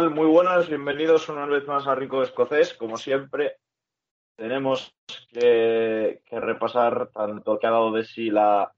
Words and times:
Muy 0.00 0.26
buenas, 0.26 0.68
bienvenidos 0.68 1.28
una 1.28 1.44
vez 1.44 1.68
más 1.68 1.86
a 1.86 1.94
Rico 1.94 2.22
Escocés. 2.22 2.72
Como 2.72 2.96
siempre, 2.96 3.58
tenemos 4.36 4.96
que, 5.28 6.22
repasar 6.30 7.10
tanto 7.12 7.58
que 7.58 7.66
ha 7.66 7.72
dado 7.72 7.92
de 7.92 8.02
sí 8.02 8.30
la, 8.30 8.72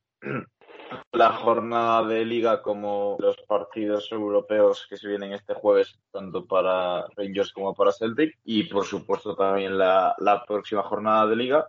jornada 1.37 2.05
de 2.09 2.25
liga 2.25 2.63
como 2.63 3.17
los 3.21 3.37
partidos 3.47 4.11
europeos 4.11 4.89
que 4.91 4.97
se 4.97 5.07
vienen 5.07 5.33
este 5.33 5.55
jueves, 5.55 5.97
tanto 6.11 6.47
para 6.47 7.07
Rangers 7.17 7.53
como 7.53 7.77
para 7.77 7.93
Celtic, 7.93 8.37
y 8.43 8.65
por 8.65 8.85
supuesto 8.85 9.37
también 9.37 9.79
la, 9.79 10.17
la 10.19 10.45
próxima 10.45 10.83
jornada 10.83 11.29
de 11.29 11.37
liga. 11.37 11.69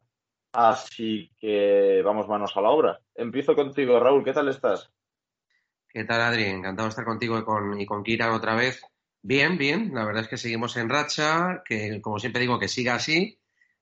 Así 0.53 1.31
que 1.37 2.01
vamos 2.03 2.27
manos 2.27 2.57
a 2.57 2.61
la 2.61 2.71
obra. 2.71 2.99
Empiezo 3.13 3.53
contigo, 3.53 3.99
Raúl, 3.99 4.23
¿qué 4.23 4.33
tal 4.33 4.49
estás? 4.49 4.91
¿Qué 5.87 6.03
tal, 6.03 6.21
Adri? 6.21 6.45
Encantado 6.45 6.87
de 6.87 6.89
estar 6.89 7.05
contigo 7.05 7.37
y 7.37 7.43
con, 7.43 7.79
y 7.79 7.85
con 7.85 8.01
Kira 8.01 8.33
otra 8.33 8.55
vez. 8.55 8.81
Bien, 9.27 9.57
bien, 9.57 9.89
la 9.91 10.05
verdad 10.05 10.21
es 10.21 10.27
que 10.27 10.37
seguimos 10.37 10.77
en 10.77 10.87
racha, 10.87 11.63
que 11.65 11.99
como 11.99 12.19
siempre 12.19 12.41
digo, 12.41 12.59
que 12.59 12.67
siga 12.67 12.93
así. 12.93 13.39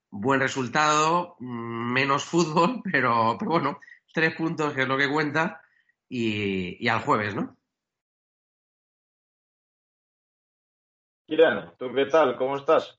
Buen 0.09 0.39
resultado, 0.39 1.35
mm, 1.39 1.91
menos 1.91 2.23
fútbol, 2.23 2.81
pero, 2.89 3.35
pero 3.37 3.51
bueno, 3.51 3.81
tres 4.13 4.33
puntos 4.35 4.73
que 4.73 4.83
es 4.83 4.87
lo 4.87 4.97
que 4.97 5.11
cuenta 5.11 5.61
y, 6.07 6.87
al 6.87 7.01
jueves, 7.01 7.35
¿no? 7.35 7.57
Kiran, 11.27 11.75
¿tú 11.77 11.93
qué 11.93 12.05
tal? 12.05 12.37
¿Cómo 12.37 12.55
estás? 12.55 12.97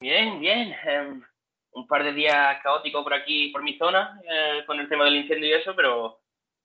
Bien, 0.00 0.40
bien. 0.40 0.74
Em, 0.86 1.22
un 1.72 1.86
par 1.86 2.02
de 2.02 2.14
días 2.14 2.62
caóticos 2.62 3.04
por 3.04 3.12
aquí, 3.12 3.48
por 3.48 3.62
mi 3.62 3.76
zona, 3.76 4.18
eh, 4.24 4.64
con 4.66 4.80
el 4.80 4.88
tema 4.88 5.04
del 5.04 5.16
incendio 5.16 5.50
y 5.50 5.60
eso, 5.60 5.76
pero 5.76 6.18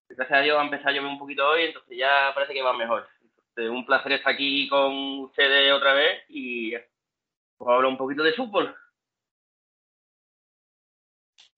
gracias 0.08 0.40
a 0.40 0.42
Dios 0.42 0.58
ha 0.58 0.64
empezado 0.64 0.92
a 0.92 0.94
llover 0.94 1.12
un 1.12 1.20
poquito 1.20 1.46
hoy, 1.46 1.64
entonces 1.64 1.98
ya 1.98 2.32
parece 2.34 2.54
que 2.54 2.62
va 2.62 2.72
mejor. 2.72 3.06
Este, 3.52 3.70
un 3.70 3.86
placer 3.86 4.14
estar 4.14 4.34
aquí 4.34 4.70
con 4.70 5.20
ustedes 5.20 5.74
otra 5.74 5.94
vez 5.94 6.24
y 6.30 6.72
pues 7.58 7.70
hablar 7.70 7.92
un 7.92 7.98
poquito 7.98 8.24
de 8.24 8.32
fútbol. 8.32 8.74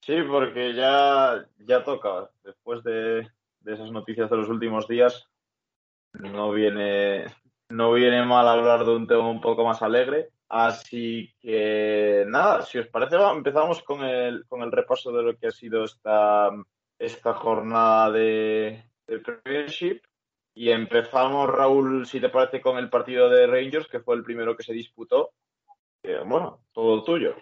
Sí, 0.01 0.15
porque 0.27 0.73
ya, 0.73 1.45
ya 1.59 1.83
toca. 1.83 2.31
Después 2.43 2.83
de, 2.83 3.29
esas 3.65 3.91
noticias 3.91 4.29
de 4.29 4.37
los 4.37 4.49
últimos 4.49 4.87
días, 4.87 5.29
no 6.13 6.51
viene, 6.51 7.25
no 7.69 7.93
viene 7.93 8.25
mal 8.25 8.47
hablar 8.47 8.85
de 8.85 8.95
un 8.95 9.07
tema 9.07 9.29
un 9.29 9.39
poco 9.39 9.63
más 9.63 9.83
alegre. 9.83 10.29
Así 10.49 11.33
que 11.39 12.25
nada, 12.27 12.63
si 12.63 12.79
os 12.79 12.87
parece, 12.87 13.17
empezamos 13.17 13.83
con 13.83 14.03
el, 14.03 14.45
con 14.47 14.63
el 14.63 14.71
repaso 14.71 15.11
de 15.11 15.23
lo 15.23 15.37
que 15.37 15.47
ha 15.47 15.51
sido 15.51 15.83
esta, 15.83 16.49
esta 16.97 17.33
jornada 17.35 18.11
de, 18.11 18.83
de 19.05 19.19
Premiership. 19.19 20.01
Y 20.55 20.69
empezamos, 20.69 21.49
Raúl, 21.49 22.05
si 22.05 22.19
te 22.19 22.29
parece, 22.29 22.61
con 22.61 22.77
el 22.77 22.89
partido 22.89 23.29
de 23.29 23.47
Rangers, 23.47 23.87
que 23.87 23.99
fue 23.99 24.15
el 24.15 24.23
primero 24.23 24.55
que 24.55 24.63
se 24.63 24.73
disputó. 24.73 25.31
bueno, 26.25 26.59
todo 26.73 27.03
tuyo. 27.03 27.35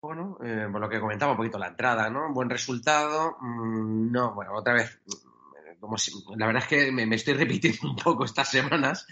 Bueno, 0.00 0.38
eh, 0.44 0.68
lo 0.70 0.88
que 0.88 1.00
comentaba 1.00 1.32
un 1.32 1.38
poquito 1.38 1.58
la 1.58 1.68
entrada, 1.68 2.08
¿no? 2.08 2.32
Buen 2.32 2.50
resultado. 2.50 3.36
Mm, 3.40 4.12
no, 4.12 4.32
bueno, 4.34 4.54
otra 4.54 4.74
vez, 4.74 5.00
mm, 5.06 6.36
la 6.36 6.46
verdad 6.46 6.62
es 6.62 6.68
que 6.68 6.92
me, 6.92 7.02
estoy 7.14 7.34
repitiendo 7.34 7.90
un 7.90 7.96
poco 7.96 8.24
estas 8.24 8.50
semanas. 8.50 9.06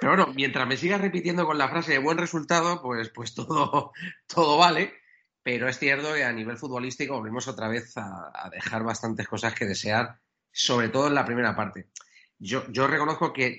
Pero 0.00 0.16
bueno, 0.16 0.32
mientras 0.34 0.66
me 0.66 0.76
sigas 0.76 1.00
repitiendo 1.00 1.46
con 1.46 1.58
la 1.58 1.68
frase 1.68 1.92
de 1.92 1.98
buen 1.98 2.18
resultado, 2.18 2.82
pues, 2.82 3.10
pues 3.10 3.34
todo, 3.34 3.92
todo 4.26 4.58
vale. 4.58 4.94
Pero 5.44 5.68
es 5.68 5.78
cierto 5.78 6.14
que 6.14 6.24
a 6.24 6.32
nivel 6.32 6.56
futbolístico 6.56 7.14
volvemos 7.14 7.46
otra 7.48 7.68
vez 7.68 7.96
a 7.96 8.48
dejar 8.50 8.84
bastantes 8.84 9.28
cosas 9.28 9.54
que 9.54 9.64
desear, 9.66 10.20
sobre 10.52 10.88
todo 10.88 11.08
en 11.08 11.14
la 11.14 11.24
primera 11.24 11.54
parte. 11.56 11.88
Yo, 12.44 12.64
yo 12.72 12.88
reconozco 12.88 13.32
que 13.32 13.56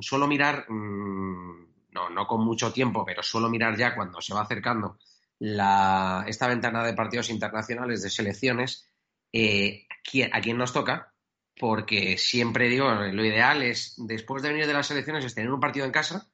suelo 0.00 0.26
mirar, 0.26 0.64
mm, 0.66 1.90
no, 1.90 2.08
no 2.08 2.26
con 2.26 2.42
mucho 2.42 2.72
tiempo, 2.72 3.04
pero 3.04 3.22
suelo 3.22 3.50
mirar 3.50 3.76
ya 3.76 3.94
cuando 3.94 4.22
se 4.22 4.32
va 4.32 4.40
acercando 4.40 4.96
la, 5.38 6.24
esta 6.26 6.48
ventana 6.48 6.82
de 6.84 6.94
partidos 6.94 7.28
internacionales 7.28 8.00
de 8.00 8.08
selecciones, 8.08 8.88
eh, 9.30 9.86
a 10.32 10.40
quién 10.40 10.56
nos 10.56 10.72
toca, 10.72 11.12
porque 11.54 12.16
siempre 12.16 12.70
digo, 12.70 12.90
lo 12.90 13.24
ideal 13.26 13.62
es, 13.62 13.94
después 13.98 14.42
de 14.42 14.48
venir 14.48 14.66
de 14.66 14.72
las 14.72 14.86
selecciones, 14.86 15.26
es 15.26 15.34
tener 15.34 15.52
un 15.52 15.60
partido 15.60 15.84
en 15.84 15.92
casa 15.92 16.30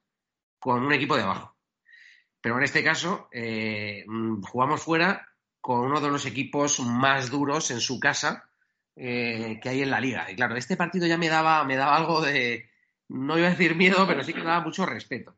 con 0.59 0.81
un 0.81 0.93
equipo 0.93 1.17
de 1.17 1.23
abajo. 1.23 1.57
Pero 2.39 2.57
en 2.57 2.63
este 2.63 2.85
caso, 2.85 3.27
eh, 3.33 4.05
jugamos 4.43 4.81
fuera 4.81 5.27
con 5.59 5.81
uno 5.81 5.99
de 5.99 6.09
los 6.09 6.25
equipos 6.25 6.79
más 6.79 7.29
duros 7.29 7.69
en 7.71 7.81
su 7.81 7.99
casa 7.99 8.48
eh, 8.95 9.59
que 9.61 9.69
hay 9.69 9.81
en 9.81 9.91
la 9.91 10.01
liga. 10.01 10.29
Y 10.29 10.35
claro, 10.35 10.55
este 10.55 10.77
partido 10.77 11.07
ya 11.07 11.17
me 11.17 11.29
daba, 11.29 11.63
me 11.63 11.75
daba 11.75 11.95
algo 11.95 12.21
de, 12.21 12.69
no 13.09 13.37
iba 13.37 13.47
a 13.47 13.51
decir 13.51 13.75
miedo, 13.75 14.05
pero 14.07 14.23
sí 14.23 14.33
que 14.33 14.39
me 14.39 14.45
daba 14.45 14.63
mucho 14.63 14.85
respeto. 14.85 15.37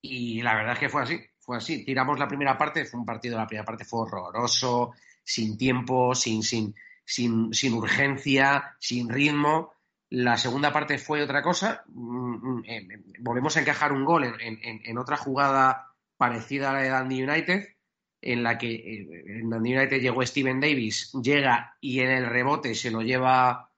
Y 0.00 0.42
la 0.42 0.54
verdad 0.54 0.74
es 0.74 0.78
que 0.78 0.88
fue 0.88 1.02
así, 1.02 1.20
fue 1.38 1.56
así. 1.56 1.84
Tiramos 1.84 2.18
la 2.18 2.28
primera 2.28 2.56
parte, 2.56 2.84
fue 2.84 3.00
un 3.00 3.06
partido, 3.06 3.36
la 3.36 3.46
primera 3.46 3.64
parte 3.64 3.84
fue 3.84 4.00
horroroso, 4.00 4.92
sin 5.24 5.58
tiempo, 5.58 6.14
sin, 6.14 6.42
sin, 6.42 6.74
sin, 7.04 7.52
sin 7.52 7.74
urgencia, 7.74 8.76
sin 8.78 9.08
ritmo. 9.08 9.72
La 10.10 10.36
segunda 10.36 10.72
parte 10.72 10.98
fue 10.98 11.22
otra 11.22 11.42
cosa. 11.42 11.84
Mm, 11.88 12.34
mm, 12.34 12.64
eh, 12.66 12.88
volvemos 13.20 13.56
a 13.56 13.60
encajar 13.60 13.92
un 13.92 14.04
gol 14.04 14.24
en, 14.24 14.58
en, 14.62 14.98
otra 14.98 15.16
jugada 15.16 15.92
parecida 16.16 16.70
a 16.70 16.72
la 16.74 16.80
de 16.80 16.90
Dundee 16.90 17.24
United 17.24 17.68
en 18.20 18.42
la 18.42 18.58
que 18.58 18.74
eh, 18.74 19.24
en 19.26 19.52
United 19.52 20.00
llegó 20.00 20.24
Steven 20.24 20.60
Davis, 20.60 21.12
llega 21.22 21.76
y 21.80 22.00
en 22.00 22.10
el 22.10 22.26
rebote 22.26 22.74
se 22.74 22.90
lo 22.90 23.02
lleva, 23.02 23.70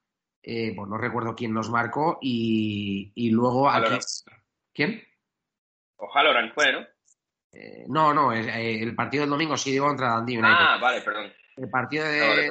eh, 0.42 0.72
pues 0.74 0.88
no 0.88 0.96
recuerdo 0.96 1.34
quién 1.34 1.52
nos 1.52 1.70
marcó, 1.70 2.18
y, 2.20 3.12
y 3.14 3.30
luego 3.30 3.68
aquí... 3.68 3.96
¿Quién? 4.72 5.02
O 5.96 6.08
Halloran 6.14 6.52
fue, 6.54 6.72
¿no? 6.72 6.86
Eh, 7.52 7.84
no, 7.88 8.14
no, 8.14 8.32
el 8.32 8.94
partido 8.94 9.22
del 9.22 9.30
domingo 9.30 9.56
sí 9.56 9.72
digo 9.72 9.86
contra 9.86 10.14
Dundee 10.14 10.38
United. 10.38 10.56
Ah, 10.56 10.78
vale, 10.80 11.00
perdón. 11.02 11.32
El 11.56 11.68
partido 11.68 12.04
de... 12.04 12.50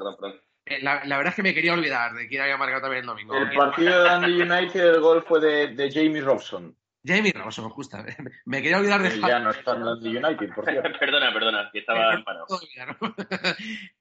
La, 0.81 1.03
la, 1.05 1.17
verdad 1.17 1.31
es 1.31 1.35
que 1.35 1.41
me 1.41 1.53
quería 1.55 1.73
olvidar 1.73 2.13
de 2.13 2.27
quién 2.27 2.43
había 2.43 2.57
marcado 2.57 2.81
también 2.81 3.01
el 3.01 3.07
domingo. 3.07 3.35
El 3.35 3.55
partido 3.55 4.03
de 4.03 4.09
Dundee 4.09 4.43
United, 4.43 4.85
el 4.85 4.99
gol 4.99 5.23
fue 5.23 5.39
de, 5.39 5.67
de 5.69 5.91
Jamie 5.91 6.21
Robson. 6.21 6.75
Jamie 7.03 7.31
Robson, 7.33 7.69
justo. 7.69 7.97
Me 8.45 8.61
quería 8.61 8.77
olvidar 8.77 9.01
de. 9.01 9.19
Ya 9.19 9.39
no 9.39 9.51
está 9.51 9.75
en 9.75 9.81
el 9.81 10.25
United, 10.25 10.53
por 10.53 10.65
cierto. 10.65 10.89
perdona, 10.99 11.33
perdona, 11.33 11.69
que 11.71 11.79
estaba 11.79 12.21
parado. 12.25 12.45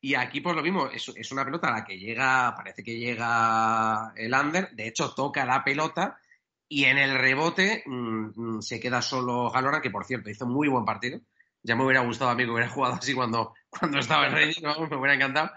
y 0.00 0.14
aquí, 0.14 0.40
pues 0.40 0.56
lo 0.56 0.62
mismo, 0.62 0.88
es, 0.88 1.08
es, 1.14 1.32
una 1.32 1.44
pelota 1.44 1.68
a 1.68 1.78
la 1.78 1.84
que 1.84 1.98
llega, 1.98 2.54
parece 2.56 2.82
que 2.82 2.98
llega 2.98 4.12
el 4.16 4.34
under, 4.34 4.70
de 4.70 4.88
hecho, 4.88 5.14
toca 5.14 5.44
la 5.44 5.62
pelota 5.62 6.18
y 6.68 6.84
en 6.84 6.98
el 6.98 7.16
rebote 7.16 7.82
mm, 7.86 8.56
mm, 8.56 8.62
se 8.62 8.80
queda 8.80 9.00
solo 9.00 9.50
Galora, 9.50 9.80
que 9.80 9.90
por 9.90 10.04
cierto 10.04 10.30
hizo 10.30 10.46
muy 10.46 10.68
buen 10.68 10.84
partido. 10.84 11.20
Ya 11.62 11.74
me 11.76 11.84
hubiera 11.84 12.02
gustado 12.02 12.30
a 12.30 12.34
mí 12.34 12.44
que 12.44 12.50
hubiera 12.50 12.68
jugado 12.68 12.94
así 12.94 13.14
cuando, 13.14 13.54
cuando 13.68 13.98
estaba 13.98 14.26
en 14.26 14.32
Rangers, 14.32 14.62
me 14.62 14.96
hubiera 14.96 15.14
encantado. 15.14 15.50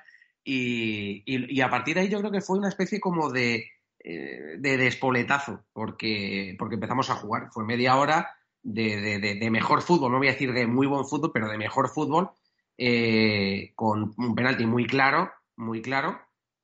y, 0.43 1.23
y 1.25 1.61
a 1.61 1.69
partir 1.69 1.95
de 1.95 2.01
ahí 2.01 2.09
yo 2.09 2.19
creo 2.19 2.31
que 2.31 2.41
fue 2.41 2.57
una 2.57 2.69
especie 2.69 2.99
como 2.99 3.29
de 3.31 3.69
eh, 4.03 4.55
de 4.57 4.77
despoletazo, 4.77 5.63
porque, 5.73 6.55
porque 6.57 6.75
empezamos 6.75 7.09
a 7.11 7.15
jugar. 7.15 7.49
Fue 7.51 7.63
media 7.63 7.97
hora 7.97 8.35
de, 8.63 9.47
mejor 9.51 9.83
fútbol, 9.83 10.11
no 10.11 10.17
voy 10.17 10.29
a 10.29 10.31
decir 10.31 10.53
de 10.53 10.65
muy 10.65 10.87
buen 10.87 11.05
fútbol, 11.05 11.31
pero 11.31 11.47
de 11.47 11.57
mejor 11.57 11.89
fútbol, 11.89 12.31
eh, 12.77 13.73
con 13.75 14.13
un 14.17 14.33
penalti 14.33 14.65
muy 14.65 14.87
claro, 14.87 15.31
muy 15.55 15.83
claro, 15.83 16.19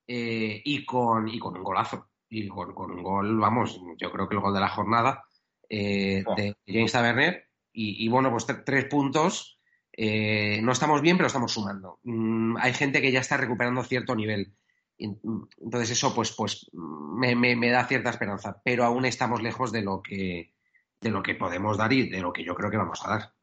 eh, 0.08 0.62
y, 0.66 0.84
con, 0.84 1.28
y 1.28 1.38
con 1.38 1.56
un 1.56 1.64
golazo. 1.64 2.09
Y 2.30 2.47
con, 2.47 2.74
un 2.76 3.03
gol, 3.03 3.38
vamos, 3.40 3.80
yo 3.97 4.12
creo 4.12 4.28
que 4.28 4.36
el 4.36 4.42
gol 4.42 4.53
de 4.53 4.59
la 4.59 4.70
jornada 4.70 5.24
de 5.70 6.56
James 6.68 6.92
Taverner. 6.92 7.46
Y, 7.72 8.09
bueno, 8.09 8.31
pues 8.31 8.47
tres 8.66 8.86
puntos. 8.86 9.59
no 9.96 10.72
estamos 10.72 11.02
bien, 11.02 11.17
pero 11.17 11.28
estamos 11.28 11.53
sumando. 11.53 12.00
Mm, 12.03 12.58
hay 12.58 12.73
gente 12.73 13.00
que 13.00 13.11
ya 13.11 13.20
está 13.20 13.38
recuperando 13.38 13.84
cierto 13.84 14.16
nivel. 14.16 14.56
Entonces 14.97 15.91
eso 15.91 16.14
pues, 16.14 16.34
pues 16.35 16.70
me, 16.73 17.35
me, 17.35 17.70
da 17.70 17.85
cierta 17.85 18.09
esperanza, 18.09 18.61
pero 18.64 18.84
aún 18.84 19.05
estamos 19.05 19.41
lejos 19.41 19.72
de 19.72 19.84
lo 19.84 20.02
que 20.02 20.53
de 20.99 21.11
lo 21.11 21.22
que 21.22 21.35
podemos 21.35 21.78
dar 21.78 21.94
y 21.94 22.09
de 22.09 22.22
lo 22.22 22.34
que 22.34 22.44
yo 22.44 22.55
creo 22.55 22.72
que 22.72 22.78
vamos 22.78 23.05
a 23.05 23.09
dar. 23.09 23.34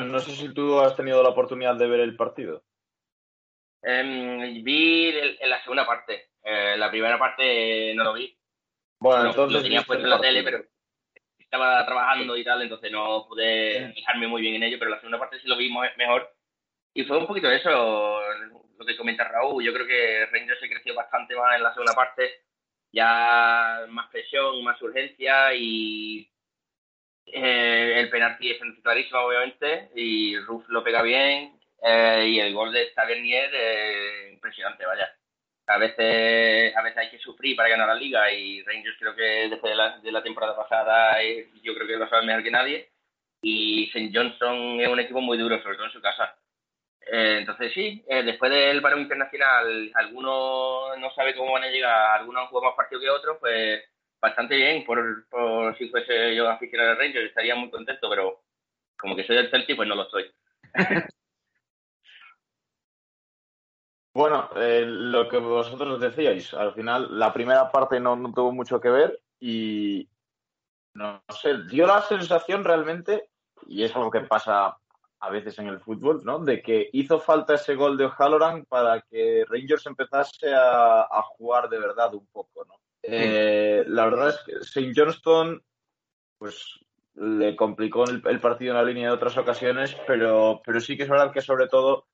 no 0.00 0.18
sé 0.18 0.32
si 0.32 0.52
tú 0.52 0.78
has 0.80 0.94
tenido 0.94 1.22
la 1.22 1.30
oportunidad 1.30 1.76
de 1.76 1.86
ver 1.86 2.00
el 2.00 2.16
partido. 2.16 2.64
Em, 3.82 4.62
vi 4.62 5.08
en 5.08 5.50
la 5.50 5.62
segunda 5.62 5.86
parte. 5.86 6.30
Eh, 6.42 6.76
la 6.76 6.90
primera 6.90 7.18
parte 7.18 7.94
no 7.94 8.04
lo 8.04 8.12
vi. 8.12 8.36
Bueno, 8.98 9.30
entonces. 9.30 9.56
Lo 9.56 9.62
tenía 9.62 9.82
puesto 9.82 10.04
en 10.04 10.10
la 10.10 10.20
tele, 10.20 10.42
pero 10.42 10.64
estaba 11.38 11.84
trabajando 11.86 12.36
y 12.36 12.44
tal, 12.44 12.62
entonces 12.62 12.90
no 12.90 13.26
pude 13.28 13.92
fijarme 13.94 14.26
muy 14.26 14.42
bien 14.42 14.56
en 14.56 14.64
ello, 14.64 14.76
pero 14.78 14.90
la 14.90 14.98
segunda 14.98 15.18
parte 15.18 15.38
sí 15.38 15.46
lo 15.46 15.56
vi 15.56 15.72
mejor 15.96 16.33
y 16.94 17.04
fue 17.04 17.18
un 17.18 17.26
poquito 17.26 17.50
eso, 17.50 18.20
lo 18.78 18.86
que 18.86 18.96
comenta 18.96 19.24
Raúl. 19.24 19.64
Yo 19.64 19.72
creo 19.72 19.86
que 19.86 20.26
Rangers 20.26 20.60
se 20.60 20.68
creció 20.68 20.94
bastante 20.94 21.34
más 21.34 21.56
en 21.56 21.62
la 21.64 21.72
segunda 21.72 21.94
parte. 21.94 22.42
Ya 22.92 23.84
más 23.88 24.08
presión, 24.10 24.62
más 24.62 24.80
urgencia 24.80 25.52
y 25.54 26.30
eh, 27.26 27.94
el 27.98 28.10
penalti 28.10 28.52
es 28.52 28.58
clarísimo, 28.82 29.20
obviamente. 29.20 29.90
Y 29.96 30.38
Ruf 30.38 30.68
lo 30.68 30.84
pega 30.84 31.02
bien. 31.02 31.58
Eh, 31.82 32.26
y 32.28 32.40
el 32.40 32.54
gol 32.54 32.72
de 32.72 32.86
Tavernier, 32.94 33.50
eh, 33.52 34.30
impresionante, 34.32 34.86
vaya. 34.86 35.10
a 35.66 35.78
veces, 35.78 36.74
a 36.76 36.82
veces 36.82 36.98
hay 36.98 37.10
que 37.10 37.18
sufrir 37.18 37.56
para 37.56 37.68
ganar 37.68 37.88
la 37.88 37.94
liga 37.94 38.32
y 38.32 38.62
Rangers 38.62 38.96
creo 38.98 39.14
que 39.16 39.48
desde 39.50 39.74
la, 39.74 39.98
de 39.98 40.12
la 40.12 40.22
temporada 40.22 40.56
pasada 40.56 41.18
yo 41.62 41.74
creo 41.74 41.86
que 41.86 41.96
lo 41.96 42.08
sabe 42.08 42.26
mejor 42.26 42.42
que 42.42 42.50
nadie 42.50 42.90
y 43.42 43.84
St. 43.88 44.10
Johnson 44.14 44.80
es 44.80 44.88
un 44.88 45.00
equipo 45.00 45.20
muy 45.20 45.36
duro, 45.36 45.62
sobre 45.62 45.76
todo 45.76 45.86
en 45.86 45.92
su 45.92 46.00
casa. 46.00 46.36
Eh, 47.06 47.38
entonces 47.40 47.72
sí, 47.74 48.02
eh, 48.08 48.22
después 48.22 48.50
del 48.50 48.80
varón 48.80 49.02
internacional, 49.02 49.90
algunos 49.94 50.98
no 50.98 51.10
sabe 51.14 51.34
cómo 51.34 51.52
van 51.52 51.64
a 51.64 51.70
llegar, 51.70 52.18
algunos 52.18 52.42
han 52.42 52.48
jugado 52.48 52.70
más 52.70 52.76
partido 52.76 53.00
que 53.00 53.10
otros, 53.10 53.36
pues 53.40 53.82
bastante 54.20 54.56
bien, 54.56 54.84
por, 54.84 55.28
por 55.28 55.76
si 55.76 55.90
fuese 55.90 56.34
yo 56.34 56.48
aficionado 56.48 56.90
de 56.90 56.96
Rangers, 56.96 57.28
estaría 57.28 57.54
muy 57.54 57.70
contento, 57.70 58.08
pero 58.08 58.42
como 58.96 59.14
que 59.14 59.24
soy 59.26 59.36
del 59.36 59.50
Celtic, 59.50 59.76
pues 59.76 59.88
no 59.88 59.94
lo 59.94 60.04
estoy. 60.04 60.30
Bueno, 64.14 64.48
eh, 64.54 64.84
lo 64.86 65.28
que 65.28 65.38
vosotros 65.38 66.00
decíais, 66.00 66.54
al 66.54 66.72
final 66.72 67.18
la 67.18 67.32
primera 67.32 67.72
parte 67.72 67.98
no, 67.98 68.16
tuvo 68.32 68.52
mucho 68.52 68.80
que 68.80 68.88
ver 68.88 69.20
y 69.40 70.08
no, 70.94 71.20
sé, 71.42 71.64
dio 71.68 71.88
la 71.88 72.00
sensación 72.00 72.62
realmente, 72.62 73.28
y 73.66 73.82
es 73.82 73.94
algo 73.96 74.12
que 74.12 74.20
pasa 74.20 74.76
a 75.24 75.30
veces 75.30 75.58
en 75.58 75.68
el 75.68 75.80
fútbol, 75.80 76.22
¿no? 76.24 76.38
De 76.38 76.60
que 76.60 76.90
hizo 76.92 77.18
falta 77.18 77.54
ese 77.54 77.74
gol 77.74 77.96
de 77.96 78.04
O'Halloran 78.04 78.64
para 78.66 79.00
que 79.00 79.44
Rangers 79.48 79.86
empezase 79.86 80.52
a, 80.54 81.22
jugar 81.36 81.68
de 81.68 81.78
verdad 81.78 82.14
un 82.14 82.26
poco, 82.26 82.64
¿no? 82.64 82.74
Eh, 83.02 83.84
la 83.86 84.04
verdad 84.04 84.30
es 84.30 84.40
que 84.46 84.52
St. 84.60 84.92
Johnston, 84.94 85.62
pues 86.38 86.80
le 87.14 87.54
complicó 87.56 88.04
el, 88.04 88.22
el, 88.26 88.40
partido 88.40 88.72
en 88.72 88.78
la 88.78 88.84
línea 88.84 89.08
de 89.08 89.14
otras 89.14 89.36
ocasiones, 89.36 89.96
pero, 90.06 90.60
pero 90.64 90.80
sí 90.80 90.96
que 90.96 91.04
es 91.04 91.08
verdad 91.08 91.32
que 91.32 91.40
sobre 91.40 91.68
todo 91.68 92.06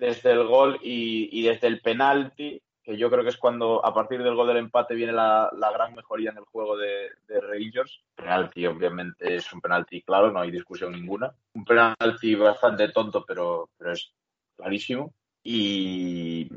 desde 0.00 0.32
el 0.32 0.46
gol 0.46 0.78
y, 0.82 1.42
desde 1.42 1.68
el 1.68 1.80
penalti, 1.82 2.60
yo 2.96 3.10
creo 3.10 3.22
que 3.22 3.30
es 3.30 3.36
cuando 3.36 3.84
a 3.84 3.92
partir 3.94 4.22
del 4.22 4.34
gol 4.34 4.48
del 4.48 4.58
empate 4.58 4.94
viene 4.94 5.12
la, 5.12 5.50
gran 5.72 5.94
mejoría 5.94 6.30
en 6.30 6.38
el 6.38 6.44
juego 6.44 6.76
de, 6.76 7.10
de 7.26 7.40
Rangers. 7.40 8.02
Penalti, 8.14 8.66
obviamente, 8.66 9.34
es 9.34 9.52
un 9.52 9.60
penalti 9.60 10.02
claro, 10.02 10.30
no 10.30 10.40
hay 10.40 10.50
discusión 10.50 10.92
ninguna. 10.92 11.34
Un 11.54 11.64
penalti 11.64 12.34
bastante 12.34 12.88
tonto, 12.88 13.24
pero, 13.26 13.70
pero 13.76 13.92
es 13.92 14.12
clarísimo. 14.56 15.14
Y, 15.42 16.48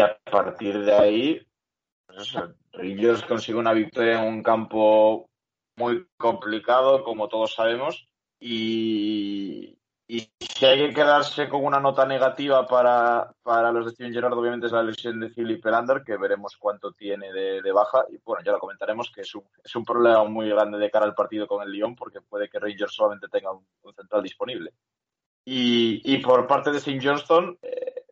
a 0.00 0.18
partir 0.30 0.78
de 0.80 0.92
ahí, 0.92 1.46
pues 2.06 2.34
Rangers 2.72 3.22
consigue 3.22 3.58
una 3.58 3.72
victoria 3.72 4.22
en 4.22 4.28
un 4.28 4.42
campo 4.42 5.28
muy 5.76 6.06
complicado, 6.16 7.04
como 7.04 7.28
todos 7.28 7.54
sabemos. 7.54 8.08
Y, 8.40 9.75
y 10.08 10.20
si 10.38 10.64
hay 10.64 10.78
que 10.78 10.94
quedarse 10.94 11.48
con 11.48 11.64
una 11.64 11.80
nota 11.80 12.06
negativa 12.06 12.64
para, 12.64 13.34
los 13.72 13.86
de 13.86 13.92
Steven 13.92 14.12
Gerrard, 14.12 14.34
obviamente 14.34 14.66
es 14.66 14.72
la 14.72 14.84
lesión 14.84 15.18
de 15.18 15.30
Philip 15.30 15.64
Lander, 15.64 16.04
que 16.04 16.16
veremos 16.16 16.56
cuánto 16.56 16.92
tiene 16.92 17.32
de, 17.32 17.72
baja. 17.72 18.04
Y 18.10 18.18
bueno, 18.24 18.44
ya 18.44 18.52
lo 18.52 18.60
comentaremos, 18.60 19.10
que 19.10 19.22
es 19.22 19.34
un, 19.34 19.42
es 19.64 19.74
un 19.74 19.84
problema 19.84 20.22
muy 20.24 20.48
grande 20.48 20.78
de 20.78 20.90
cara 20.92 21.06
al 21.06 21.14
partido 21.14 21.48
con 21.48 21.62
el 21.62 21.72
Lyon, 21.72 21.96
porque 21.96 22.20
puede 22.20 22.48
que 22.48 22.60
Rangers 22.60 22.94
solamente 22.94 23.26
tenga 23.28 23.50
un, 23.50 23.66
central 23.94 24.22
disponible. 24.22 24.72
Y, 25.44 26.18
por 26.18 26.46
parte 26.46 26.70
de 26.70 26.78
St. 26.78 27.00
Johnston, 27.02 27.58
eh, 27.62 28.04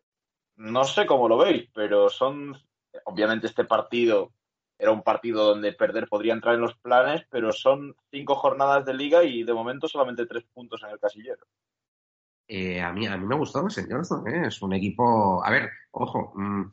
no 0.56 0.85
sé 0.85 1.06
cómo 1.06 1.29
lo 1.29 1.37
veis, 1.37 1.69
pero 1.73 2.08
son, 2.08 2.56
obviamente 3.05 3.46
este 3.46 3.64
partido 3.64 4.32
era 4.79 4.91
un 4.91 5.02
partido 5.02 5.44
donde 5.44 5.73
perder 5.73 6.08
podría 6.08 6.32
entrar 6.32 6.56
en 6.56 6.61
los 6.61 6.76
planes, 6.76 7.25
pero 7.31 7.52
son 7.52 7.94
cinco 8.11 8.35
jornadas 8.35 8.85
de 8.85 8.94
liga 8.94 9.23
y 9.23 9.44
de 9.44 9.52
momento 9.52 9.87
solamente 9.87 10.26
tres 10.26 10.44
puntos 10.52 10.82
en 10.82 10.91
el 10.91 10.99
casillero. 10.99 11.46
Eh, 12.46 12.81
a, 12.81 12.93
mí, 12.93 13.06
a 13.06 13.17
mí 13.17 13.26
me 13.26 13.37
gustó 13.37 13.69
señor 13.70 14.02
¿eh? 14.26 14.49
es 14.49 14.61
un 14.61 14.75
equipo, 14.75 15.43
a 15.43 15.50
ver, 15.50 15.70
ojo, 15.93 16.32
mm, 16.35 16.70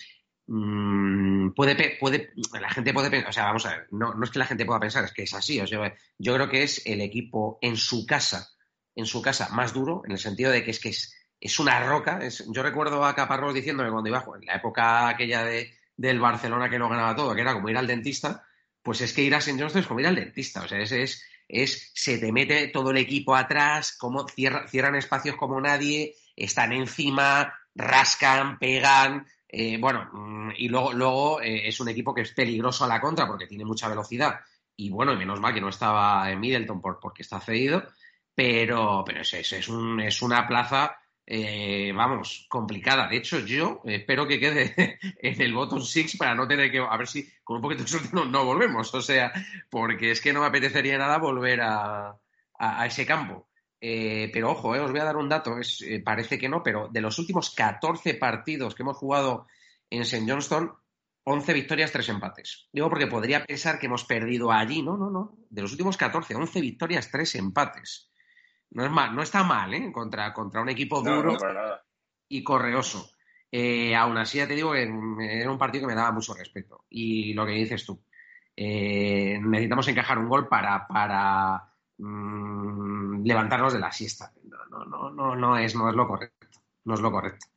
mm, 0.48 1.54
puede, 1.54 1.98
puede, 1.98 2.34
la 2.60 2.70
gente 2.70 2.94
puede 2.94 3.10
pensar, 3.10 3.30
o 3.30 3.34
sea, 3.34 3.46
vamos 3.46 3.66
a 3.66 3.70
ver, 3.70 3.88
no, 3.92 4.14
no 4.14 4.24
es 4.26 4.32
que 4.32 4.40
la 4.40 4.46
gente 4.46 4.66
pueda 4.66 4.82
pensar, 4.82 5.06
es 5.06 5.14
que 5.14 5.24
es 5.24 5.34
así, 5.34 5.62
o 5.62 5.68
sea, 5.68 5.94
yo 6.18 6.36
creo 6.36 6.50
que 6.50 6.64
es 6.64 6.86
el 6.86 7.00
equipo 7.00 7.58
en 7.62 7.78
su 7.78 8.06
casa, 8.06 8.50
en 8.96 9.06
su 9.06 9.22
casa 9.22 9.48
más 9.54 9.74
duro, 9.74 10.02
en 10.06 10.12
el 10.12 10.18
sentido 10.18 10.52
de 10.52 10.64
que 10.66 10.72
es 10.72 10.82
que 10.82 10.90
es, 10.90 11.16
es 11.40 11.58
una 11.58 11.82
roca, 11.88 12.20
es, 12.22 12.46
yo 12.52 12.64
recuerdo 12.64 13.06
a 13.06 13.16
Caparrós 13.16 13.54
diciéndome 13.54 13.92
cuando 13.92 14.10
iba, 14.10 14.26
en 14.40 14.46
la 14.46 14.56
época 14.56 15.08
aquella 15.08 15.46
de, 15.46 15.74
del 15.96 16.20
Barcelona 16.20 16.70
que 16.70 16.80
lo 16.80 16.90
ganaba 16.90 17.16
todo, 17.16 17.34
que 17.34 17.42
era 17.42 17.54
como 17.54 17.70
ir 17.70 17.78
al 17.78 17.88
dentista, 17.88 18.44
pues 18.84 19.00
es 19.02 19.14
que 19.14 19.22
ir 19.22 19.36
a 19.36 19.38
St. 19.38 19.58
John's 19.60 19.76
es 19.76 19.88
como 19.88 20.02
ir 20.02 20.08
al 20.08 20.16
dentista, 20.16 20.64
o 20.64 20.68
sea, 20.68 20.80
es 20.80 21.24
es 21.52 21.92
se 21.94 22.18
te 22.18 22.32
mete 22.32 22.68
todo 22.68 22.92
el 22.92 22.98
equipo 22.98 23.36
atrás, 23.36 23.96
como 23.98 24.26
cierran 24.28 24.96
espacios 24.96 25.36
como 25.36 25.60
nadie, 25.60 26.16
están 26.36 26.72
encima, 26.72 27.54
rascan, 27.76 28.58
pegan, 28.58 29.28
eh, 29.54 29.78
bueno, 29.78 30.10
mm, 30.14 30.52
y 30.58 30.70
luego, 30.70 30.94
luego 30.94 31.42
eh, 31.42 31.68
es 31.68 31.80
un 31.82 31.90
equipo 31.90 32.14
que 32.14 32.22
es 32.22 32.32
peligroso 32.32 32.86
a 32.86 32.88
la 32.88 33.02
contra 33.02 33.28
porque 33.28 33.48
tiene 33.48 33.66
mucha 33.66 33.90
velocidad. 33.90 34.40
Y 34.78 34.90
bueno, 34.90 35.16
menos 35.16 35.42
mal 35.42 35.54
que 35.54 35.62
no 35.62 35.70
estaba 35.70 36.32
en 36.32 36.40
Middleton 36.40 36.82
porque 36.82 37.22
está 37.22 37.40
cedido, 37.42 37.84
pero, 38.34 39.04
pero 39.06 39.22
es, 39.22 39.34
es, 39.34 39.68
un, 39.68 40.00
es 40.00 40.22
una 40.22 40.48
plaza 40.48 41.01
eh, 41.26 41.94
vamos, 41.96 42.46
complicada. 42.50 43.08
De 43.08 43.18
hecho, 43.18 43.40
yo 43.40 43.82
espero 43.86 44.28
que 44.28 44.40
quede 44.40 44.98
en 45.22 45.42
el 45.42 45.54
bottom 45.54 45.82
six 45.82 46.18
para 46.18 46.36
no 46.36 46.48
tener 46.48 46.72
que, 46.72 46.80
a 46.80 46.98
ver 46.98 47.08
si 47.08 47.32
con 47.44 47.58
un 47.58 47.62
poquito 47.62 47.84
de 47.84 47.90
suerte 47.90 48.10
no, 48.14 48.46
volvemos. 48.46 48.94
O 48.94 49.02
sea, 49.02 49.32
porque 49.70 50.12
es 50.12 50.22
que 50.22 50.34
no 50.34 50.42
me 50.42 50.48
apetecería 50.48 50.98
nada 50.98 51.18
volver 51.18 51.62
a, 51.62 52.18
ese 52.86 53.06
campo. 53.06 53.48
Eh, 53.80 54.30
pero 54.32 54.52
ojo, 54.52 54.76
eh, 54.76 54.80
os 54.80 54.92
voy 54.92 55.00
a 55.00 55.06
dar 55.06 55.18
un 55.18 55.30
dato, 55.30 55.56
parece 56.04 56.38
que 56.38 56.50
no, 56.50 56.62
pero 56.62 56.88
de 56.92 57.02
los 57.02 57.18
últimos 57.18 57.50
14 57.50 58.14
partidos 58.16 58.76
que 58.76 58.84
hemos 58.84 58.98
jugado 58.98 59.48
en 59.90 60.04
St. 60.04 60.30
Johnston, 60.30 60.72
11 61.24 61.54
victorias, 61.54 61.92
3 61.92 62.10
empates. 62.10 62.68
Digo 62.72 62.90
porque 62.90 63.08
podría 63.08 63.46
pensar 63.46 63.80
que 63.80 63.88
hemos 63.88 64.06
perdido 64.06 64.52
allí, 64.52 64.84
no, 64.84 64.98
no, 64.98 65.10
no. 65.10 65.38
De 65.50 65.62
los 65.62 65.72
últimos 65.72 65.98
14, 65.98 66.36
11 66.36 66.62
victorias, 66.62 67.10
3 67.10 67.36
empates. 67.36 68.11
No, 68.72 68.86
es 68.86 68.92
mal, 68.92 69.16
no 69.16 69.22
está 69.22 69.44
mal, 69.44 69.74
¿eh? 69.74 69.92
Contra, 69.92 70.34
contra 70.34 70.62
un 70.62 70.70
equipo 70.70 71.02
duro 71.02 71.38
y 72.30 72.44
correoso. 72.44 73.12
Eh, 73.52 73.94
aún 73.94 74.18
así, 74.18 74.38
ya 74.38 74.48
te 74.48 74.56
digo 74.56 74.72
que 74.72 74.84
era 74.84 75.52
un 75.52 75.58
partido 75.58 75.84
que 75.84 75.94
me 75.94 76.00
daba 76.00 76.14
mucho 76.14 76.34
respeto. 76.34 76.86
Y 76.90 77.34
lo 77.34 77.46
que 77.46 77.52
dices 77.52 77.86
tú, 77.86 78.02
eh, 78.56 79.38
necesitamos 79.42 79.88
encajar 79.90 80.18
un 80.18 80.30
gol 80.30 80.48
para, 80.48 80.88
para 80.88 81.62
mm, 81.98 83.24
levantarnos 83.26 83.74
de 83.74 83.80
la 83.80 83.92
siesta. 83.92 84.32
No, 84.70 84.86
no, 84.86 85.10
no, 85.10 85.36
no, 85.36 85.58
es, 85.58 85.76
no 85.76 85.90
es 85.90 85.96
lo 85.96 86.08
correcto. 86.08 86.48
No 86.86 86.94
es 86.94 87.02
lo 87.02 87.12
correcto. 87.12 87.48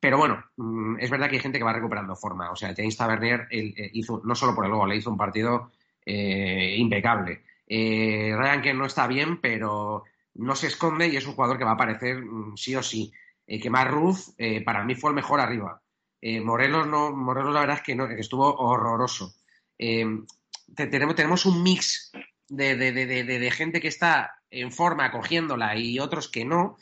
Pero 0.00 0.18
bueno, 0.18 0.44
mm, 0.56 0.98
es 0.98 1.10
verdad 1.10 1.28
que 1.28 1.36
hay 1.36 1.42
gente 1.42 1.58
que 1.58 1.64
va 1.64 1.72
recuperando 1.72 2.16
forma. 2.16 2.50
O 2.50 2.56
sea, 2.56 2.74
James 2.76 2.96
Tavernier 2.96 3.46
hizo, 3.50 4.20
no 4.24 4.34
solo 4.34 4.54
por 4.54 4.64
el 4.64 4.72
gol, 4.72 4.88
le 4.88 4.96
hizo 4.96 5.10
un 5.10 5.16
partido 5.16 5.70
eh, 6.04 6.74
impecable. 6.76 7.44
Ryan 7.68 8.62
que 8.62 8.74
no 8.74 8.86
está 8.86 9.06
bien, 9.06 9.40
pero 9.40 10.04
no 10.38 10.54
se 10.54 10.68
esconde 10.68 11.08
y 11.08 11.16
es 11.16 11.26
un 11.26 11.34
jugador 11.34 11.58
que 11.58 11.64
va 11.64 11.72
a 11.72 11.74
aparecer 11.74 12.18
mm, 12.18 12.56
sí 12.56 12.74
o 12.76 12.82
sí. 12.82 13.12
Eh, 13.46 13.60
que 13.60 13.70
más 13.70 13.88
Ruz, 13.88 14.34
eh, 14.38 14.62
para 14.62 14.84
mí 14.84 14.94
fue 14.94 15.10
el 15.10 15.16
mejor 15.16 15.40
arriba. 15.40 15.80
Eh, 16.20 16.40
Morelos, 16.40 16.86
no, 16.86 17.12
Morelos 17.12 17.54
la 17.54 17.60
verdad 17.60 17.76
es 17.76 17.82
que, 17.82 17.94
no, 17.94 18.06
estuvo 18.06 18.56
horroroso. 18.56 19.34
tenemos, 19.78 21.14
tenemos 21.14 21.46
un 21.46 21.62
mix 21.62 22.10
de, 22.48 23.50
gente 23.54 23.80
que 23.80 23.88
está 23.88 24.42
en 24.50 24.72
forma 24.72 25.10
cogiéndola 25.12 25.76
y 25.76 25.98
otros 25.98 26.28
que 26.28 26.44
no, 26.44 26.76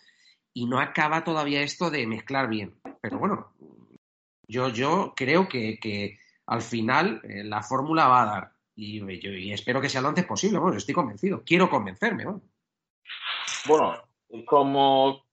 y 0.55 0.67
no 0.67 0.81
acaba 0.81 1.25
todavía 1.25 1.63
esto 1.63 1.91
de 1.91 2.07
mezclar 2.07 2.49
bien. 2.49 2.75
Pero 3.03 3.19
bueno, 3.19 3.53
yo, 4.47 4.69
yo 4.71 5.13
creo 5.17 5.49
que, 5.49 6.19
al 6.47 6.63
final 6.63 7.23
la 7.25 7.63
fórmula 7.63 8.07
va 8.09 8.23
a 8.23 8.27
dar. 8.27 8.53
Y, 8.77 9.53
espero 9.53 9.81
que 9.81 9.89
sea 9.89 10.01
lo 10.01 10.09
antes 10.09 10.25
posible. 10.25 10.59
Bueno, 10.59 10.77
estoy 10.77 10.95
convencido. 10.95 11.43
Quiero 11.45 11.69
convencerme. 11.69 12.25
Bueno, 13.67 14.03
como 14.47 15.25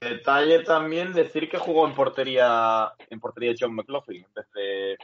detalle 0.00 0.62
también 0.62 1.12
decir 1.12 1.48
que 1.48 1.58
jugó 1.58 1.86
en 1.86 1.94
portería 1.94 2.92
en 3.08 3.20
portería 3.20 3.54
John 3.58 3.74
McLaughlin 3.74 4.24
en 4.24 4.32
vez 4.34 4.46
de 4.54 4.96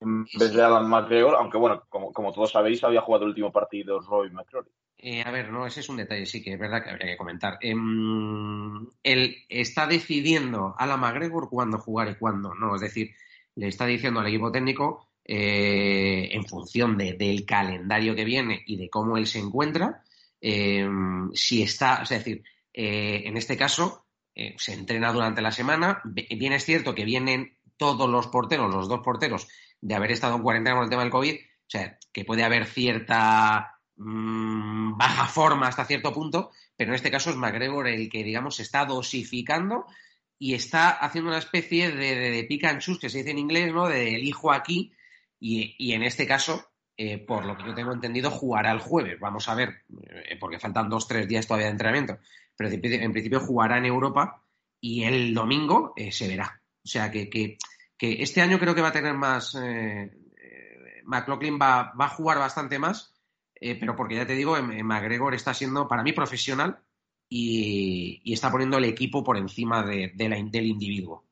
en 0.00 0.24
vez 0.38 0.52
de 0.52 0.62
Adam 0.62 0.88
McGregor, 0.88 1.34
aunque 1.34 1.58
bueno, 1.58 1.82
como, 1.88 2.12
como 2.12 2.32
todos 2.32 2.52
sabéis, 2.52 2.84
había 2.84 3.00
jugado 3.00 3.24
el 3.24 3.30
último 3.30 3.50
partido 3.50 3.98
Roy 4.00 4.30
McCrory. 4.30 4.70
Eh, 4.96 5.22
a 5.24 5.30
ver, 5.30 5.50
no, 5.50 5.66
ese 5.66 5.80
es 5.80 5.88
un 5.88 5.96
detalle, 5.96 6.26
sí 6.26 6.42
que 6.42 6.52
es 6.52 6.58
verdad 6.58 6.82
que 6.82 6.90
habría 6.90 7.12
que 7.12 7.16
comentar. 7.16 7.58
Em, 7.60 8.86
él 9.02 9.36
está 9.48 9.86
decidiendo 9.86 10.74
a 10.78 10.86
la 10.86 10.96
McGregor 10.96 11.48
cuándo 11.48 11.78
jugar 11.78 12.08
y 12.10 12.14
cuándo 12.16 12.54
no. 12.54 12.76
Es 12.76 12.80
decir, 12.80 13.10
le 13.56 13.68
está 13.68 13.86
diciendo 13.86 14.20
al 14.20 14.26
equipo 14.28 14.52
técnico, 14.52 15.08
eh, 15.24 16.28
en 16.32 16.44
función 16.46 16.96
del 16.96 17.44
calendario 17.44 18.14
que 18.14 18.24
viene 18.24 18.62
y 18.66 18.76
de 18.76 18.88
cómo 18.88 19.16
él 19.16 19.26
se 19.26 19.38
encuentra, 19.40 20.02
Em, 20.40 21.30
si 21.34 21.62
está, 21.62 22.02
es 22.02 22.08
decir, 22.10 22.42
eh, 22.72 23.22
en 23.24 23.36
este 23.36 23.56
caso 23.56 24.06
eh, 24.34 24.54
se 24.56 24.72
entrena 24.72 25.12
durante 25.12 25.42
la 25.42 25.50
semana, 25.50 26.00
bien 26.04 26.52
es 26.52 26.64
cierto 26.64 26.94
que 26.94 27.04
vienen 27.04 27.58
todos 27.76 28.08
los 28.08 28.28
porteros, 28.28 28.72
los 28.72 28.88
dos 28.88 29.00
porteros, 29.00 29.48
de 29.80 29.94
haber 29.94 30.12
estado 30.12 30.36
en 30.36 30.42
cuarentena 30.42 30.76
con 30.76 30.84
el 30.84 30.90
tema 30.90 31.02
del 31.02 31.10
COVID, 31.10 31.34
o 31.34 31.70
sea, 31.70 31.98
que 32.12 32.24
puede 32.24 32.44
haber 32.44 32.66
cierta 32.66 33.78
mm, 33.96 34.96
baja 34.96 35.26
forma 35.26 35.68
hasta 35.68 35.84
cierto 35.84 36.12
punto, 36.12 36.50
pero 36.76 36.90
en 36.90 36.94
este 36.94 37.10
caso 37.10 37.30
es 37.30 37.36
McGregor 37.36 37.88
el 37.88 38.08
que, 38.08 38.24
digamos, 38.24 38.56
se 38.56 38.62
está 38.62 38.84
dosificando 38.84 39.86
y 40.38 40.54
está 40.54 40.90
haciendo 40.90 41.30
una 41.30 41.38
especie 41.38 41.90
de, 41.90 42.14
de, 42.30 42.44
pick 42.44 42.64
and 42.64 42.80
choose, 42.80 43.00
que 43.00 43.10
se 43.10 43.18
dice 43.18 43.30
en 43.32 43.38
inglés, 43.38 43.72
¿no? 43.72 43.88
De 43.88 44.14
elijo 44.14 44.52
aquí, 44.52 44.92
y, 45.40 45.92
en 45.92 46.02
este 46.02 46.26
caso, 46.26 46.67
eh, 47.00 47.16
por 47.18 47.46
lo 47.46 47.56
que 47.56 47.64
yo 47.64 47.74
tengo 47.74 47.92
entendido, 47.92 48.28
jugará 48.28 48.72
el 48.72 48.80
jueves. 48.80 49.20
Vamos 49.20 49.48
a 49.48 49.54
ver, 49.54 49.84
eh, 50.08 50.36
porque 50.40 50.58
faltan 50.58 50.88
dos, 50.88 51.06
tres 51.06 51.28
días 51.28 51.46
todavía 51.46 51.66
de 51.66 51.72
entrenamiento. 51.72 52.18
Pero 52.56 52.70
en 52.70 53.12
principio 53.12 53.38
jugará 53.38 53.78
en 53.78 53.84
Europa 53.84 54.42
y 54.80 55.04
el 55.04 55.32
domingo 55.32 55.92
eh, 55.96 56.10
se 56.10 56.26
verá. 56.26 56.60
O 56.84 56.88
sea 56.88 57.08
que, 57.12 57.30
que, 57.30 57.56
este 58.00 58.40
año 58.40 58.58
creo 58.58 58.74
que 58.74 58.82
va 58.82 58.88
a 58.88 58.92
tener 58.92 59.14
más. 59.14 59.56
McLaughlin 61.04 61.56
va, 61.58 61.92
va, 61.98 62.06
a 62.06 62.10
jugar 62.10 62.38
bastante 62.38 62.80
más, 62.80 63.14
pero 63.54 63.94
porque 63.94 64.16
ya 64.16 64.26
te 64.26 64.34
digo, 64.34 64.60
McGregor 64.60 65.34
está 65.34 65.54
siendo 65.54 65.86
para 65.86 66.02
mí 66.02 66.12
profesional 66.12 66.80
y, 67.28 68.32
está 68.32 68.50
poniendo 68.50 68.78
el 68.78 68.84
equipo 68.84 69.22
por 69.22 69.36
encima 69.36 69.84
de, 69.84 70.12
la, 70.16 70.36
del 70.42 70.66
individuo. 70.66 71.27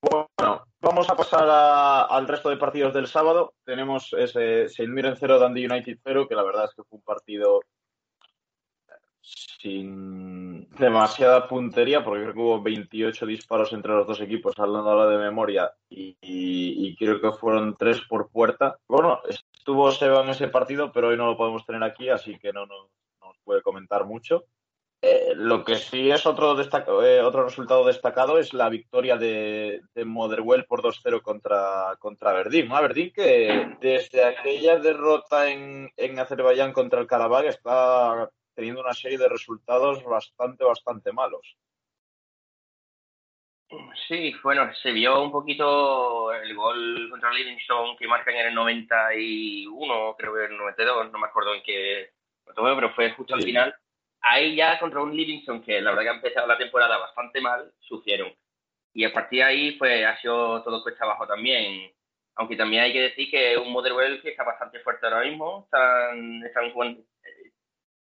Bueno, 0.00 0.64
vamos 0.80 1.10
a 1.10 1.16
pasar 1.16 1.48
al 1.48 2.28
resto 2.28 2.50
de 2.50 2.56
partidos 2.56 2.94
del 2.94 3.06
sábado. 3.06 3.54
Tenemos 3.64 4.12
ese 4.12 4.68
Saint 4.68 4.92
Mirren 4.92 5.16
0, 5.18 5.38
Dundee 5.38 5.66
United 5.66 5.98
0, 6.04 6.26
que 6.28 6.34
la 6.34 6.44
verdad 6.44 6.64
es 6.66 6.74
que 6.74 6.84
fue 6.84 6.98
un 6.98 7.02
partido 7.02 7.60
sin 9.20 10.68
demasiada 10.70 11.48
puntería, 11.48 12.04
porque 12.04 12.22
creo 12.22 12.34
que 12.34 12.40
hubo 12.40 12.62
28 12.62 13.26
disparos 13.26 13.72
entre 13.72 13.92
los 13.92 14.06
dos 14.06 14.20
equipos, 14.20 14.58
hablando 14.58 14.88
ahora 14.88 15.10
de 15.10 15.18
memoria, 15.18 15.72
y, 15.90 16.96
creo 16.96 17.20
que 17.20 17.32
fueron 17.32 17.76
tres 17.76 18.00
por 18.08 18.30
puerta. 18.30 18.78
Bueno, 18.88 19.20
estuvo 19.28 19.90
Seba 19.92 20.22
en 20.22 20.30
ese 20.30 20.48
partido, 20.48 20.92
pero 20.92 21.08
hoy 21.08 21.16
no 21.16 21.26
lo 21.26 21.36
podemos 21.36 21.64
tener 21.66 21.82
aquí, 21.82 22.08
así 22.08 22.38
que 22.38 22.52
no 22.52 22.66
nos, 22.66 22.88
puede 23.44 23.62
comentar 23.62 24.04
mucho. 24.04 24.44
Eh, 25.00 25.32
lo 25.36 25.64
que 25.64 25.76
sí 25.76 26.10
es 26.10 26.26
otro, 26.26 26.60
eh, 26.60 27.20
otro 27.22 27.44
resultado 27.44 27.86
destacado 27.86 28.38
es 28.38 28.52
la 28.52 28.68
victoria 28.68 29.16
de, 29.16 29.80
de 29.94 30.04
Motherwell 30.04 30.64
por 30.64 30.82
2-0 30.82 31.22
contra, 31.22 31.94
contra 32.00 32.30
Aberdeen. 32.30 32.72
Aberdeen 32.72 33.12
que 33.12 33.76
desde 33.80 34.24
aquella 34.24 34.78
derrota 34.78 35.48
en, 35.50 35.88
en 35.96 36.18
Azerbaiyán 36.18 36.72
contra 36.72 37.00
el 37.00 37.06
Karabakh 37.06 37.46
está 37.46 38.28
teniendo 38.54 38.80
una 38.80 38.92
serie 38.92 39.18
de 39.18 39.28
resultados 39.28 40.02
bastante, 40.02 40.64
bastante 40.64 41.12
malos. 41.12 41.56
Sí, 44.08 44.34
bueno, 44.42 44.72
se 44.82 44.90
vio 44.90 45.22
un 45.22 45.30
poquito 45.30 46.32
el 46.32 46.56
gol 46.56 47.08
contra 47.10 47.30
Livingston 47.30 47.96
que 47.96 48.08
marcan 48.08 48.34
en 48.34 48.46
el 48.46 48.54
91, 48.54 50.16
creo 50.18 50.34
que 50.34 50.44
en 50.46 50.52
el 50.52 50.58
92, 50.58 51.12
no 51.12 51.18
me 51.18 51.26
acuerdo 51.26 51.54
en 51.54 51.62
qué, 51.62 52.10
pero 52.46 52.94
fue 52.94 53.12
justo 53.12 53.34
al 53.34 53.42
final. 53.42 53.76
Ahí 54.20 54.56
ya 54.56 54.78
contra 54.78 55.00
un 55.00 55.16
Livingston 55.16 55.62
que 55.62 55.80
la 55.80 55.90
verdad 55.90 56.02
que 56.04 56.08
ha 56.10 56.14
empezado 56.14 56.46
la 56.46 56.58
temporada 56.58 56.98
bastante 56.98 57.40
mal, 57.40 57.72
sufrieron. 57.80 58.32
Y 58.92 59.04
a 59.04 59.12
partir 59.12 59.40
de 59.40 59.44
ahí, 59.44 59.72
pues 59.72 60.04
ha 60.04 60.20
sido 60.20 60.62
todo 60.62 60.82
cuesta 60.82 61.04
abajo 61.04 61.26
también. 61.26 61.92
Aunque 62.36 62.56
también 62.56 62.82
hay 62.84 62.92
que 62.92 63.02
decir 63.02 63.30
que 63.30 63.56
un 63.56 63.72
Motherwell 63.72 64.22
que 64.22 64.30
está 64.30 64.44
bastante 64.44 64.80
fuerte 64.80 65.06
ahora 65.06 65.24
mismo, 65.24 65.64
están, 65.64 66.44
están 66.44 66.72
jugando, 66.72 67.02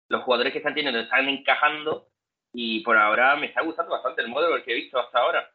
los 0.10 0.24
jugadores 0.24 0.52
que 0.54 0.60
están 0.60 0.74
teniendo 0.74 1.00
están 1.00 1.28
encajando 1.28 2.08
y 2.54 2.82
por 2.82 2.98
ahora 2.98 3.36
me 3.36 3.48
está 3.48 3.62
gustando 3.62 3.92
bastante 3.92 4.22
el 4.22 4.30
modelo 4.30 4.64
que 4.64 4.72
he 4.72 4.76
visto 4.76 5.00
hasta 5.00 5.20
ahora. 5.20 5.50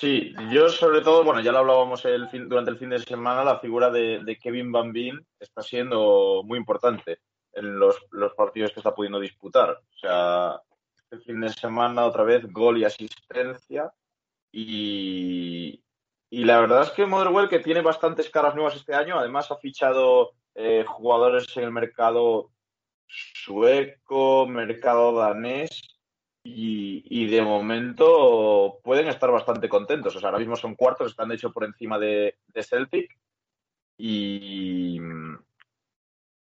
Sí, 0.00 0.32
yo 0.50 0.70
sobre 0.70 1.02
todo, 1.02 1.24
bueno, 1.24 1.42
ya 1.42 1.52
lo 1.52 1.58
hablábamos 1.58 2.06
el 2.06 2.26
durante 2.48 2.70
el 2.70 2.78
fin 2.78 2.88
de 2.88 3.00
semana, 3.00 3.44
la 3.44 3.58
figura 3.58 3.90
de, 3.90 4.38
Kevin 4.40 4.72
Van 4.72 4.94
está 5.38 5.60
siendo 5.60 6.40
muy 6.42 6.56
importante 6.56 7.18
en 7.52 7.78
los, 7.78 7.98
partidos 8.34 8.72
que 8.72 8.80
está 8.80 8.94
pudiendo 8.94 9.20
disputar. 9.20 9.72
O 9.72 9.98
sea, 10.00 10.58
este 10.96 11.18
fin 11.18 11.42
de 11.42 11.50
semana 11.50 12.06
otra 12.06 12.24
vez 12.24 12.50
gol 12.50 12.78
y 12.78 12.84
asistencia 12.84 13.92
y, 14.50 15.84
y 16.30 16.44
la 16.44 16.60
verdad 16.60 16.84
es 16.84 16.92
que 16.92 17.04
Motherwell, 17.04 17.50
que 17.50 17.58
tiene 17.58 17.82
bastantes 17.82 18.30
caras 18.30 18.54
nuevas 18.54 18.76
este 18.76 18.94
año, 18.94 19.18
además 19.18 19.50
ha 19.50 19.58
fichado 19.58 20.30
eh, 20.54 20.82
jugadores 20.88 21.54
en 21.58 21.64
el 21.64 21.72
mercado 21.72 22.50
sueco, 23.06 24.46
mercado 24.46 25.12
danés 25.12 25.82
y, 26.42 27.26
de 27.26 27.42
momento 27.42 28.80
pueden 28.82 29.08
estar 29.08 29.30
bastante 29.30 29.68
contentos. 29.68 30.16
O 30.16 30.20
sea, 30.20 30.28
ahora 30.30 30.38
mismo 30.38 30.56
son 30.56 30.74
cuartos, 30.74 31.10
están 31.10 31.28
de 31.28 31.36
hecho 31.36 31.52
por 31.52 31.64
encima 31.64 31.98
de, 31.98 32.36
Celtic 32.62 33.18
y, 33.98 34.98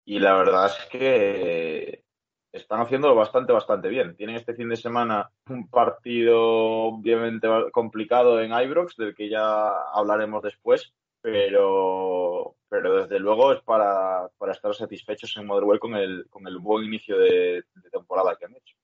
la 0.05 0.35
verdad 0.35 0.67
es 0.67 0.85
que 0.89 2.03
están 2.51 2.81
haciéndolo 2.81 3.15
bastante, 3.15 3.51
bastante 3.51 3.89
bien. 3.89 4.15
Tienen 4.15 4.35
este 4.35 4.53
fin 4.53 4.69
de 4.69 4.77
semana 4.77 5.31
un 5.49 5.67
partido 5.69 6.39
obviamente 6.39 7.47
complicado 7.71 8.41
en 8.41 8.51
Ibrox, 8.53 8.95
del 8.95 9.15
que 9.15 9.29
ya 9.29 9.67
hablaremos 9.91 10.43
después, 10.43 10.93
pero, 11.21 12.55
pero 12.69 13.01
desde 13.01 13.19
luego 13.19 13.53
es 13.53 13.61
para, 13.61 14.29
estar 14.51 14.75
satisfechos 14.75 15.35
en 15.37 15.47
Motherwell 15.47 15.79
con 15.79 15.95
el, 15.95 16.27
con 16.29 16.45
el 16.47 16.59
buen 16.59 16.85
inicio 16.85 17.17
de, 17.17 17.63
temporada 17.91 18.35
que 18.35 18.45
han 18.45 18.55
hecho. 18.55 18.75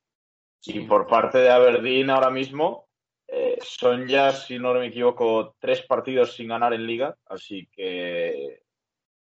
Y 0.65 0.81
por 0.81 1.07
parte 1.07 1.37
de 1.39 1.49
Aberdeen 1.49 2.09
ahora 2.09 2.29
mismo 2.29 2.87
eh, 3.27 3.57
son 3.61 4.07
ya, 4.07 4.31
si 4.31 4.59
no 4.59 4.73
me 4.73 4.87
equivoco, 4.87 5.55
tres 5.59 5.81
partidos 5.85 6.33
sin 6.33 6.49
ganar 6.49 6.73
en 6.73 6.87
liga, 6.87 7.15
así 7.25 7.67
que 7.71 8.63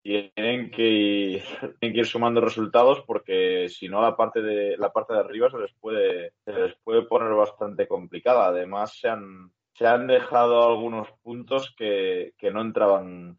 tienen 0.03 0.71
que, 0.71 0.89
ir, 0.89 1.43
tienen 1.81 1.95
que 1.95 2.01
ir 2.01 2.07
sumando 2.07 2.41
resultados 2.41 3.03
porque 3.07 3.69
si 3.69 3.89
no 3.89 4.01
la 4.01 4.17
parte 4.17 4.41
de 4.41 4.77
la 4.79 4.93
parte 4.93 5.13
de 5.13 5.21
arriba 5.21 5.51
se 5.51 5.59
les 5.59 5.75
puede 5.75 6.33
se 6.45 6.53
les 6.53 6.75
puede 6.83 7.03
poner 7.03 7.33
bastante 7.35 7.87
complicada. 7.87 8.47
Además 8.47 8.99
se 8.99 9.09
han 9.09 9.53
se 9.75 9.87
han 9.87 10.07
dejado 10.07 10.69
algunos 10.69 11.09
puntos 11.23 11.75
que, 11.77 12.33
no 12.53 12.61
entraban 12.61 13.39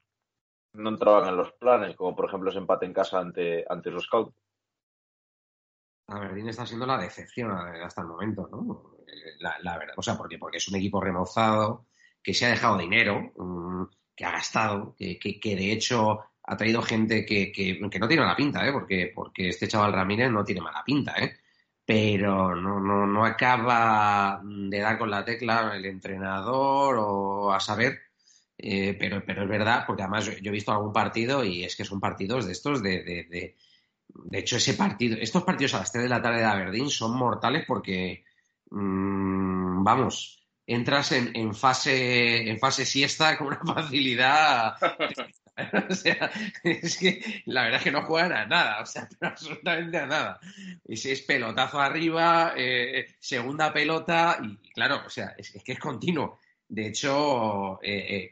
no 0.74 0.90
entraban 0.90 1.30
en 1.30 1.38
los 1.38 1.52
planes, 1.54 1.96
como 1.96 2.16
por 2.16 2.26
ejemplo 2.26 2.50
ese 2.50 2.60
empate 2.60 2.86
en 2.86 2.94
casa 2.94 3.20
ante, 3.20 3.66
ante 3.70 3.92
los 3.92 4.06
Scouts. 4.06 4.36
Aberdeen 6.12 6.50
está 6.50 6.66
siendo 6.66 6.86
la 6.86 6.98
decepción 6.98 7.52
hasta 7.52 8.02
el 8.02 8.08
momento, 8.08 8.48
¿no? 8.52 8.98
La, 9.40 9.78
verdad, 9.78 9.96
o 9.98 10.02
sea, 10.02 10.18
porque, 10.18 10.38
porque 10.38 10.58
es 10.58 10.68
un 10.68 10.76
equipo 10.76 11.02
remozado, 11.02 11.88
que 12.22 12.34
se 12.34 12.46
ha 12.46 12.50
dejado 12.50 12.78
dinero, 12.78 13.32
mm, 13.36 13.84
que 14.16 14.26
ha 14.26 14.32
gastado, 14.32 14.96
que, 14.98 15.18
que, 15.20 15.56
de 15.56 15.72
hecho 15.72 16.20
ha 16.44 16.58
traído 16.58 16.82
gente 16.82 17.26
que, 17.26 17.52
que, 17.52 17.80
no 17.80 17.90
tiene 17.90 18.24
mala 18.24 18.36
pinta, 18.36 18.68
¿eh? 18.68 18.72
Porque, 18.72 19.12
porque 19.14 19.50
este 19.50 19.68
chaval 19.68 19.94
Ramírez 19.94 20.32
no 20.32 20.44
tiene 20.44 20.62
mala 20.62 20.84
pinta, 20.84 21.14
¿eh? 21.18 21.38
pero 21.86 22.56
no, 22.56 22.80
no, 22.80 23.06
no 23.06 23.26
acaba 23.26 24.42
de 24.44 24.80
dar 24.80 24.98
con 24.98 25.10
la 25.10 25.26
tecla 25.26 25.76
el 25.76 25.86
entrenador 25.86 26.98
o 27.00 27.52
a 27.52 27.60
saber. 27.60 28.00
Eh, 28.58 28.96
pero, 29.00 29.24
pero 29.26 29.44
es 29.44 29.50
verdad, 29.50 29.84
porque 29.88 30.04
además 30.04 30.26
yo, 30.26 30.34
he 30.50 30.52
visto 30.52 30.72
algún 30.72 30.94
partido 30.94 31.44
y 31.44 31.64
es 31.64 31.76
que 31.76 31.84
son 31.84 32.00
partidos 32.00 32.46
de 32.46 32.52
estos 32.52 32.84
de, 32.84 33.04
de, 33.04 33.24
de, 33.24 33.58
hecho 34.32 34.58
ese 34.58 34.74
partido, 34.74 35.18
estos 35.20 35.44
partidos 35.44 35.74
a 35.74 35.80
las 35.80 35.92
3 35.92 36.04
de 36.04 36.10
la 36.10 36.22
tarde 36.22 36.40
de 36.40 36.46
Aberdeen 36.46 36.90
son 36.90 37.18
mortales 37.18 37.66
porque, 37.68 38.24
mm, 38.70 39.84
vamos, 39.84 40.44
entras 40.66 41.12
en, 41.12 41.54
fase, 41.54 42.50
en 42.50 42.60
fase 42.60 42.86
siesta 42.86 43.38
con 43.38 43.48
una 43.48 43.62
facilidad 43.76 44.76
o 45.90 45.94
sea, 45.94 46.32
es 46.64 46.98
que 46.98 47.44
la 47.46 47.64
verdad 47.64 47.80
es 47.80 47.84
que 47.84 47.92
no 47.92 48.04
juegan 48.04 48.32
a 48.32 48.46
nada, 48.46 48.82
o 48.82 48.86
sea, 48.86 49.08
absolutamente 49.22 49.98
a 49.98 50.06
nada. 50.06 50.40
Es, 50.86 51.06
es 51.06 51.22
pelotazo 51.22 51.80
arriba, 51.80 52.54
eh, 52.56 53.16
segunda 53.20 53.74
pelota, 53.74 54.40
y 54.42 54.58
claro, 54.72 55.02
o 55.06 55.10
sea, 55.10 55.36
es, 55.38 55.52
que 55.64 55.74
es 55.74 55.80
continuo. 55.80 56.40
De 56.68 56.88
hecho, 56.88 57.82
eh, 57.84 58.30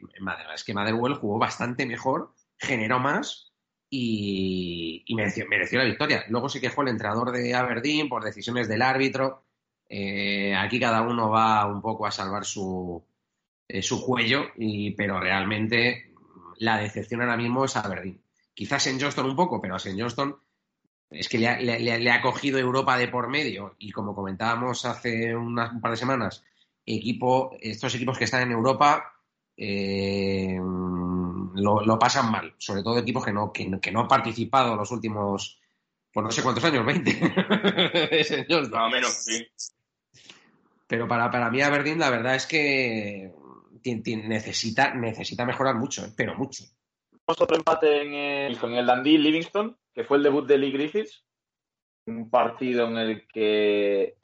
es 0.54 0.64
que 0.64 0.74
Motherwell 0.74 1.14
jugó 1.14 1.38
bastante 1.38 1.84
mejor, 1.84 2.32
generó 2.56 2.98
más 2.98 3.49
y, 3.90 5.04
mereció, 5.14 5.46
la 5.48 5.84
victoria. 5.84 6.24
Luego 6.28 6.48
se 6.48 6.60
quejó 6.60 6.82
el 6.82 6.88
entrenador 6.88 7.32
de 7.32 7.54
Aberdeen 7.54 8.08
por 8.08 8.24
decisiones 8.24 8.68
del 8.68 8.82
árbitro. 8.82 9.42
aquí 9.88 10.78
cada 10.80 11.02
uno 11.02 11.30
va 11.30 11.66
un 11.66 11.82
poco 11.82 12.06
a 12.06 12.10
salvar 12.10 12.44
su, 12.44 13.04
su 13.82 14.04
cuello, 14.04 14.46
y, 14.56 14.92
pero 14.92 15.18
realmente 15.18 16.12
la 16.58 16.78
decepción 16.78 17.20
ahora 17.22 17.36
mismo 17.36 17.64
es 17.64 17.76
Aberdeen. 17.76 18.20
Quizás 18.54 18.86
en 18.86 19.00
Johnston 19.00 19.26
un 19.26 19.36
poco, 19.36 19.60
pero 19.60 19.74
a 19.74 19.78
St. 19.78 20.00
Johnston 20.00 20.36
es 21.10 21.28
que 21.28 21.38
le 21.38 22.10
ha, 22.12 22.22
cogido 22.22 22.58
Europa 22.58 22.96
de 22.96 23.08
por 23.08 23.28
medio 23.28 23.74
y 23.78 23.90
como 23.90 24.14
comentábamos 24.14 24.84
hace 24.84 25.34
un 25.34 25.56
par 25.80 25.90
de 25.90 25.96
semanas, 25.96 26.44
equipo, 26.86 27.56
estos 27.60 27.94
equipos 27.94 28.16
que 28.16 28.24
están 28.24 28.42
en 28.42 28.52
Europa 28.52 29.12
eh, 29.56 30.56
lo, 31.54 31.98
pasan 31.98 32.30
mal, 32.30 32.54
sobre 32.58 32.82
todo 32.82 32.98
equipos 32.98 33.24
que 33.24 33.32
no, 33.32 33.52
que, 33.52 33.68
no 33.68 34.00
han 34.00 34.08
participado 34.08 34.76
los 34.76 34.90
últimos, 34.90 35.60
por 36.12 36.24
no 36.24 36.30
sé 36.30 36.42
cuántos 36.42 36.64
años, 36.64 36.84
20. 36.84 37.20
Más 38.70 38.72
o 38.72 38.90
menos, 38.90 39.12
sí. 39.12 39.46
Pero 40.86 41.06
para, 41.06 41.30
para 41.30 41.50
mí 41.50 41.62
Aberdeen 41.62 42.00
la 42.00 42.10
verdad 42.10 42.34
es 42.34 42.46
que 42.46 43.32
necesita, 43.82 44.94
necesita 44.94 45.44
mejorar 45.44 45.76
mucho, 45.76 46.04
¿eh? 46.04 46.12
pero 46.16 46.34
mucho. 46.36 46.64
otro 47.26 47.56
empate 47.56 48.02
en 48.02 48.14
el, 48.14 48.58
con 48.58 48.72
el 48.74 48.86
Dundee 48.86 49.18
Livingston, 49.18 49.76
que 49.94 50.04
fue 50.04 50.16
el 50.16 50.22
debut 50.22 50.46
de 50.46 50.58
Lee 50.58 50.72
Griffiths. 50.72 51.24
Un 52.06 52.30
partido 52.30 52.88
en 52.88 52.98
el 52.98 53.26
que 53.28 54.16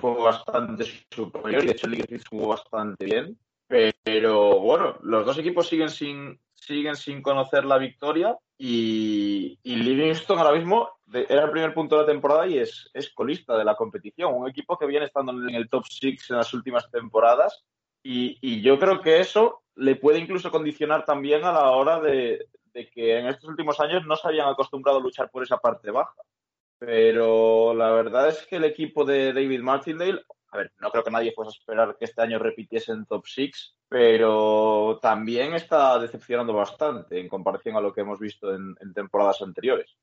fue 0.00 0.14
bastante 0.14 0.84
superior 1.10 1.62
y 1.62 1.66
de 1.68 1.72
hecho 1.72 1.86
Lee 1.86 1.98
Griffiths 1.98 2.28
jugó 2.28 2.48
bastante 2.48 3.04
bien. 3.04 3.38
Pero 3.68 4.60
bueno, 4.60 4.96
los 5.02 5.26
dos 5.26 5.38
equipos 5.38 5.68
siguen 5.68 5.90
sin, 5.90 6.40
siguen 6.54 6.96
sin 6.96 7.20
conocer 7.20 7.66
la 7.66 7.76
victoria 7.76 8.36
y, 8.56 9.58
y 9.62 9.76
Livingston 9.76 10.38
ahora 10.38 10.58
mismo 10.58 10.88
era 11.12 11.44
el 11.44 11.50
primer 11.50 11.74
punto 11.74 11.96
de 11.96 12.02
la 12.02 12.08
temporada 12.08 12.46
y 12.46 12.58
es, 12.58 12.90
es 12.94 13.10
colista 13.12 13.56
de 13.56 13.64
la 13.64 13.76
competición. 13.76 14.34
Un 14.34 14.48
equipo 14.48 14.78
que 14.78 14.86
viene 14.86 15.06
estando 15.06 15.32
en 15.32 15.54
el 15.54 15.68
top 15.68 15.84
six 15.86 16.30
en 16.30 16.38
las 16.38 16.52
últimas 16.54 16.90
temporadas 16.90 17.64
y, 18.02 18.38
y, 18.40 18.62
yo 18.62 18.78
creo 18.78 19.02
que 19.02 19.20
eso 19.20 19.62
le 19.74 19.96
puede 19.96 20.18
incluso 20.18 20.50
condicionar 20.50 21.04
también 21.04 21.44
a 21.44 21.52
la 21.52 21.70
hora 21.70 22.00
de, 22.00 22.46
de, 22.72 22.88
que 22.88 23.18
en 23.18 23.26
estos 23.26 23.50
últimos 23.50 23.80
años 23.80 24.06
no 24.06 24.16
se 24.16 24.28
habían 24.28 24.48
acostumbrado 24.48 24.98
a 24.98 25.02
luchar 25.02 25.30
por 25.30 25.42
esa 25.42 25.58
parte 25.58 25.90
baja. 25.90 26.14
Pero 26.78 27.74
la 27.74 27.90
verdad 27.90 28.28
es 28.28 28.46
que 28.46 28.56
el 28.56 28.64
equipo 28.64 29.04
de 29.04 29.32
David 29.32 29.60
Martindale, 29.60 30.22
a 30.50 30.56
ver, 30.56 30.72
no 30.78 30.90
creo 30.90 31.04
que 31.04 31.10
nadie 31.10 31.32
fuese 31.32 31.50
a 31.50 31.58
esperar 31.58 31.96
que 31.98 32.06
este 32.06 32.22
año 32.22 32.38
repitiese 32.38 32.92
en 32.92 33.06
top 33.06 33.26
six, 33.26 33.76
pero 33.88 34.98
también 35.02 35.54
está 35.54 35.98
decepcionando 35.98 36.52
bastante 36.52 37.20
en 37.20 37.28
comparación 37.28 37.76
a 37.76 37.80
lo 37.80 37.92
que 37.92 38.00
hemos 38.00 38.18
visto 38.18 38.54
en, 38.54 38.74
en 38.80 38.92
temporadas 38.94 39.42
anteriores. 39.42 39.96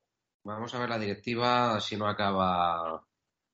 Vamos 0.44 0.74
a 0.74 0.78
ver 0.78 0.88
la 0.88 0.98
directiva 0.98 1.80
si 1.80 1.96
no 1.96 2.06
acaba 2.06 3.04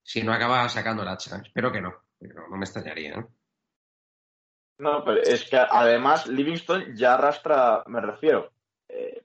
si 0.03 0.23
no 0.23 0.33
acaba 0.33 0.69
sacando 0.69 1.03
el 1.03 1.09
hacha. 1.09 1.37
Espero 1.37 1.73
que 1.73 1.81
no, 1.81 1.95
pero 2.19 2.49
no 2.49 2.57
me 2.57 2.65
extrañaría. 2.65 3.17
¿no? 3.17 3.29
No, 4.79 5.05
pero 5.05 5.23
es 5.23 5.49
que 5.49 5.57
además 5.57 6.27
Livingston 6.27 6.97
ya 6.97 7.15
arrastra, 7.15 7.85
me 7.87 8.01
refiero, 8.01 8.51
eh, 8.51 8.53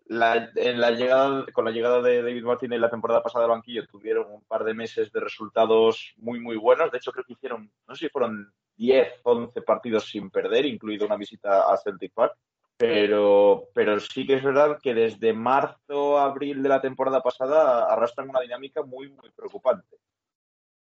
en 0.10 0.80
la 0.80 0.92
llegada, 0.92 1.46
con 1.54 1.66
la 1.66 1.72
llegada 1.72 2.02
de 2.02 2.22
David 2.22 2.44
Martin 2.44 2.74
en 2.74 2.82
la 2.82 2.90
temporada 2.90 3.22
pasada 3.22 3.46
al 3.46 3.52
banquillo 3.52 3.86
tuvieron 3.88 4.32
un 4.32 4.44
par 4.44 4.64
de 4.64 4.74
meses 4.74 5.12
de 5.12 5.20
resultados 5.20 6.14
muy, 6.18 6.40
muy 6.40 6.58
buenos. 6.58 6.92
De 6.92 6.98
hecho, 6.98 7.12
creo 7.12 7.26
que 7.26 7.34
hicieron, 7.34 7.72
no 7.88 7.96
sé 7.96 8.06
si 8.06 8.10
fueron 8.10 8.54
10, 8.78 9.22
11 9.24 9.62
partidos 9.62 10.06
sin 10.06 10.30
perder, 10.30 10.66
incluido 10.66 11.06
una 11.06 11.18
visita 11.18 11.72
a 11.72 11.78
Celtic 11.78 12.14
Park. 12.14 12.38
Pero, 12.78 13.70
pero 13.74 14.00
sí 14.00 14.26
que 14.28 14.36
es 14.36 14.44
verdad 14.44 14.78
que 14.82 14.94
desde 14.94 15.34
marzo, 15.34 16.20
abril 16.20 16.62
de 16.62 16.70
la 16.70 16.80
temporada 16.80 17.22
pasada 17.22 17.92
arrastran 17.92 18.30
una 18.30 18.42
dinámica 18.42 18.84
muy, 18.84 19.10
muy 19.10 19.32
preocupante. 19.32 19.98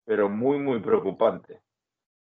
Pero 0.05 0.29
muy, 0.29 0.59
muy 0.59 0.81
preocupante. 0.81 1.63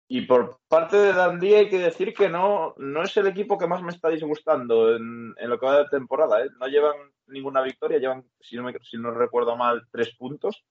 Y 0.07 0.21
por 0.21 0.59
parte 0.67 0.97
de 0.97 1.13
Dundee 1.13 1.55
hay 1.55 1.69
que 1.69 1.79
decir 1.79 2.13
que 2.13 2.29
no, 2.29 2.75
no 2.77 3.01
es 3.01 3.17
el 3.17 3.27
equipo 3.27 3.57
que 3.57 3.67
más 3.67 3.81
me 3.81 3.91
está 3.91 4.09
disgustando 4.09 4.95
en, 4.95 5.33
en 5.37 5.49
lo 5.49 5.59
que 5.59 5.65
va 5.65 5.79
de 5.79 5.89
temporada. 5.89 6.43
¿eh? 6.43 6.49
No 6.59 6.67
llevan 6.67 6.95
ninguna 7.27 7.61
victoria, 7.61 7.97
llevan, 7.97 8.23
si 8.39 8.55
no, 8.55 8.63
me, 8.63 8.73
si 8.83 8.97
no 8.97 9.11
recuerdo 9.11 9.55
mal, 9.55 9.87
tres 9.91 10.15
puntos. 10.15 10.63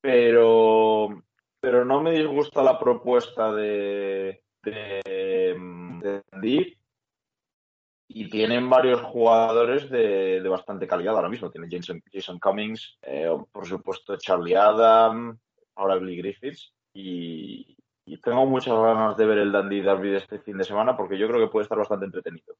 Pero, 0.00 1.22
pero 1.60 1.84
no 1.84 2.02
me 2.02 2.12
disgusta 2.12 2.62
la 2.62 2.78
propuesta 2.78 3.52
de, 3.52 4.42
de. 4.62 6.76
Y 8.12 8.28
tienen 8.28 8.68
varios 8.68 9.00
jugadores 9.02 9.88
de, 9.90 10.40
de, 10.40 10.48
bastante 10.48 10.86
calidad 10.86 11.14
ahora 11.14 11.28
mismo. 11.28 11.50
Tiene 11.50 11.68
Jason, 11.70 12.02
Jason 12.12 12.40
Cummings, 12.40 12.98
eh, 13.02 13.30
por 13.52 13.66
supuesto 13.66 14.16
Charlie 14.16 14.56
Adam, 14.56 15.38
ahora 15.76 15.96
Billy 15.96 16.16
Griffiths. 16.16 16.72
Y, 16.92 17.76
y 18.10 18.20
tengo 18.20 18.44
muchas 18.44 18.74
ganas 18.74 19.16
de 19.16 19.24
ver 19.24 19.38
el 19.38 19.52
Dundee 19.52 19.82
Derby 19.82 20.10
de 20.10 20.18
este 20.18 20.40
fin 20.40 20.58
de 20.58 20.64
semana 20.64 20.96
porque 20.96 21.16
yo 21.16 21.28
creo 21.28 21.38
que 21.38 21.52
puede 21.52 21.62
estar 21.62 21.78
bastante 21.78 22.06
entretenido. 22.06 22.56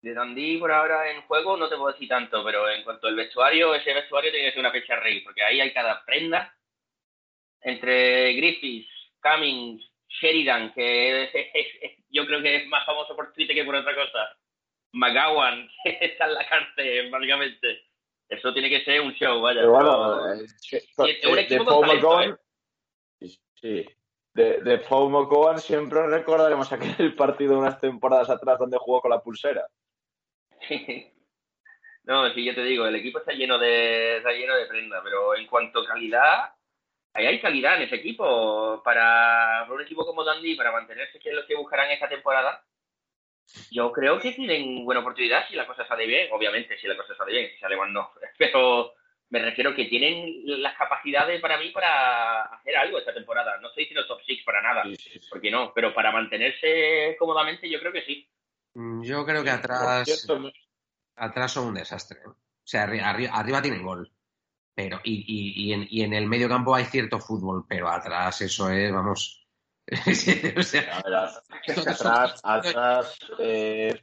De 0.00 0.14
Dundee 0.14 0.58
por 0.58 0.72
ahora 0.72 1.10
en 1.10 1.20
juego 1.22 1.58
no 1.58 1.68
te 1.68 1.76
puedo 1.76 1.92
decir 1.92 2.08
tanto, 2.08 2.42
pero 2.42 2.70
en 2.70 2.82
cuanto 2.82 3.08
al 3.08 3.14
vestuario, 3.14 3.74
ese 3.74 3.92
vestuario 3.92 4.30
tiene 4.30 4.46
que 4.46 4.52
ser 4.52 4.60
una 4.60 4.70
fecha 4.70 4.96
rey, 4.96 5.20
porque 5.20 5.42
ahí 5.42 5.60
hay 5.60 5.70
cada 5.74 6.02
prenda 6.06 6.54
entre 7.60 8.32
Griffiths, 8.32 8.88
Cummings, 9.22 9.82
Sheridan, 10.08 10.72
que 10.72 11.24
es, 11.24 11.34
es, 11.34 11.66
es, 11.82 11.92
yo 12.08 12.24
creo 12.24 12.40
que 12.40 12.56
es 12.56 12.66
más 12.68 12.86
famoso 12.86 13.14
por 13.14 13.34
Twitter 13.34 13.54
que 13.54 13.64
por 13.64 13.74
otra 13.74 13.94
cosa, 13.94 14.34
McGowan, 14.92 15.68
que 15.84 15.98
está 16.00 16.24
en 16.24 16.34
la 16.34 16.48
cárcel, 16.48 17.10
básicamente. 17.10 17.84
Eso 18.30 18.52
tiene 18.54 18.70
que 18.70 18.82
ser 18.84 19.02
un 19.02 19.12
show, 19.12 19.42
vaya. 19.42 19.60
Pero 19.60 19.72
bueno, 19.72 20.32
eh, 20.32 20.46
de, 21.22 21.28
un 21.28 21.38
equipo. 21.38 21.82
Sí. 23.64 23.82
De, 24.34 24.60
de 24.60 24.78
Paul 24.78 25.58
siempre 25.58 26.06
recordaremos 26.06 26.70
aquel 26.70 27.14
partido 27.16 27.58
unas 27.58 27.80
temporadas 27.80 28.28
atrás 28.28 28.58
donde 28.58 28.76
jugó 28.76 29.00
con 29.00 29.10
la 29.10 29.22
pulsera. 29.22 29.66
no, 32.04 32.30
sí, 32.34 32.44
yo 32.44 32.54
te 32.54 32.62
digo, 32.62 32.86
el 32.86 32.96
equipo 32.96 33.20
está 33.20 33.32
lleno 33.32 33.58
de 33.58 34.18
está 34.18 34.32
lleno 34.32 34.54
de 34.54 34.66
prenda, 34.66 35.02
pero 35.02 35.34
en 35.34 35.46
cuanto 35.46 35.80
a 35.80 35.86
calidad, 35.86 36.52
ahí 37.14 37.24
hay 37.24 37.40
calidad 37.40 37.76
en 37.76 37.82
ese 37.84 37.96
equipo. 37.96 38.82
Para, 38.84 39.66
un 39.70 39.80
equipo 39.80 40.04
como 40.04 40.24
Dundee, 40.24 40.56
para 40.56 40.70
mantenerse, 40.70 41.18
que 41.18 41.30
es 41.30 41.34
lo 41.34 41.46
que 41.46 41.56
buscarán 41.56 41.90
esta 41.90 42.08
temporada, 42.10 42.62
yo 43.70 43.90
creo 43.92 44.18
que 44.18 44.32
tienen 44.32 44.84
buena 44.84 45.00
oportunidad 45.00 45.48
si 45.48 45.56
la 45.56 45.66
cosa 45.66 45.86
sale 45.86 46.04
bien. 46.04 46.28
Obviamente, 46.32 46.76
si 46.76 46.86
la 46.86 46.98
cosa 46.98 47.16
sale 47.16 47.32
bien, 47.32 47.50
si 47.54 47.60
sale 47.60 47.76
no. 47.88 48.12
Pero 48.38 48.92
me 49.30 49.38
refiero 49.40 49.74
que 49.74 49.86
tienen 49.86 50.42
las 50.62 50.76
capacidades 50.76 51.40
para 51.40 51.58
mí 51.58 51.70
para 51.70 52.42
hacer 52.42 52.76
algo 52.76 52.98
esta 52.98 53.14
temporada. 53.14 53.58
No 53.60 53.68
estoy 53.68 53.84
diciendo 53.84 54.06
top 54.06 54.20
6 54.24 54.42
para 54.44 54.62
nada, 54.62 54.84
sí, 54.84 54.96
sí, 54.96 55.10
sí. 55.18 55.28
porque 55.30 55.50
no, 55.50 55.72
pero 55.74 55.94
para 55.94 56.12
mantenerse 56.12 57.16
cómodamente 57.18 57.68
yo 57.68 57.80
creo 57.80 57.92
que 57.92 58.02
sí. 58.02 58.28
Yo 59.02 59.24
creo 59.24 59.44
que 59.44 59.50
atrás, 59.50 60.26
atrás 61.16 61.52
son 61.52 61.68
un 61.68 61.74
desastre. 61.74 62.18
¿no? 62.24 62.32
O 62.32 62.66
sea, 62.66 62.84
arriba, 62.84 63.32
arriba 63.32 63.62
tienen 63.62 63.84
gol. 63.84 64.10
Pero, 64.74 65.00
y, 65.04 65.24
y, 65.26 65.68
y, 65.68 65.72
en, 65.72 65.86
y 65.88 66.02
en 66.02 66.14
el 66.14 66.26
medio 66.26 66.48
campo 66.48 66.74
hay 66.74 66.84
cierto 66.86 67.20
fútbol, 67.20 67.64
pero 67.68 67.88
atrás 67.88 68.40
eso 68.40 68.68
es, 68.70 68.92
vamos. 68.92 69.46
o 70.56 70.62
sea, 70.62 71.02
ver, 71.04 71.14
atrás, 71.14 72.40
atrás 72.42 73.18
eh, 73.38 74.02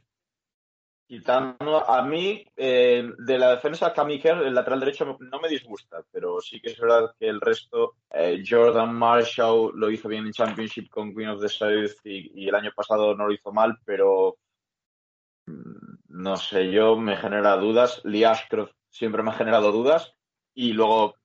quitando 1.12 1.86
a 1.86 2.00
mí 2.00 2.42
eh, 2.56 3.06
de 3.18 3.38
la 3.38 3.50
defensa 3.50 3.92
Kamiker, 3.92 4.38
el 4.38 4.54
lateral 4.54 4.80
derecho 4.80 5.18
no 5.20 5.40
me 5.40 5.48
disgusta, 5.50 6.02
pero 6.10 6.40
sí 6.40 6.58
que 6.58 6.70
es 6.70 6.80
verdad 6.80 7.14
que 7.18 7.28
el 7.28 7.38
resto 7.38 7.96
eh, 8.10 8.42
Jordan 8.48 8.94
Marshall 8.94 9.72
lo 9.74 9.90
hizo 9.90 10.08
bien 10.08 10.24
en 10.24 10.32
Championship 10.32 10.88
con 10.88 11.14
Queen 11.14 11.28
of 11.28 11.42
the 11.42 11.50
South 11.50 12.00
y, 12.04 12.48
el 12.48 12.54
año 12.54 12.72
pasado 12.74 13.14
no 13.14 13.26
lo 13.26 13.34
hizo 13.34 13.52
mal, 13.52 13.76
pero 13.84 14.38
mm, 15.44 15.96
no 16.08 16.36
sé, 16.38 16.70
yo 16.70 16.96
me 16.96 17.18
genera 17.18 17.56
dudas. 17.56 18.00
Lee 18.04 18.24
Ashcroft 18.24 18.72
siempre 18.88 19.22
me 19.22 19.32
ha 19.32 19.34
generado 19.34 19.70
dudas. 19.70 20.14
Y 20.54 20.72
luego 20.72 21.16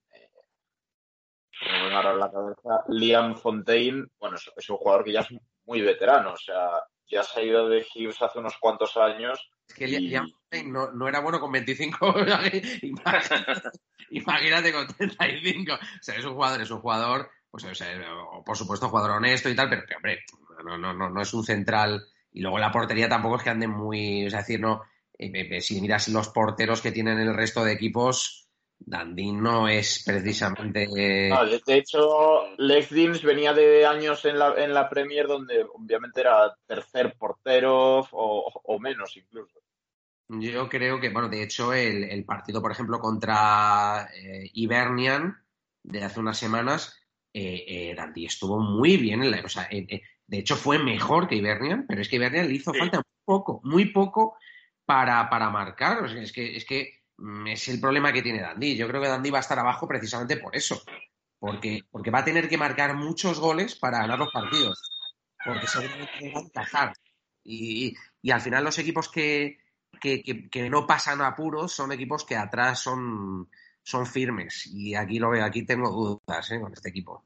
eh, 1.62 1.88
la 1.90 2.30
cabeza, 2.30 2.84
Liam 2.88 3.36
Fontaine, 3.36 4.06
bueno, 4.20 4.36
es 4.36 4.68
un 4.68 4.76
jugador 4.76 5.02
que 5.04 5.12
ya 5.12 5.20
es 5.20 5.28
muy 5.64 5.80
veterano, 5.80 6.34
o 6.34 6.36
sea, 6.36 6.82
ya 7.08 7.22
se 7.22 7.40
ha 7.40 7.42
ido 7.42 7.68
de 7.68 7.86
Hughes 7.94 8.20
hace 8.22 8.38
unos 8.38 8.56
cuantos 8.58 8.96
años. 8.96 9.50
Es 9.68 9.74
que 9.74 9.86
y... 9.86 9.98
Liam 9.98 10.30
no, 10.66 10.90
no, 10.92 11.08
era 11.08 11.20
bueno 11.20 11.40
con 11.40 11.52
25, 11.52 12.14
imagínate, 12.82 13.70
imagínate, 14.10 14.72
con 14.72 14.86
35. 14.86 15.74
O 15.74 15.78
sea, 16.00 16.16
es 16.16 16.24
un 16.24 16.34
jugador, 16.34 16.62
es 16.62 16.70
un 16.70 16.80
jugador, 16.80 17.30
pues 17.50 17.64
o 17.64 17.74
sea, 17.74 17.88
por 18.44 18.56
supuesto, 18.56 18.88
jugador 18.88 19.12
honesto 19.12 19.50
y 19.50 19.56
tal, 19.56 19.68
pero, 19.68 19.82
pero 19.86 19.96
hombre, 19.98 20.24
no, 20.64 20.78
no, 20.78 20.94
no, 20.94 21.10
no 21.10 21.20
es 21.20 21.34
un 21.34 21.44
central. 21.44 22.06
Y 22.32 22.40
luego 22.40 22.58
la 22.58 22.72
portería 22.72 23.08
tampoco 23.08 23.36
es 23.36 23.42
que 23.42 23.50
ande 23.50 23.68
muy, 23.68 24.26
es 24.26 24.32
decir, 24.32 24.60
no, 24.60 24.82
eh, 25.18 25.60
si 25.60 25.80
miras 25.80 26.08
los 26.08 26.28
porteros 26.28 26.80
que 26.80 26.92
tienen 26.92 27.18
el 27.18 27.34
resto 27.34 27.64
de 27.64 27.72
equipos, 27.72 28.47
Dundee 28.78 29.32
no 29.32 29.68
es 29.68 30.02
precisamente. 30.04 30.86
No, 31.28 31.44
de, 31.44 31.62
hecho, 31.66 32.56
Lex 32.56 32.90
Deans 32.90 33.22
venía 33.22 33.52
de 33.52 33.84
años 33.84 34.24
en 34.24 34.38
la, 34.38 34.54
en 34.56 34.72
la 34.72 34.88
Premier 34.88 35.26
donde 35.26 35.64
obviamente 35.74 36.20
era 36.20 36.54
tercer 36.66 37.14
portero 37.18 38.00
o, 38.00 38.62
o 38.64 38.78
menos 38.78 39.16
incluso. 39.16 39.60
Yo 40.28 40.68
creo 40.68 41.00
que, 41.00 41.08
bueno, 41.08 41.28
de 41.28 41.42
hecho, 41.42 41.72
el, 41.72 42.04
el 42.04 42.24
partido, 42.24 42.60
por 42.60 42.70
ejemplo, 42.70 42.98
contra 42.98 44.10
eh, 44.14 44.50
Ibernian 44.52 45.42
de 45.82 46.04
hace 46.04 46.20
unas 46.20 46.36
semanas, 46.36 46.94
eh, 47.32 47.64
eh, 47.66 47.94
Dundee 47.96 48.26
estuvo 48.26 48.60
muy 48.60 48.98
bien. 48.98 49.22
En 49.22 49.30
la, 49.30 49.40
o 49.40 49.48
sea, 49.48 49.68
de 49.70 50.38
hecho, 50.38 50.56
fue 50.56 50.78
mejor 50.78 51.28
que 51.28 51.36
Ibernian, 51.36 51.86
pero 51.88 52.02
es 52.02 52.08
que 52.10 52.16
Ibernian 52.16 52.46
le 52.46 52.54
hizo 52.54 52.72
sí. 52.72 52.78
falta 52.78 52.98
muy 52.98 53.24
poco, 53.24 53.60
muy 53.64 53.86
poco 53.86 54.36
para, 54.84 55.30
para 55.30 55.48
marcar. 55.48 56.04
O 56.04 56.08
sea, 56.08 56.20
es 56.20 56.32
que. 56.32 56.56
Es 56.56 56.66
que 56.66 56.97
es 57.46 57.68
el 57.68 57.80
problema 57.80 58.12
que 58.12 58.22
tiene 58.22 58.40
Dandy. 58.40 58.76
Yo 58.76 58.86
creo 58.88 59.02
que 59.02 59.08
Dandy 59.08 59.30
va 59.30 59.38
a 59.38 59.40
estar 59.40 59.58
abajo 59.58 59.88
precisamente 59.88 60.36
por 60.36 60.54
eso. 60.54 60.82
Porque, 61.38 61.82
porque 61.90 62.10
va 62.10 62.20
a 62.20 62.24
tener 62.24 62.48
que 62.48 62.58
marcar 62.58 62.94
muchos 62.94 63.38
goles 63.38 63.76
para 63.76 63.98
ganar 63.98 64.18
los 64.18 64.32
partidos. 64.32 64.80
Porque 65.44 65.66
seguramente 65.66 66.32
va 66.34 66.40
a 66.40 66.42
encajar. 66.42 66.92
Y, 67.44 67.94
y, 68.22 68.30
al 68.30 68.40
final 68.40 68.64
los 68.64 68.78
equipos 68.78 69.08
que, 69.08 69.58
que, 70.00 70.22
que, 70.22 70.50
que, 70.50 70.68
no 70.68 70.86
pasan 70.86 71.22
apuros 71.22 71.72
son 71.72 71.92
equipos 71.92 72.24
que 72.24 72.36
atrás 72.36 72.80
son, 72.80 73.48
son 73.82 74.06
firmes. 74.06 74.66
Y 74.66 74.94
aquí 74.94 75.18
lo 75.18 75.30
veo, 75.30 75.44
aquí 75.44 75.64
tengo 75.64 75.90
dudas 75.90 76.50
¿eh? 76.50 76.60
con 76.60 76.72
este 76.72 76.90
equipo. 76.90 77.24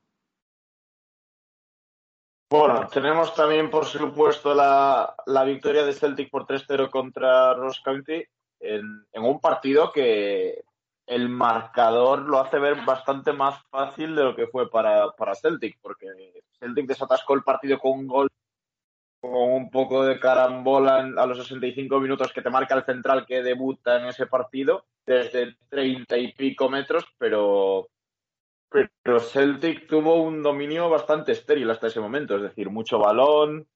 Bueno, 2.50 2.86
tenemos 2.86 3.34
también, 3.34 3.70
por 3.70 3.86
supuesto, 3.86 4.54
la, 4.54 5.16
la 5.26 5.42
victoria 5.42 5.84
de 5.84 5.94
Celtic 5.94 6.30
por 6.30 6.46
3-0 6.46 6.90
contra 6.90 7.54
Ross 7.54 7.80
County 7.82 8.22
en, 8.62 9.06
en, 9.12 9.22
un 9.22 9.40
partido 9.40 9.92
que 9.92 10.64
el 11.06 11.28
marcador 11.28 12.20
lo 12.20 12.38
hace 12.38 12.58
ver 12.58 12.84
bastante 12.84 13.32
más 13.32 13.62
fácil 13.70 14.14
de 14.14 14.24
lo 14.24 14.36
que 14.36 14.46
fue 14.46 14.70
para, 14.70 15.10
para 15.12 15.34
Celtic, 15.34 15.78
porque 15.80 16.06
Celtic 16.58 16.86
desatascó 16.86 17.34
el 17.34 17.42
partido 17.42 17.78
con 17.78 17.92
un 17.98 18.06
gol 18.06 18.28
con 19.20 19.52
un 19.52 19.70
poco 19.70 20.04
de 20.04 20.18
carambola 20.18 20.96
a 21.16 21.26
los 21.26 21.38
65 21.38 22.00
minutos 22.00 22.32
que 22.32 22.42
te 22.42 22.50
marca 22.50 22.74
el 22.74 22.84
central 22.84 23.24
que 23.24 23.42
debuta 23.42 24.00
en 24.00 24.06
ese 24.06 24.26
partido 24.26 24.84
desde 25.06 25.56
30 25.68 26.16
y 26.18 26.32
pico 26.32 26.68
metros, 26.68 27.04
pero, 27.18 27.88
pero 28.68 29.20
Celtic 29.20 29.86
tuvo 29.86 30.22
un 30.22 30.42
dominio 30.42 30.90
bastante 30.90 31.32
estéril 31.32 31.70
hasta 31.70 31.86
ese 31.86 32.00
momento, 32.00 32.36
es 32.36 32.42
decir, 32.42 32.68
mucho 32.68 32.98
balón, 32.98 33.68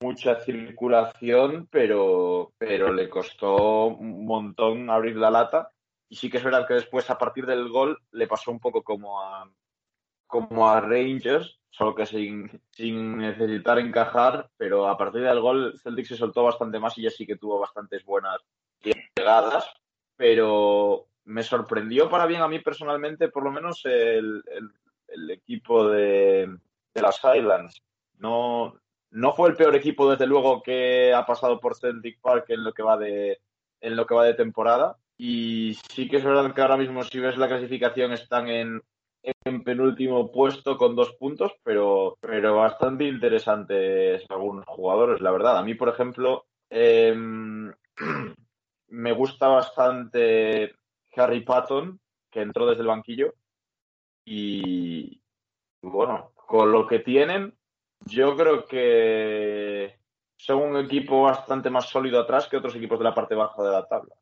mucha 0.00 0.40
circulación, 0.40 1.68
pero, 1.70 2.52
pero 2.58 2.92
le 2.92 3.08
costó 3.08 3.86
un 3.86 4.26
montón 4.26 4.90
abrir 4.90 5.16
la 5.16 5.30
lata. 5.30 5.70
Y 6.08 6.16
sí 6.16 6.30
que 6.30 6.36
es 6.36 6.44
verdad 6.44 6.66
que 6.66 6.74
después, 6.74 7.10
a 7.10 7.18
partir 7.18 7.46
del 7.46 7.68
gol, 7.68 7.98
le 8.12 8.26
pasó 8.26 8.50
un 8.50 8.60
poco 8.60 8.82
como 8.82 9.20
a, 9.20 9.50
como 10.26 10.68
a 10.68 10.80
Rangers, 10.80 11.58
solo 11.70 11.94
que 11.94 12.06
sin, 12.06 12.60
sin 12.70 13.18
necesitar 13.18 13.78
encajar, 13.78 14.48
pero 14.56 14.88
a 14.88 14.96
partir 14.96 15.22
del 15.22 15.40
gol 15.40 15.78
Celtic 15.82 16.06
se 16.06 16.16
soltó 16.16 16.44
bastante 16.44 16.78
más 16.78 16.96
y 16.96 17.02
ya 17.02 17.10
sí 17.10 17.26
que 17.26 17.36
tuvo 17.36 17.58
bastantes 17.58 18.04
buenas 18.04 18.38
llegadas, 18.82 19.68
pero 20.16 21.08
me 21.24 21.42
sorprendió 21.42 22.08
para 22.08 22.26
bien 22.26 22.40
a 22.40 22.48
mí 22.48 22.60
personalmente, 22.60 23.28
por 23.28 23.42
lo 23.42 23.50
menos 23.50 23.82
el, 23.84 24.42
el, 25.08 25.30
equipo 25.30 25.88
de, 25.88 26.56
de, 26.94 27.02
las 27.02 27.20
Highlands. 27.22 27.82
No, 28.18 28.78
no 29.16 29.32
fue 29.32 29.48
el 29.48 29.56
peor 29.56 29.74
equipo, 29.74 30.10
desde 30.10 30.26
luego, 30.26 30.62
que 30.62 31.14
ha 31.14 31.24
pasado 31.24 31.58
por 31.58 31.74
Celtic 31.74 32.20
Park 32.20 32.50
en 32.50 32.62
lo 32.62 32.74
que 32.74 32.82
va 32.82 32.98
de, 32.98 33.40
en 33.80 33.96
lo 33.96 34.06
que 34.06 34.14
va 34.14 34.24
de 34.24 34.34
temporada. 34.34 34.98
Y 35.16 35.74
sí 35.88 36.06
que 36.06 36.18
es 36.18 36.24
verdad 36.24 36.54
que 36.54 36.60
ahora 36.60 36.76
mismo, 36.76 37.02
si 37.02 37.18
ves 37.18 37.38
la 37.38 37.48
clasificación, 37.48 38.12
están 38.12 38.48
en, 38.48 38.82
en 39.22 39.64
penúltimo 39.64 40.30
puesto 40.30 40.76
con 40.76 40.94
dos 40.94 41.14
puntos, 41.14 41.52
pero, 41.62 42.18
pero 42.20 42.56
bastante 42.56 43.04
interesantes 43.04 44.22
algunos 44.28 44.66
jugadores, 44.66 45.22
la 45.22 45.30
verdad. 45.30 45.56
A 45.56 45.62
mí, 45.62 45.74
por 45.74 45.88
ejemplo, 45.88 46.44
eh, 46.68 47.14
me 48.88 49.12
gusta 49.12 49.48
bastante 49.48 50.74
Harry 51.16 51.40
Patton, 51.40 51.98
que 52.30 52.42
entró 52.42 52.66
desde 52.66 52.82
el 52.82 52.88
banquillo. 52.88 53.32
Y 54.26 55.22
bueno, 55.80 56.32
con 56.34 56.70
lo 56.70 56.86
que 56.86 56.98
tienen, 56.98 57.55
yo 58.04 58.36
creo 58.36 58.66
que 58.66 59.96
son 60.36 60.62
un 60.62 60.84
equipo 60.84 61.22
bastante 61.22 61.70
más 61.70 61.88
sólido 61.88 62.20
atrás 62.20 62.46
que 62.48 62.56
otros 62.56 62.76
equipos 62.76 62.98
de 62.98 63.04
la 63.04 63.14
parte 63.14 63.34
baja 63.34 63.62
de 63.62 63.70
la 63.70 63.86
tabla. 63.86 64.14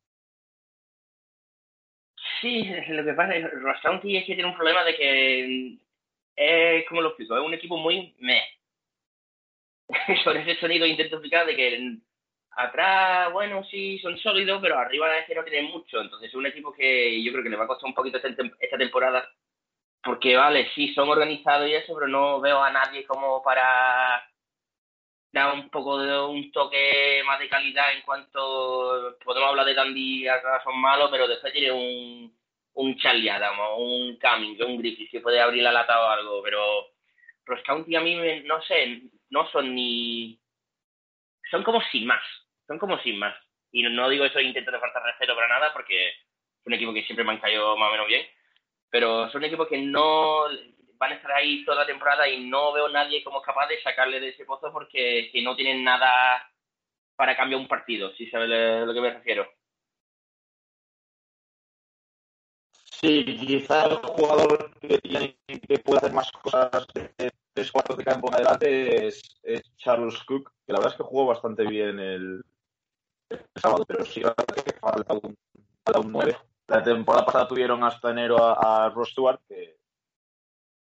Sí, 2.40 2.64
lo 2.88 3.04
que 3.04 3.12
pasa 3.14 3.36
es 3.36 3.44
que 3.44 3.56
Rostown 3.56 4.00
es 4.04 4.24
que 4.26 4.34
tiene 4.34 4.46
un 4.46 4.56
problema 4.56 4.84
de 4.84 4.96
que 4.96 5.78
es, 6.36 6.88
como 6.88 7.00
lo 7.00 7.08
explico, 7.08 7.36
es 7.36 7.44
un 7.44 7.54
equipo 7.54 7.76
muy 7.76 8.14
meh. 8.18 8.44
Sobre 10.24 10.42
ese 10.42 10.60
sonido 10.60 10.86
intento 10.86 11.16
explicar 11.16 11.46
de 11.46 11.56
que 11.56 11.98
atrás, 12.50 13.32
bueno, 13.32 13.64
sí, 13.64 13.98
son 13.98 14.18
sólidos, 14.18 14.60
pero 14.62 14.78
arriba 14.78 15.18
es 15.18 15.26
que 15.26 15.34
no 15.34 15.44
tienen 15.44 15.70
mucho. 15.70 16.00
Entonces 16.00 16.28
es 16.28 16.34
un 16.34 16.46
equipo 16.46 16.72
que 16.72 17.22
yo 17.22 17.32
creo 17.32 17.44
que 17.44 17.50
le 17.50 17.56
va 17.56 17.64
a 17.64 17.68
costar 17.68 17.88
un 17.88 17.94
poquito 17.94 18.18
esta 18.18 18.78
temporada. 18.78 19.28
Porque, 20.04 20.36
vale, 20.36 20.70
sí, 20.74 20.92
son 20.94 21.08
organizados 21.08 21.68
y 21.68 21.74
eso, 21.74 21.94
pero 21.94 22.08
no 22.08 22.40
veo 22.40 22.62
a 22.62 22.70
nadie 22.70 23.06
como 23.06 23.42
para 23.42 24.28
dar 25.32 25.54
un 25.54 25.68
poco 25.70 25.98
de 25.98 26.18
un 26.20 26.52
toque 26.52 27.22
más 27.26 27.40
de 27.40 27.48
calidad 27.48 27.92
en 27.92 28.02
cuanto 28.02 29.18
podemos 29.24 29.50
hablar 29.50 29.66
de 29.66 29.74
Dandy 29.74 30.26
son 30.62 30.80
malos 30.80 31.10
pero 31.10 31.26
después 31.26 31.52
tiene 31.52 31.72
un 31.72 32.32
un 32.74 32.96
Charlie 32.98 33.28
Adam 33.28 33.58
o 33.58 33.78
un 33.78 34.16
Cummings 34.18 34.60
un 34.60 34.78
Griffith 34.78 35.10
que 35.10 35.20
puede 35.20 35.40
abrir 35.40 35.64
la 35.64 35.72
lata 35.72 36.00
o 36.00 36.08
algo 36.08 36.42
pero 36.42 36.86
Ross 37.46 37.62
County 37.64 37.96
a 37.96 38.00
mí 38.00 38.14
no 38.44 38.62
sé 38.62 39.02
no 39.30 39.50
son 39.50 39.74
ni 39.74 40.38
son 41.50 41.64
como 41.64 41.82
sin 41.90 42.06
más 42.06 42.22
son 42.66 42.78
como 42.78 42.98
sin 43.00 43.18
más. 43.18 43.34
Y 43.72 43.82
no 43.82 44.08
digo 44.08 44.24
eso 44.24 44.40
intento 44.40 44.70
de 44.70 44.78
falta 44.78 45.00
respeto 45.00 45.34
para 45.34 45.48
nada 45.48 45.72
porque 45.72 46.08
es 46.08 46.16
un 46.66 46.74
equipo 46.74 46.94
que 46.94 47.04
siempre 47.04 47.24
me 47.24 47.32
han 47.32 47.40
caído 47.40 47.76
más 47.76 47.88
o 47.88 47.92
menos 47.92 48.06
bien 48.06 48.26
pero 48.94 49.28
son 49.28 49.40
un 49.40 49.46
equipo 49.46 49.66
que 49.66 49.82
no 49.82 50.44
van 50.98 51.10
a 51.10 51.14
estar 51.16 51.32
ahí 51.32 51.64
toda 51.64 51.78
la 51.78 51.86
temporada 51.86 52.28
y 52.28 52.48
no 52.48 52.72
veo 52.72 52.88
nadie 52.88 53.24
como 53.24 53.42
capaz 53.42 53.66
de 53.66 53.82
sacarle 53.82 54.20
de 54.20 54.28
ese 54.28 54.44
pozo 54.44 54.70
porque 54.72 55.30
que 55.32 55.42
no 55.42 55.56
tienen 55.56 55.82
nada 55.82 56.48
para 57.16 57.36
cambiar 57.36 57.60
un 57.60 57.66
partido, 57.66 58.14
si 58.14 58.30
sabes 58.30 58.52
a 58.52 58.84
lo 58.86 58.94
que 58.94 59.00
me 59.00 59.10
refiero. 59.10 59.48
Sí, 62.84 63.24
quizá 63.24 63.86
el 63.86 63.96
jugador 63.96 64.70
que, 64.78 65.00
puede 65.80 65.98
hacer 65.98 66.12
más 66.12 66.30
cosas 66.30 66.86
de 66.94 67.32
tres 67.52 67.72
cuartos 67.72 67.96
de 67.96 68.04
campo 68.04 68.28
en 68.28 68.34
adelante 68.34 69.08
es, 69.08 69.40
es, 69.42 69.76
Charles 69.76 70.22
Cook, 70.22 70.52
que 70.64 70.72
la 70.72 70.78
verdad 70.78 70.92
es 70.92 70.98
que 70.98 71.02
jugó 71.02 71.26
bastante 71.26 71.66
bien 71.66 71.98
el, 71.98 72.44
el 73.28 73.44
sábado, 73.56 73.84
pero 73.88 74.04
sí 74.04 74.20
que 74.20 74.72
falta 74.74 75.14
un, 75.14 75.36
falta 75.84 75.98
un 75.98 76.12
9. 76.12 76.36
La 76.68 76.82
temporada 76.82 77.26
pasada 77.26 77.48
tuvieron 77.48 77.84
hasta 77.84 78.10
enero 78.10 78.42
a, 78.42 78.86
a 78.86 78.90
Ross 78.90 79.10
Stewart, 79.10 79.40
que 79.46 79.76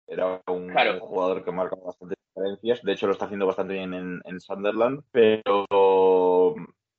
era 0.07 0.41
un, 0.47 0.69
claro. 0.69 0.99
jugador 0.99 1.43
que 1.43 1.51
marca 1.51 1.75
bastantes 1.75 2.17
diferencias. 2.27 2.83
De 2.83 2.93
hecho, 2.93 3.07
lo 3.07 3.13
está 3.13 3.25
haciendo 3.25 3.47
bastante 3.47 3.73
bien 3.73 3.93
en, 3.93 4.21
en 4.25 4.39
Sunderland. 4.39 5.03
Pero, 5.11 5.65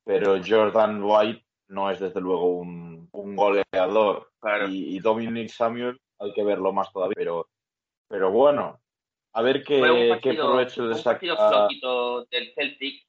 pero 0.03 0.41
Jordan 0.45 1.01
White 1.03 1.45
no 1.67 1.89
es 1.89 1.99
desde 1.99 2.19
luego 2.19 2.57
un, 2.57 3.07
un 3.11 3.35
goleador. 3.35 4.31
Claro. 4.39 4.67
Y, 4.67 4.95
y, 4.95 4.99
Dominic 4.99 5.49
Samuel 5.49 5.99
hay 6.19 6.33
que 6.33 6.43
verlo 6.43 6.73
más 6.73 6.91
todavía. 6.91 7.15
Pero, 7.15 7.47
pero 8.07 8.31
bueno, 8.31 8.81
a 9.33 9.41
ver 9.41 9.63
qué, 9.63 9.79
partido, 9.79 10.19
qué 10.21 10.33
provecho 10.33 10.93
saca. 10.95 11.09
Un 11.09 11.35
partido 11.35 11.35
flojito 11.35 12.25
del 12.25 12.53
Celtic 12.53 13.05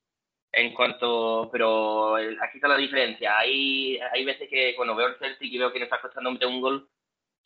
en 0.56 0.72
cuanto, 0.72 1.50
pero 1.52 2.16
aquí 2.16 2.56
está 2.56 2.66
la 2.66 2.78
diferencia. 2.78 3.38
Hay, 3.38 3.98
hay 3.98 4.24
veces 4.24 4.48
que 4.48 4.74
cuando 4.74 4.96
veo 4.96 5.08
el 5.08 5.18
Celtic 5.18 5.52
y 5.52 5.58
veo 5.58 5.70
que 5.70 5.78
nos 5.78 5.86
está 5.86 6.00
costando 6.00 6.30
un 6.30 6.60
gol, 6.62 6.88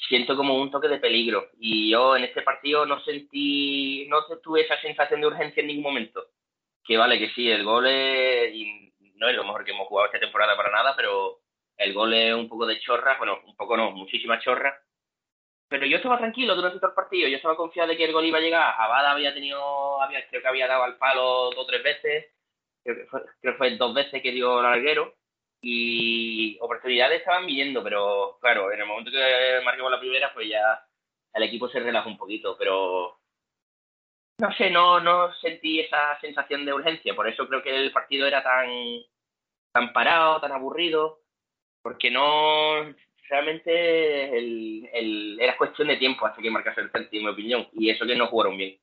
siento 0.09 0.37
como 0.37 0.55
un 0.55 0.71
toque 0.71 0.87
de 0.87 0.99
peligro. 0.99 1.49
Y 1.59 1.91
yo 1.91 2.17
en 2.17 2.23
este 2.23 2.43
partido 2.43 2.87
no 2.87 3.01
sentí, 3.01 4.07
no 4.09 4.25
tuve 4.41 4.61
esa 4.61 4.81
sensación 4.81 5.21
de 5.21 5.27
urgencia 5.27 5.61
en 5.61 5.67
ningún 5.67 5.83
momento. 5.83 6.25
Que 6.85 6.97
vale, 6.97 7.19
que 7.19 7.31
sí, 7.31 7.51
el 7.51 7.65
gol 7.65 7.89
es, 7.89 8.55
y 8.55 8.93
no 9.17 9.29
es 9.29 9.35
lo 9.35 9.43
mejor 9.43 9.65
que 9.65 9.73
hemos 9.73 9.89
jugado 9.89 10.07
esta 10.07 10.21
temporada 10.21 10.57
para 10.57 10.71
nada, 10.71 10.95
pero 10.97 11.41
el 11.79 11.93
gol 11.93 12.15
es 12.15 12.33
un 12.33 12.49
poco 12.49 12.65
de 12.65 12.79
chorra, 12.79 13.17
bueno, 13.19 13.41
un 13.45 13.57
poco 13.57 13.77
no, 13.77 13.91
muchísima 13.91 14.39
chorra. 14.39 14.81
Pero 15.69 15.85
yo 15.87 15.97
estaba 15.97 16.19
tranquilo 16.19 16.55
durante 16.55 16.79
todo 16.79 16.91
el 16.91 16.95
partido, 16.95 17.29
yo 17.29 17.37
estaba 17.37 17.57
confiado 17.57 17.89
de 17.89 17.97
que 17.97 18.05
el 18.05 18.13
gol 18.13 18.25
iba 18.25 18.39
a 18.39 18.41
llegar. 18.41 18.75
Abada 18.79 19.11
había 19.11 19.35
tenido, 19.35 20.01
había, 20.01 20.25
creo 20.29 20.43
que 20.43 20.49
había 20.49 20.69
dado 20.69 20.85
al 20.85 20.97
palo 20.97 21.51
dos 21.51 21.59
o 21.59 21.67
tres 21.67 21.83
veces, 21.83 22.27
creo 22.83 22.97
que, 22.97 23.07
fue, 23.07 23.23
fue 23.57 23.77
dos 23.77 23.95
veces 23.95 24.23
que 24.23 24.33
dio 24.33 24.59
el 24.59 24.65
larguero 24.65 25.15
y 25.63 26.59
oportunidades 26.61 27.21
estaban 27.21 27.47
viniendo, 27.47 27.83
pero 27.83 28.39
claro, 28.41 28.73
en 28.73 28.81
el 28.81 28.87
momento 28.87 29.11
que 29.11 29.61
marcamos 29.65 29.91
la 29.91 30.01
primera, 30.01 30.33
pues 30.33 30.49
ya 30.49 30.87
el 31.35 31.43
equipo 31.43 31.69
se 31.69 31.81
relajó 31.81 32.09
un 32.09 32.17
poquito, 32.17 32.57
pero 32.59 33.21
no 34.39 34.53
sé, 34.55 34.71
no, 34.71 35.01
no 35.01 35.33
sentí 35.35 35.81
esa 35.81 36.19
sensación 36.21 36.65
de 36.65 36.73
urgencia, 36.73 37.15
por 37.15 37.29
eso 37.29 37.47
creo 37.47 37.63
que 37.63 37.75
el 37.77 37.93
partido 37.93 38.27
era 38.27 38.43
tan, 38.43 38.69
tan 39.73 39.93
parado, 39.93 40.41
tan 40.41 40.53
aburrido, 40.53 41.21
porque 41.83 42.11
no, 42.11 42.95
realmente 43.29 44.39
el, 44.39 44.89
el, 44.93 45.41
era 45.41 45.59
cuestión 45.59 45.89
de 45.89 45.99
tiempo 45.99 46.27
hasta 46.27 46.41
que 46.41 46.51
marcase 46.51 46.81
el 46.81 46.91
Celtic, 46.91 47.15
en 47.15 47.25
mi 47.25 47.31
opinión, 47.31 47.69
y 47.75 47.91
eso 47.91 48.07
que 48.07 48.17
no 48.17 48.29
jugaron 48.29 48.57
bien. 48.57 48.79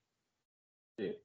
Sí, 0.97 1.15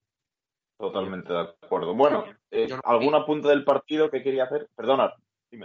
totalmente 0.82 1.32
de 1.32 1.40
acuerdo. 1.40 1.94
Bueno, 1.94 2.24
eh, 2.50 2.66
¿algún 2.82 3.14
apunte 3.14 3.46
del 3.46 3.62
partido 3.62 4.10
que 4.10 4.20
quería 4.20 4.44
hacer? 4.44 4.68
Perdona, 4.74 5.14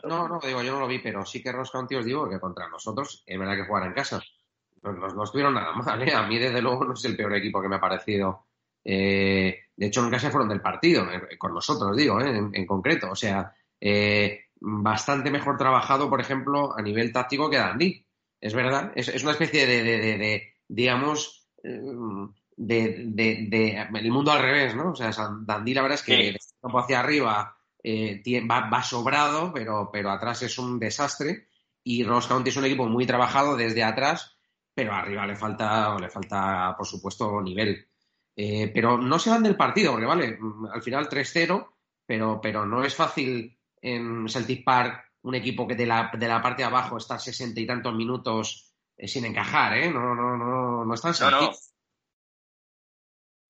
no, 0.04 0.28
no, 0.28 0.40
digo, 0.40 0.62
yo 0.62 0.74
no 0.74 0.82
lo 0.82 0.88
vi, 0.88 1.00
pero 1.00 1.26
sí 1.26 1.42
que 1.42 1.52
Ross 1.52 1.72
County 1.72 1.96
os 1.96 2.06
digo 2.06 2.30
que 2.30 2.40
contra 2.40 2.70
nosotros 2.70 3.24
es 3.26 3.40
verdad 3.40 3.56
que 3.56 3.66
jugar 3.66 3.88
en 3.88 3.94
casa. 3.94 4.22
No, 4.84 4.94
no, 4.94 5.08
no, 5.08 5.24
estuvieron 5.24 5.56
nada 5.56 5.74
mal, 5.74 6.08
¿eh? 6.08 6.14
A 6.14 6.28
mí, 6.28 6.38
desde 6.38 6.62
luego, 6.62 6.86
no 6.86 6.94
es 6.94 7.04
el 7.06 7.18
peor 7.18 7.34
equipo 7.34 7.60
que 7.60 7.68
me 7.68 7.78
ha 7.78 7.82
parecido. 7.82 8.46
Eh, 8.84 9.60
de 9.76 9.86
hecho, 9.88 10.04
nunca 10.04 10.20
se 10.20 10.30
fueron 10.30 10.50
del 10.50 10.62
partido, 10.62 11.12
eh, 11.12 11.36
con 11.36 11.52
nosotros, 11.52 11.98
digo, 11.98 12.22
¿eh? 12.22 12.38
en, 12.38 12.52
en, 12.54 12.68
concreto. 12.68 13.10
O 13.10 13.16
sea, 13.16 13.56
bastante 14.60 15.32
mejor 15.32 15.58
trabajado, 15.58 16.12
por 16.12 16.22
ejemplo, 16.22 16.78
a 16.78 16.82
nivel 16.84 17.12
táctico 17.12 17.50
que 17.50 17.58
Dandy. 17.58 18.06
Es 18.40 18.54
verdad, 18.54 18.92
es, 18.94 19.08
es 19.08 19.24
una 19.24 19.32
especie 19.32 19.66
de, 19.66 19.82
de, 19.82 19.98
de, 19.98 20.18
de 20.20 20.54
digamos, 20.68 21.50
de, 22.58 23.88
el 23.94 24.12
mundo 24.12 24.32
al 24.32 24.42
revés, 24.42 24.76
¿no? 24.76 24.92
O 24.92 24.96
sea, 24.96 25.12
Dandy, 25.42 25.74
la 25.74 25.84
verdad 25.84 26.00
es 26.00 26.04
que 26.04 26.34
sí. 26.34 26.54
campo 26.62 26.80
hacia 26.80 27.00
arriba 27.00 27.56
eh, 27.84 28.22
va, 28.50 28.70
va, 28.70 28.84
sobrado, 28.84 29.54
pero, 29.54 29.90
pero 29.92 30.10
atrás 30.10 30.42
es 30.42 30.58
un 30.58 30.80
desastre. 30.80 31.48
Y 31.84 32.04
Ross 32.04 32.28
County 32.28 32.50
es 32.50 32.58
un 32.58 32.66
equipo 32.66 32.86
muy 32.88 33.06
trabajado 33.06 33.56
desde 33.56 33.84
atrás, 33.84 34.38
pero 34.74 34.94
arriba 34.94 35.26
le 35.26 35.36
falta, 35.36 35.98
le 35.98 36.10
falta 36.10 36.76
por 36.76 36.86
supuesto, 36.86 37.42
nivel. 37.42 37.88
Eh, 38.36 38.70
pero 38.74 38.98
no 38.98 39.18
se 39.18 39.30
van 39.30 39.44
del 39.44 39.56
partido, 39.56 39.92
porque 39.92 40.06
vale, 40.06 40.38
al 40.74 40.82
final 40.82 41.08
3-0, 41.08 41.70
pero, 42.06 42.42
pero 42.42 42.66
no 42.66 42.84
es 42.84 42.94
fácil 42.94 43.58
en 43.82 44.28
Celtic 44.28 44.66
Park 44.66 45.06
un 45.22 45.36
equipo 45.36 45.68
que 45.68 45.76
de 45.76 45.86
la, 45.86 46.12
de 46.18 46.28
la 46.28 46.42
parte 46.42 46.62
de 46.62 46.68
abajo 46.68 46.98
está 46.98 47.20
sesenta 47.20 47.60
y 47.60 47.66
tantos 47.66 47.94
minutos 47.96 48.74
eh, 48.96 49.08
sin 49.08 49.26
encajar, 49.26 49.78
¿eh? 49.78 49.92
No, 49.92 50.14
no, 50.14 50.38
no, 50.38 50.86
no 50.86 50.94
es 50.94 51.02
tan 51.02 51.14
sencillo. 51.14 51.52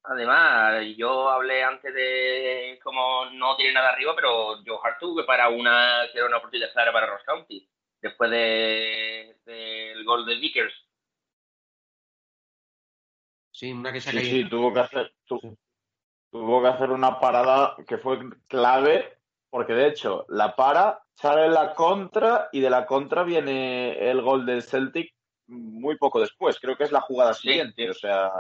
Además, 0.10 0.86
yo 0.96 1.30
hablé 1.30 1.64
antes 1.64 1.94
de 1.94 2.80
cómo 2.82 3.26
no 3.32 3.58
tiene 3.58 3.74
nada 3.74 3.90
arriba, 3.90 4.14
pero 4.16 4.56
Joe 4.66 4.80
Hart 4.82 5.00
tuvo 5.00 5.26
para 5.26 5.50
una, 5.50 6.04
que 6.12 6.18
era 6.18 6.28
una 6.28 6.38
oportunidad 6.38 6.72
clara 6.72 6.94
para 6.94 7.08
Ross 7.08 7.24
County, 7.26 7.70
después 8.02 8.32
del 8.32 9.36
de, 9.46 10.04
gol 10.06 10.26
de 10.26 10.36
Vickers. 10.36 10.74
Sí, 13.52 13.74
una 13.74 13.92
que 13.92 14.00
se 14.00 14.10
ha 14.10 14.14
Sí, 14.14 14.24
sí, 14.24 14.50
tuvo 14.50 14.74
que 14.74 14.80
hacer, 14.80 15.14
tu- 15.26 15.58
tuvo 16.32 16.62
que 16.62 16.68
hacer 16.70 16.92
una 16.92 17.20
parada 17.20 17.76
que 17.86 17.98
fue 17.98 18.20
clave, 18.48 19.18
porque 19.50 19.74
de 19.74 19.88
hecho 19.88 20.26
la 20.30 20.56
para, 20.56 21.04
sale 21.16 21.50
la 21.50 21.74
contra 21.74 22.48
y 22.54 22.62
de 22.62 22.70
la 22.70 22.86
contra 22.86 23.24
viene 23.24 24.10
el 24.10 24.22
gol 24.22 24.46
del 24.46 24.64
Celtic 24.64 25.14
muy 25.48 25.98
poco 25.98 26.22
después. 26.22 26.60
Creo 26.60 26.78
que 26.78 26.84
es 26.86 26.92
la 26.92 27.02
jugada 27.02 27.34
Sí, 27.34 27.50
siguiente. 27.50 27.90
O 27.90 27.94
sea, 27.94 28.32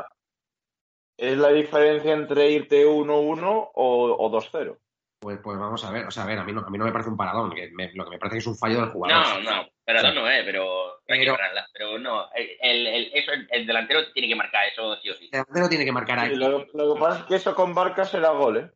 es 1.17 1.37
la 1.37 1.49
diferencia 1.49 2.13
entre 2.13 2.51
irte 2.51 2.85
1-1 2.85 3.71
o, 3.73 4.15
o 4.19 4.31
2-0. 4.31 4.77
Pues, 5.19 5.39
pues 5.43 5.57
vamos 5.57 5.83
a 5.83 5.91
ver, 5.91 6.05
o 6.05 6.11
sea, 6.11 6.23
a 6.23 6.27
ver, 6.27 6.37
a 6.37 6.43
mí 6.43 6.53
no, 6.53 6.61
a 6.61 6.69
mí 6.69 6.77
no 6.77 6.85
me 6.85 6.91
parece 6.91 7.09
un 7.09 7.17
paradón, 7.17 7.51
que 7.55 7.69
me- 7.71 7.91
lo 7.93 8.03
que 8.05 8.11
me 8.11 8.19
parece 8.19 8.35
que 8.35 8.39
es 8.39 8.47
un 8.47 8.55
fallo 8.57 8.81
del 8.81 8.89
jugador. 8.91 9.41
No, 9.43 9.51
no, 9.51 9.67
pero 9.83 9.99
Sí. 10.01 10.07
no 10.13 10.29
es, 10.29 10.45
pero 10.45 10.91
hay 11.07 11.19
que 11.19 11.25
Pero- 11.25 11.33
pararla. 11.33 11.67
Pero 11.73 11.97
no, 11.97 12.31
el, 12.33 12.85
el, 12.87 13.11
eso, 13.13 13.31
el, 13.31 13.47
el 13.49 13.65
delantero 13.65 14.11
tiene 14.13 14.27
que 14.27 14.35
marcar 14.35 14.67
eso 14.67 14.95
sí 14.97 15.09
o 15.09 15.15
sí. 15.15 15.25
El 15.25 15.31
delantero 15.31 15.69
tiene 15.69 15.85
que 15.85 15.91
marcar 15.91 16.19
Sí, 16.19 16.25
aquí. 16.27 16.35
lo, 16.35 16.65
lo 16.71 16.93
que 16.93 16.99
pasa 16.99 17.19
es 17.21 17.25
que 17.25 17.35
eso 17.35 17.55
con 17.55 17.73
Barcas 17.73 18.13
era 18.13 18.29
gol, 18.29 18.57
¿eh? 18.57 18.71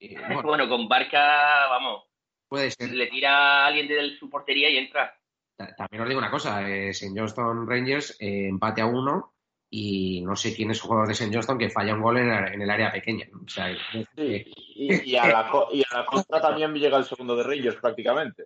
Y, 0.00 0.14
bueno, 0.16 0.42
Bueno, 0.42 0.68
con 0.68 0.88
Barca, 0.88 1.66
vamos, 1.70 2.04
puede 2.48 2.70
ser. 2.70 2.90
le 2.90 3.06
tira 3.06 3.62
a 3.64 3.66
alguien 3.68 3.88
de 3.88 4.10
su 4.18 4.28
portería 4.28 4.68
y 4.68 4.76
entra. 4.76 5.18
Ta- 5.56 5.74
También 5.74 6.02
os 6.02 6.08
digo 6.08 6.18
una 6.20 6.30
cosa, 6.30 6.68
eh, 6.68 6.90
St. 6.90 7.18
Johnston 7.18 7.66
Rangers 7.66 8.16
eh, 8.20 8.46
empate 8.48 8.82
a 8.82 8.86
uno 8.86 9.32
y 9.70 10.20
no 10.22 10.34
sé 10.36 10.54
quién 10.54 10.70
es 10.70 10.80
jugador 10.80 11.06
de 11.06 11.12
St. 11.12 11.30
Johnston 11.32 11.58
que 11.58 11.70
falla 11.70 11.94
un 11.94 12.02
gol 12.02 12.18
en, 12.18 12.30
en 12.30 12.62
el 12.62 12.70
área 12.70 12.90
pequeña. 12.90 13.26
O 13.34 13.48
sea, 13.48 13.68
Sí, 13.92 14.06
eh, 14.16 14.50
y, 14.56 15.10
y 15.10 15.16
a 15.16 15.26
la, 15.26 15.50
y 15.72 15.82
a 15.82 15.98
la 15.98 16.06
contra 16.06 16.40
también 16.40 16.74
llega 16.74 16.98
el 16.98 17.04
segundo 17.04 17.36
de 17.36 17.42
Reyes 17.44 17.74
prácticamente. 17.76 18.44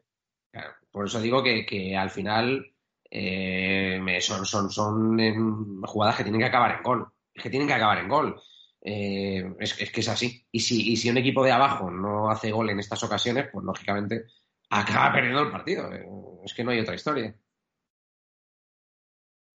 claro, 0.50 0.74
por 0.90 1.06
eso 1.06 1.20
digo 1.20 1.42
que, 1.42 1.64
que 1.64 1.96
al 1.96 2.10
final 2.10 2.72
eh, 3.10 4.18
son, 4.20 4.44
son, 4.46 4.70
son 4.70 5.20
em, 5.20 5.82
jugadas 5.82 6.16
que 6.16 6.22
tienen 6.24 6.40
que 6.40 6.46
acabar 6.46 6.76
en 6.76 6.82
gol. 6.82 7.06
Es 7.34 7.42
que 7.42 7.50
tienen 7.50 7.68
que 7.68 7.74
acabar 7.74 7.98
en 7.98 8.08
gol. 8.08 8.40
Eh, 8.84 9.54
es, 9.60 9.80
es 9.80 9.92
que 9.92 10.00
es 10.00 10.08
así. 10.08 10.44
Y 10.50 10.60
si, 10.60 10.92
y 10.92 10.96
si 10.96 11.08
un 11.08 11.18
equipo 11.18 11.44
de 11.44 11.52
abajo 11.52 11.90
no 11.90 12.30
hace 12.30 12.50
gol 12.50 12.70
en 12.70 12.80
estas 12.80 13.02
ocasiones, 13.04 13.48
pues 13.52 13.64
lógicamente 13.64 14.24
acaba 14.70 15.12
perdiendo 15.12 15.42
el 15.42 15.50
partido. 15.52 15.92
Eh, 15.92 16.04
Es 16.44 16.52
que 16.54 16.64
no 16.64 16.72
hay 16.72 16.80
otra 16.80 16.94
historia. 16.96 17.34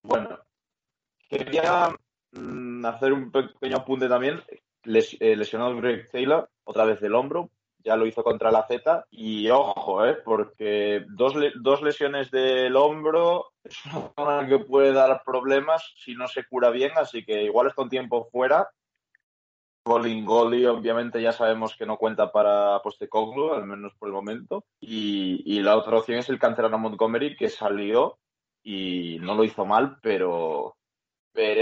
Bueno, 0.03 0.37
quería 1.30 1.90
mm, 2.32 2.86
hacer 2.86 3.13
un 3.13 3.32
pequeño 3.32 3.78
apunte 3.78 4.08
también. 4.08 4.42
Les- 4.84 5.18
eh, 5.20 5.36
lesionado 5.36 5.76
Greg 5.78 6.10
Taylor, 6.12 6.50
otra 6.63 6.86
vez 6.86 7.00
del 7.02 7.16
hombro, 7.16 7.50
ya 7.80 7.96
lo 7.96 8.06
hizo 8.06 8.24
contra 8.24 8.52
la 8.52 8.66
Z. 8.68 9.06
Y 9.12 9.50
ojo, 9.50 10.06
eh, 10.06 10.18
porque 10.24 11.06
dos, 11.10 11.34
dos 11.62 11.82
lesiones 11.82 12.32
del 12.32 12.76
hombro 12.76 13.52
es 13.63 13.78
una 13.86 14.12
zona 14.16 14.48
que 14.48 14.60
puede 14.60 14.94
dar 14.94 15.22
problemas 15.26 15.94
si 15.98 16.16
no 16.16 16.28
se 16.28 16.46
cura 16.46 16.70
bien, 16.70 16.92
así 16.96 17.24
que 17.26 17.44
igual 17.44 17.68
está 17.68 17.82
un 17.82 17.90
tiempo 17.90 18.28
fuera. 18.32 18.70
Colin 19.84 20.26
Goli, 20.26 20.66
obviamente, 20.66 21.22
ya 21.22 21.32
sabemos 21.32 21.76
que 21.78 21.86
no 21.86 21.98
cuenta 21.98 22.30
para 22.32 22.82
Postecoglou, 22.82 23.54
al 23.54 23.66
menos 23.66 23.94
por 23.96 24.10
el 24.10 24.13
momento. 24.13 24.66
Y, 24.82 25.44
y 25.46 25.62
la 25.62 25.78
otra 25.78 25.98
opción 25.98 26.20
es 26.20 26.28
el 26.30 26.40
canterano 26.40 26.78
Montgomery, 26.78 27.38
que 27.38 27.48
salió 27.50 28.20
y 28.62 29.18
no 29.22 29.34
lo 29.36 29.46
hizo 29.46 29.66
mal, 29.66 29.98
pero 30.02 30.77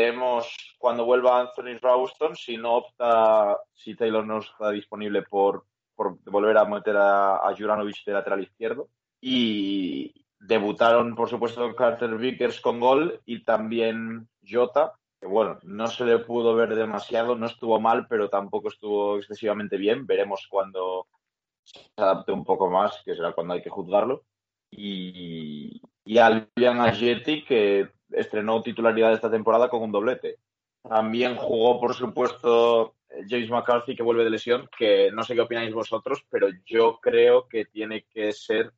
veremos 0.05 0.75
cuando 0.77 1.05
vuelva 1.05 1.39
Anthony 1.39 1.77
Ralston 1.81 2.35
si 2.35 2.57
no 2.57 2.75
opta, 2.75 3.57
si 3.73 3.95
Taylor 3.95 4.25
no 4.25 4.39
está 4.39 4.69
disponible 4.71 5.23
por, 5.23 5.65
por 5.95 6.17
volver 6.25 6.57
a 6.57 6.65
meter 6.65 6.95
a, 6.95 7.47
a 7.47 7.53
de 7.53 8.13
lateral 8.13 8.43
izquierdo. 8.43 8.89
Y 9.19 10.13
debutaron, 10.39 11.15
por 11.15 11.29
supuesto, 11.29 11.75
Carter 11.75 12.15
Vickers 12.17 12.61
con 12.61 12.79
gol 12.79 13.21
y 13.25 13.43
también 13.43 14.27
Jota, 14.47 14.93
que 15.19 15.25
bueno, 15.25 15.57
no 15.63 15.87
se 15.87 16.05
le 16.05 16.19
pudo 16.19 16.53
ver 16.53 16.75
demasiado, 16.75 17.35
no 17.35 17.47
estuvo 17.47 17.79
mal, 17.79 18.05
pero 18.07 18.29
tampoco 18.29 18.67
estuvo 18.67 19.17
excesivamente 19.17 19.77
bien. 19.77 20.05
Veremos 20.05 20.47
cuando 20.49 21.07
se 21.63 21.79
adapte 21.97 22.31
un 22.31 22.43
poco 22.43 22.69
más, 22.69 23.01
que 23.03 23.15
será 23.15 23.33
cuando 23.33 23.55
hay 23.55 23.63
que 23.63 23.71
juzgarlo. 23.71 24.23
Y, 24.69 25.81
y 26.03 26.17
Albion 26.19 26.81
Ageti, 26.81 27.43
que 27.43 27.94
estrenó 28.11 28.61
titularidad 28.61 29.13
esta 29.13 29.31
temporada 29.31 29.69
con 29.69 29.81
un 29.81 29.91
doblete. 29.91 30.37
También 30.87 31.35
jugó, 31.35 31.79
por 31.79 31.95
supuesto, 31.95 32.95
James 33.27 33.49
McCarthy, 33.49 33.95
que 33.95 34.03
vuelve 34.03 34.23
de 34.23 34.29
lesión, 34.29 34.69
que 34.77 35.11
no 35.11 35.23
sé 35.23 35.33
qué 35.33 35.41
opináis 35.41 35.73
vosotros, 35.73 36.25
pero 36.29 36.47
yo 36.65 36.99
creo 37.01 37.47
que 37.47 37.65
tiene 37.65 38.03
que 38.03 38.31
ser 38.33 38.71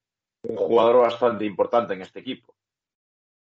un 0.43 0.55
jugador 0.55 1.01
bastante 1.01 1.45
importante 1.45 1.93
en 1.93 2.01
este 2.01 2.19
equipo. 2.19 2.55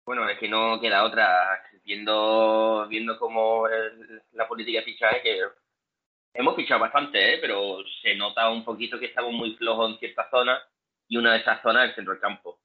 Bueno, 0.04 0.28
es 0.28 0.38
que 0.38 0.48
no 0.48 0.80
queda 0.80 1.04
otra. 1.04 1.62
Viendo, 1.84 2.86
viendo 2.88 3.18
cómo 3.18 3.66
la 4.32 4.46
política 4.46 4.80
de 4.80 4.84
fichaje, 4.84 5.22
que 5.22 5.40
hemos 6.34 6.54
fichado 6.54 6.80
bastante, 6.80 7.34
¿eh? 7.34 7.38
pero 7.40 7.78
se 8.02 8.14
nota 8.14 8.50
un 8.50 8.62
poquito 8.62 8.98
que 8.98 9.06
estamos 9.06 9.32
muy 9.32 9.54
flojos 9.56 9.92
en 9.92 9.98
ciertas 9.98 10.28
zonas 10.30 10.62
y 11.08 11.16
una 11.16 11.32
de 11.32 11.38
esas 11.38 11.62
zonas 11.62 11.84
es 11.84 11.90
el 11.90 11.94
centro 11.96 12.12
del 12.12 12.20
campo. 12.20 12.58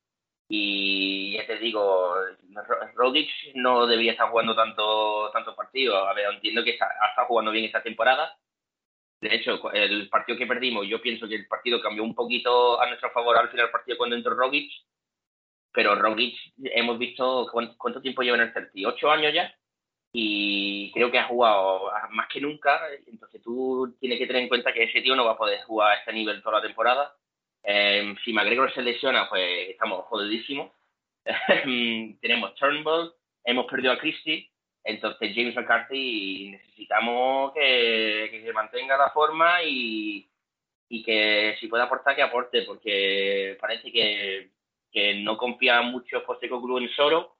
Y 0.48 1.34
ya 1.38 1.48
te 1.48 1.58
digo, 1.58 2.16
Ro- 2.54 2.92
Rodic 2.96 3.30
no 3.56 3.88
debería 3.88 4.12
estar 4.14 4.30
jugando 4.30 4.56
tanto 4.56 5.32
tantos 5.32 5.56
partidos. 5.56 6.08
A 6.08 6.14
ver, 6.14 6.28
entiendo 6.34 6.64
que 6.64 6.72
está, 6.72 6.86
ha 7.02 7.10
estado 7.10 7.28
jugando 7.28 7.52
bien 7.52 7.66
esta 7.66 7.82
temporada. 7.84 8.38
De 9.22 9.36
hecho, 9.36 9.72
el 9.74 10.10
partido 10.10 10.38
que 10.38 10.48
perdimos, 10.48 10.88
yo 10.88 11.02
pienso 11.02 11.28
que 11.28 11.36
el 11.36 11.48
partido 11.48 11.82
cambió 11.82 12.04
un 12.04 12.16
poquito 12.16 12.82
a 12.82 12.88
nuestro 12.88 13.12
favor 13.12 13.38
al 13.38 13.50
final 13.50 13.68
del 13.68 13.72
partido 13.72 13.98
cuando 13.98 14.16
entró 14.18 14.36
Rogic. 14.36 14.72
Pero 15.72 15.96
Rogic, 15.96 16.36
hemos 16.64 16.98
visto 17.00 17.48
cuánto 17.78 18.02
tiempo 18.02 18.22
lleva 18.22 18.38
en 18.38 18.44
el 18.44 18.54
Celtic, 18.54 18.88
ocho 18.88 19.10
años 19.12 19.34
ya. 19.34 19.54
Y 20.14 20.92
creo 20.94 21.12
que 21.12 21.20
ha 21.20 21.26
jugado 21.28 21.92
más 22.12 22.28
que 22.30 22.42
nunca. 22.42 22.82
Entonces 23.08 23.42
tú 23.44 23.96
tienes 24.00 24.20
que 24.20 24.28
tener 24.28 24.44
en 24.44 24.50
cuenta 24.50 24.74
que 24.74 24.84
ese 24.84 25.02
tío 25.02 25.16
no 25.16 25.26
va 25.26 25.34
a 25.34 25.38
poder 25.38 25.62
jugar 25.64 25.92
a 25.94 26.00
este 26.00 26.14
nivel 26.14 26.42
toda 26.44 26.58
la 26.60 26.68
temporada. 26.68 27.16
Eh, 27.63 28.15
si 28.23 28.34
McGregor 28.34 28.73
se 28.73 28.82
lesiona, 28.82 29.30
pues 29.30 29.69
estamos 29.69 30.06
jodidísimos. 30.06 30.71
Tenemos 32.21 32.56
Turnbull, 32.56 33.13
hemos 33.45 33.65
perdido 33.67 33.93
a 33.93 33.97
Christie, 33.97 34.52
entonces 34.84 35.32
James 35.34 35.56
McCarthy 35.56 36.49
necesitamos 36.52 37.54
que, 37.54 38.28
que 38.30 38.43
se 38.43 38.52
mantenga 38.52 38.97
la 38.97 39.10
forma 39.12 39.63
y, 39.63 40.30
y 40.89 41.04
que 41.04 41.56
si 41.60 41.67
puede 41.67 41.84
aportar, 41.84 42.15
que 42.15 42.21
aporte, 42.21 42.63
porque 42.63 43.58
parece 43.60 43.91
que, 43.91 44.52
que 44.91 45.15
no 45.15 45.38
confía 45.38 45.82
mucho 45.82 46.23
Postecoglou 46.26 46.78
en 46.78 46.89
Soro. 46.89 47.38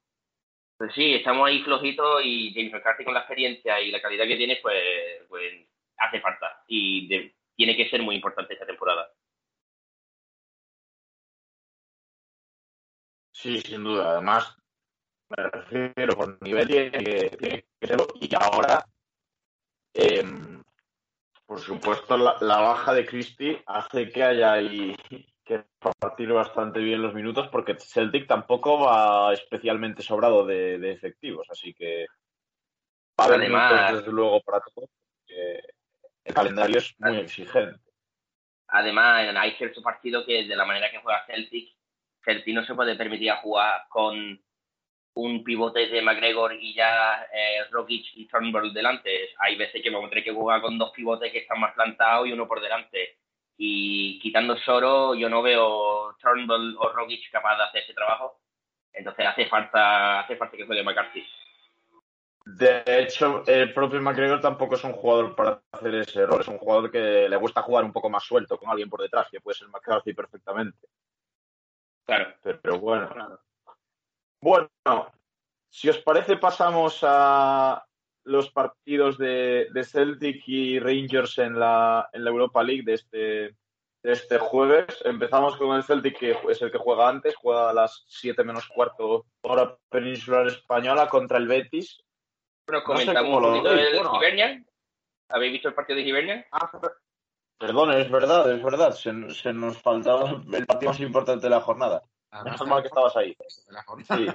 Pues 0.78 0.94
sí, 0.96 1.14
estamos 1.14 1.48
ahí 1.48 1.62
flojitos 1.62 2.22
y 2.26 2.54
James 2.54 2.74
McCarthy 2.74 3.04
con 3.04 3.14
la 3.14 3.22
experiencia 3.22 3.80
y 3.82 3.92
la 3.92 4.02
calidad 4.02 4.26
que 4.26 4.38
tiene, 4.38 4.58
pues, 4.62 4.82
pues 5.28 5.54
hace 5.98 6.20
falta 6.20 6.64
y 6.68 7.08
tiene 7.56 7.76
que 7.78 7.90
ser 7.90 8.02
muy 8.02 8.16
importante 8.16 8.54
esta 8.54 8.66
temporada. 8.66 9.08
Sí, 13.44 13.60
sin 13.60 13.84
duda. 13.84 14.12
Además, 14.12 14.56
me 15.36 15.44
refiero 15.50 16.16
por 16.16 16.42
nivel 16.42 16.66
tiene 16.66 16.92
que, 16.92 17.30
tiene 17.38 17.66
que 17.78 17.88
serlo. 17.88 18.08
Y 18.22 18.30
ahora, 18.36 18.86
eh, 19.94 20.24
por 21.46 21.60
supuesto, 21.60 22.16
la, 22.18 22.38
la 22.40 22.62
baja 22.62 22.94
de 22.94 23.06
Christie 23.06 23.62
hace 23.66 24.08
que 24.10 24.24
haya 24.24 24.54
ahí 24.54 24.96
que 25.44 25.66
partir 26.00 26.32
bastante 26.32 26.80
bien 26.80 27.02
los 27.02 27.14
minutos 27.14 27.50
porque 27.50 27.76
Celtic 27.78 28.28
tampoco 28.28 28.80
va 28.80 29.34
especialmente 29.34 30.02
sobrado 30.02 30.46
de, 30.46 30.80
de 30.80 30.92
efectivos. 30.94 31.46
Así 31.52 31.74
que 31.74 32.06
va 33.20 33.26
a 33.26 33.34
Además- 33.36 33.94
desde 33.98 34.12
luego, 34.14 34.40
para 34.42 34.62
todos. 34.74 34.90
el 35.28 36.34
calendario 36.34 36.78
es 36.78 36.96
muy 36.98 37.18
exigente. 37.18 37.78
Además, 38.68 39.36
hay 39.36 39.52
cierto 39.52 39.82
partido 39.84 40.26
que 40.26 40.46
de 40.48 40.56
la 40.56 40.64
manera 40.64 40.90
que 40.90 41.00
juega 41.00 41.26
Celtic, 41.26 41.76
Celtic 42.24 42.54
no 42.54 42.66
se 42.66 42.76
puede 42.76 42.96
permitir 42.96 43.32
jugar 43.42 43.84
con 43.90 44.40
un 45.16 45.44
pivote 45.44 45.88
de 45.88 46.02
McGregor 46.02 46.54
y 46.54 46.74
ya 46.74 47.28
eh, 47.32 47.66
Rogic 47.70 48.06
y 48.16 48.28
Turnbull 48.28 48.74
delante. 48.74 49.30
Hay 49.40 49.56
veces 49.56 49.82
que 49.82 49.90
vamos 49.90 50.08
a 50.08 50.10
tener 50.10 50.24
que 50.24 50.34
jugar 50.34 50.62
con 50.62 50.78
dos 50.78 50.92
pivotes 50.92 51.32
que 51.32 51.40
están 51.40 51.60
más 51.60 51.74
plantados 51.74 52.28
y 52.28 52.32
uno 52.32 52.48
por 52.48 52.62
delante. 52.62 53.18
Y 53.58 54.20
quitando 54.20 54.58
Soro, 54.58 55.14
yo 55.14 55.30
no 55.30 55.44
veo 55.44 56.16
Turnbull 56.20 56.76
o 56.80 56.90
Rogic 56.90 57.30
capaz 57.32 57.58
de 57.58 57.64
hacer 57.64 57.84
ese 57.84 57.94
trabajo. 57.94 58.40
Entonces 58.92 59.26
hace 59.26 59.46
falta, 59.48 60.22
hace 60.22 60.36
falta 60.36 60.58
que 60.58 60.66
juegue 60.66 60.84
McCarthy. 60.84 61.24
De 62.46 62.84
hecho, 62.86 63.44
el 63.48 63.74
propio 63.74 64.02
McGregor 64.02 64.42
tampoco 64.42 64.76
es 64.76 64.84
un 64.84 64.92
jugador 64.92 65.36
para 65.36 65.62
hacer 65.72 65.96
ese 65.96 66.26
rol. 66.26 66.42
Es 66.42 66.48
un 66.48 66.58
jugador 66.58 66.92
que 66.92 67.30
le 67.30 67.36
gusta 67.38 67.62
jugar 67.62 67.86
un 67.86 67.94
poco 67.94 68.10
más 68.10 68.24
suelto 68.24 68.58
con 68.58 68.70
alguien 68.70 68.90
por 68.90 69.02
detrás, 69.02 69.28
que 69.32 69.40
puede 69.40 69.58
ser 69.58 69.70
McCarthy 69.70 70.14
perfectamente. 70.14 70.88
Claro. 72.06 72.34
Pero, 72.42 72.80
bueno. 72.80 73.10
Bueno, 74.42 74.70
si 75.70 75.90
os 75.90 75.98
parece, 76.00 76.38
pasamos 76.38 77.00
a 77.02 77.86
los 78.26 78.52
partidos 78.52 79.18
de, 79.18 79.70
Celtic 79.84 80.44
y 80.48 80.80
Rangers 80.80 81.38
en 81.40 81.60
la, 81.60 82.10
en 82.14 82.24
la 82.24 82.30
Europa 82.30 82.64
League 82.64 82.84
de 82.84 82.94
este, 82.94 83.18
de 83.18 84.12
este 84.12 84.38
jueves. 84.38 85.02
Empezamos 85.06 85.58
con 85.58 85.76
el 85.76 85.84
Celtic, 85.84 86.20
que 86.20 86.38
es 86.50 86.62
el 86.62 86.72
que 86.72 86.78
juega 86.78 87.08
antes, 87.10 87.36
juega 87.36 87.70
a 87.70 87.74
las 87.74 88.04
7 88.08 88.44
menos 88.44 88.68
cuarto 88.68 89.26
hora 89.42 89.78
peninsular 89.90 90.48
española 90.48 91.08
contra 91.08 91.38
el 91.38 91.48
Betis. 91.48 92.04
Pero 92.66 92.84
comentamos 92.84 93.38
un 93.38 93.44
poquito 93.44 93.70
de. 93.74 94.66
¿Habéis 95.30 95.54
visto 95.54 95.70
el 95.70 95.74
partido 95.74 95.98
de 95.98 96.04
Hibernia? 96.04 96.48
Ah, 96.52 96.70
perdón, 97.58 97.92
es 97.94 98.10
verdad, 98.10 98.52
es 98.52 98.64
verdad. 98.64 98.92
Se, 98.92 99.12
se, 99.32 99.54
nos 99.54 99.78
faltaba 99.82 100.42
el 100.52 100.66
partido 100.66 100.92
más 100.92 101.00
importante 101.00 101.46
de 101.46 101.50
la 101.50 101.62
jornada. 101.62 102.04
Menos 102.44 102.68
mal 102.68 102.82
que 102.82 102.88
estabas 102.88 103.16
ahí. 103.16 103.36
Sí. 104.08 104.28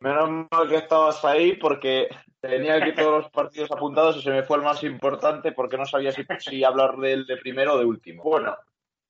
Menos 0.00 0.46
mal 0.50 0.68
que 0.68 0.76
estabas 0.76 1.22
ahí 1.24 1.54
porque 1.56 2.08
tenía 2.40 2.76
aquí 2.76 2.94
todos 2.94 3.22
los 3.22 3.30
partidos 3.30 3.70
apuntados 3.70 4.16
y 4.16 4.22
se 4.22 4.30
me 4.30 4.42
fue 4.42 4.56
el 4.56 4.62
más 4.62 4.82
importante 4.82 5.52
porque 5.52 5.76
no 5.76 5.84
sabía 5.84 6.12
si, 6.12 6.24
si 6.38 6.64
hablar 6.64 6.96
del 6.96 7.26
de 7.26 7.36
primero 7.36 7.74
o 7.74 7.78
de 7.78 7.84
último. 7.84 8.22
Bueno, 8.22 8.56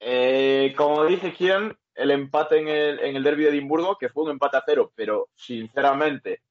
eh, 0.01 0.75
como 0.77 1.05
dice 1.05 1.33
Kian, 1.33 1.77
el 1.95 2.11
empate 2.11 2.59
en 2.59 2.69
el, 2.69 3.01
en 3.01 3.17
el 3.17 3.23
derby 3.23 3.45
de 3.45 3.51
Edimburgo, 3.51 3.97
que 3.97 4.09
fue 4.09 4.25
un 4.25 4.31
empate 4.31 4.57
a 4.57 4.65
cero, 4.67 4.93
pero 4.95 5.29
sinceramente 5.35 6.43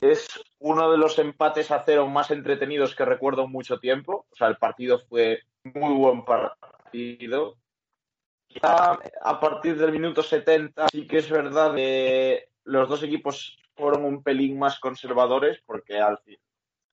es 0.00 0.28
uno 0.58 0.90
de 0.90 0.98
los 0.98 1.18
empates 1.18 1.70
a 1.70 1.82
cero 1.84 2.06
más 2.06 2.30
entretenidos 2.30 2.94
que 2.94 3.04
recuerdo 3.04 3.44
en 3.44 3.52
mucho 3.52 3.78
tiempo. 3.78 4.26
O 4.30 4.36
sea, 4.36 4.48
el 4.48 4.56
partido 4.56 4.98
fue 4.98 5.42
muy 5.64 5.94
buen 5.94 6.24
partido. 6.24 7.56
Quizá 8.46 8.98
a 9.22 9.40
partir 9.40 9.76
del 9.76 9.92
minuto 9.92 10.22
70 10.22 10.88
sí 10.90 11.06
que 11.06 11.18
es 11.18 11.30
verdad 11.30 11.74
que 11.74 12.48
los 12.64 12.88
dos 12.88 13.02
equipos 13.02 13.58
fueron 13.74 14.04
un 14.04 14.22
pelín 14.22 14.58
más 14.58 14.78
conservadores 14.78 15.60
porque 15.66 15.98
al 15.98 16.18
fin, 16.18 16.38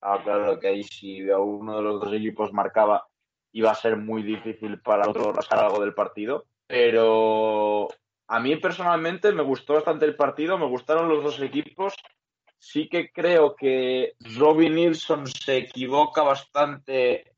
ah, 0.01 0.19
claro 0.23 0.59
que 0.59 0.67
ahí 0.67 0.83
si 0.83 1.21
uno 1.29 1.77
de 1.77 1.83
los 1.83 2.01
dos 2.01 2.13
equipos 2.13 2.51
marcaba 2.53 3.05
iba 3.51 3.69
a 3.69 3.75
ser 3.75 3.97
muy 3.97 4.23
difícil 4.23 4.81
para 4.81 5.09
otro 5.09 5.33
rascar 5.33 5.59
algo 5.59 5.81
del 5.81 5.93
partido. 5.93 6.45
Pero 6.67 7.89
a 8.27 8.39
mí 8.39 8.55
personalmente 8.55 9.33
me 9.33 9.43
gustó 9.43 9.73
bastante 9.73 10.05
el 10.05 10.15
partido, 10.15 10.57
me 10.57 10.67
gustaron 10.67 11.09
los 11.09 11.23
dos 11.23 11.41
equipos 11.41 11.93
sí 12.61 12.87
que 12.87 13.11
creo 13.11 13.55
que 13.55 14.13
Robin 14.37 14.75
Nilsson 14.75 15.25
se 15.25 15.57
equivoca 15.57 16.21
bastante 16.21 17.30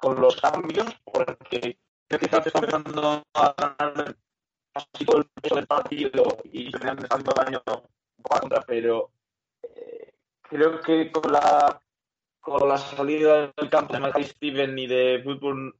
con 0.00 0.20
los 0.20 0.40
cambios, 0.40 0.86
porque 1.04 1.78
quizás 2.08 2.46
está 2.46 2.58
empezando 2.58 3.22
a 3.34 3.54
ganar 3.56 4.16
todo 5.04 5.18
el 5.18 5.24
peso 5.42 5.54
del 5.56 5.66
partido 5.66 6.38
y 6.44 6.70
han 6.86 6.98
estado 6.98 7.32
daño 7.34 7.62
contra, 8.22 8.62
pero 8.62 9.10
eh, 9.62 10.12
creo 10.42 10.80
que 10.80 11.10
con 11.10 11.32
la 11.32 11.80
con 12.40 12.68
la 12.68 12.78
salida 12.78 13.52
del 13.54 13.68
campo 13.68 13.92
de 13.92 14.00
Michael 14.00 14.24
Steven 14.24 14.78
y 14.78 14.86
de 14.86 15.20
fútbol 15.22 15.76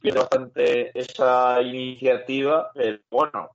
pierde 0.00 0.20
bastante 0.20 0.98
esa 0.98 1.60
iniciativa, 1.62 2.70
pero 2.74 2.98
bueno, 3.10 3.50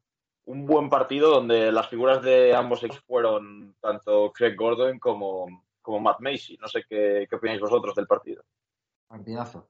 un 0.45 0.65
buen 0.65 0.89
partido 0.89 1.29
donde 1.29 1.71
las 1.71 1.87
figuras 1.89 2.21
de 2.21 2.53
ambos 2.55 2.83
equipos 2.83 3.03
fueron 3.05 3.75
tanto 3.79 4.31
Craig 4.33 4.55
Gordon 4.55 4.99
como, 4.99 5.65
como 5.81 5.99
Matt 5.99 6.19
Macy. 6.19 6.57
No 6.57 6.67
sé 6.67 6.83
qué, 6.87 7.27
qué 7.29 7.35
opináis 7.35 7.61
vosotros 7.61 7.95
del 7.95 8.07
partido. 8.07 8.43
Partidazo. 9.07 9.69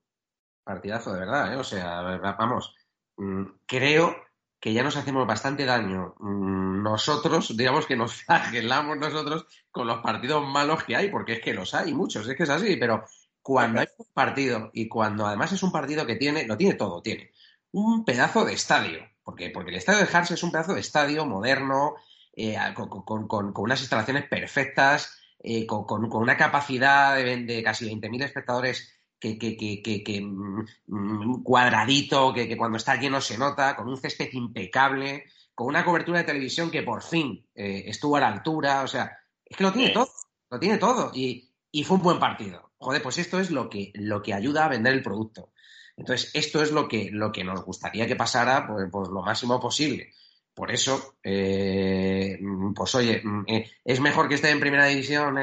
Partidazo, 0.63 1.13
de 1.13 1.19
verdad, 1.19 1.53
¿eh? 1.53 1.57
O 1.57 1.63
sea, 1.63 2.01
vamos, 2.01 2.75
mm, 3.17 3.43
creo 3.65 4.15
que 4.59 4.73
ya 4.73 4.83
nos 4.83 4.95
hacemos 4.95 5.25
bastante 5.25 5.65
daño 5.65 6.15
mm, 6.19 6.83
nosotros, 6.83 7.55
digamos 7.57 7.85
que 7.85 7.95
nos 7.95 8.13
flagelamos 8.23 8.97
nosotros 8.97 9.45
con 9.71 9.87
los 9.87 9.99
partidos 10.01 10.47
malos 10.47 10.83
que 10.83 10.95
hay, 10.95 11.09
porque 11.09 11.33
es 11.33 11.41
que 11.41 11.53
los 11.53 11.73
hay 11.73 11.93
muchos, 11.93 12.27
es 12.27 12.35
que 12.35 12.43
es 12.43 12.49
así, 12.49 12.75
pero 12.77 13.03
cuando 13.41 13.81
hay 13.81 13.87
un 13.97 14.07
partido 14.13 14.69
y 14.73 14.87
cuando 14.87 15.25
además 15.25 15.51
es 15.51 15.63
un 15.63 15.71
partido 15.71 16.05
que 16.05 16.15
tiene, 16.15 16.45
lo 16.45 16.57
tiene 16.57 16.75
todo, 16.75 17.01
tiene 17.01 17.31
un 17.71 18.05
pedazo 18.05 18.45
de 18.45 18.53
estadio, 18.53 19.01
porque, 19.23 19.49
porque 19.49 19.71
el 19.71 19.77
estadio 19.77 19.99
de 19.99 20.07
Hearts 20.07 20.31
es 20.31 20.43
un 20.43 20.51
pedazo 20.51 20.73
de 20.73 20.81
estadio 20.81 21.25
moderno, 21.25 21.95
eh, 22.33 22.57
con, 22.75 23.53
unas 23.55 23.81
instalaciones 23.81 24.27
perfectas, 24.27 25.17
eh, 25.39 25.65
con, 25.65 26.13
una 26.13 26.37
capacidad 26.37 27.15
de, 27.15 27.61
casi 27.63 27.89
20.000 27.89 28.23
espectadores 28.23 28.93
que, 29.21 30.03
que, 30.03 30.21
mm, 30.21 31.43
cuadradito, 31.43 32.33
que, 32.33 32.57
cuando 32.57 32.77
está 32.77 32.95
lleno 32.95 33.21
se 33.21 33.37
nota, 33.37 33.75
con 33.75 33.87
un 33.87 33.97
césped 33.97 34.29
impecable, 34.33 35.25
con 35.53 35.67
una 35.67 35.85
cobertura 35.85 36.19
de 36.19 36.25
televisión 36.25 36.71
que 36.71 36.81
por 36.81 37.03
fin 37.03 37.45
eh, 37.53 37.83
estuvo 37.85 38.17
a 38.17 38.21
la 38.21 38.29
altura, 38.29 38.81
o 38.81 38.87
sea, 38.87 39.15
es 39.45 39.55
que 39.55 39.63
lo 39.63 39.71
tiene 39.71 39.91
todo, 39.91 40.09
lo 40.49 40.59
tiene 40.59 40.77
todo 40.77 41.11
y, 41.13 41.53
y, 41.71 41.83
fue 41.83 41.97
un 41.97 42.03
buen 42.03 42.19
partido. 42.19 42.71
Joder, 42.77 43.01
pues 43.03 43.19
esto 43.19 43.39
es 43.39 43.51
lo 43.51 43.69
que, 43.69 43.91
lo 43.93 44.23
que 44.23 44.33
ayuda 44.33 44.65
a 44.65 44.69
vender 44.69 44.93
el 44.93 45.03
producto. 45.03 45.51
Entonces, 45.95 46.31
esto 46.33 46.63
es 46.63 46.71
lo 46.71 46.87
que, 46.87 47.09
lo 47.11 47.31
que 47.31 47.43
nos 47.43 47.63
gustaría 47.63 48.07
que 48.07 48.15
pasara 48.15 48.65
pues, 48.65 48.87
pues 48.91 49.09
lo 49.09 49.21
máximo 49.21 49.59
posible. 49.59 50.13
Por 50.53 50.71
eso, 50.71 51.15
eh, 51.23 52.39
pues 52.75 52.95
oye, 52.95 53.21
eh, 53.47 53.71
¿es 53.85 53.99
mejor 53.99 54.27
que 54.27 54.35
esté 54.35 54.49
en 54.49 54.59
primera 54.59 54.87
división 54.87 55.37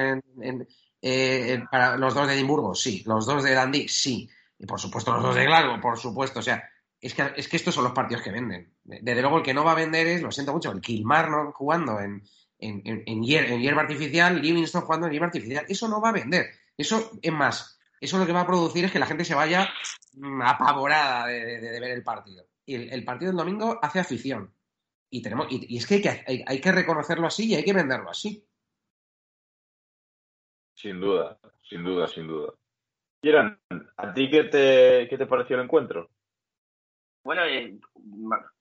eh, 1.00 1.62
para 1.70 1.96
los 1.96 2.14
dos 2.14 2.26
de 2.26 2.34
Edimburgo? 2.34 2.74
Sí. 2.74 3.02
¿Los 3.06 3.26
dos 3.26 3.42
de 3.42 3.54
Dundee? 3.54 3.88
Sí. 3.88 4.28
Y 4.58 4.66
por 4.66 4.80
supuesto 4.80 5.12
los 5.12 5.22
dos 5.22 5.34
de 5.34 5.44
Glasgow, 5.44 5.80
por 5.80 5.98
supuesto. 5.98 6.40
O 6.40 6.42
sea, 6.42 6.68
es 7.00 7.14
que, 7.14 7.32
es 7.37 7.48
que 7.48 7.56
estos 7.56 7.74
son 7.74 7.84
los 7.84 7.92
partidos 7.92 8.22
que 8.22 8.32
venden. 8.32 8.74
Desde 8.82 9.20
luego 9.20 9.38
el 9.38 9.42
que 9.44 9.54
no 9.54 9.64
va 9.64 9.72
a 9.72 9.76
vender 9.76 10.06
es, 10.06 10.22
lo 10.22 10.32
siento 10.32 10.52
mucho, 10.52 10.72
el 10.72 10.80
Kilmarnock 10.80 11.54
jugando 11.54 12.00
en, 12.00 12.22
en, 12.58 13.22
hierba 13.22 13.82
artificial, 13.82 14.40
Livingston 14.40 14.82
jugando 14.82 15.06
en 15.06 15.12
hierba 15.12 15.26
artificial. 15.26 15.64
Eso 15.68 15.88
no 15.88 16.00
va 16.00 16.11
a 16.11 16.12
vender. 16.12 16.50
Eso, 16.76 17.12
es 17.22 17.32
más, 17.32 17.78
eso 18.00 18.18
lo 18.18 18.26
que 18.26 18.32
va 18.32 18.40
a 18.40 18.46
producir 18.46 18.84
es 18.84 18.92
que 18.92 18.98
la 18.98 19.06
gente 19.06 19.24
se 19.24 19.34
vaya 19.34 19.68
mm, 20.14 20.42
apavorada 20.42 21.26
de, 21.26 21.80
ver 21.80 21.90
el 21.90 22.02
partido. 22.02 22.46
Y 22.64 22.74
el, 22.74 23.04
partido 23.04 23.30
del 23.30 23.38
domingo 23.38 23.78
hace 23.80 24.00
afición. 24.00 24.52
Y, 25.11 25.22
tenemos, 25.22 25.46
y, 25.50 25.76
es 25.76 25.87
que 25.87 26.24
hay, 26.26 26.61
que 26.61 26.72
reconocerlo 26.72 27.26
así 27.26 27.46
y 27.46 27.54
hay 27.54 27.64
que 27.64 27.72
venderlo 27.72 28.11
así. 28.11 28.46
Sin 30.78 31.00
duda, 31.00 31.36
sin 31.68 31.82
duda, 31.82 32.06
sin 32.06 32.28
duda. 32.28 32.52
Kieran, 33.20 33.58
¿a 33.96 34.14
ti 34.14 34.30
qué 34.30 34.44
te, 34.44 35.08
qué 35.10 35.18
te 35.18 35.26
pareció 35.26 35.56
el 35.56 35.64
encuentro? 35.64 36.08
Bueno, 37.24 37.44
eh, 37.46 37.80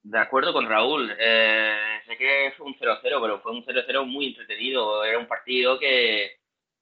de 0.02 0.18
acuerdo 0.18 0.52
con 0.52 0.68
Raúl. 0.68 1.16
Eh, 1.16 2.02
sé 2.08 2.18
que 2.18 2.56
fue 2.58 2.66
un 2.66 2.76
0-0, 2.76 3.22
pero 3.22 3.40
fue 3.40 3.52
un 3.52 3.64
0-0 3.64 4.04
muy 4.08 4.30
entretenido. 4.30 5.04
Era 5.04 5.20
un 5.20 5.28
partido 5.28 5.78
que, 5.78 6.40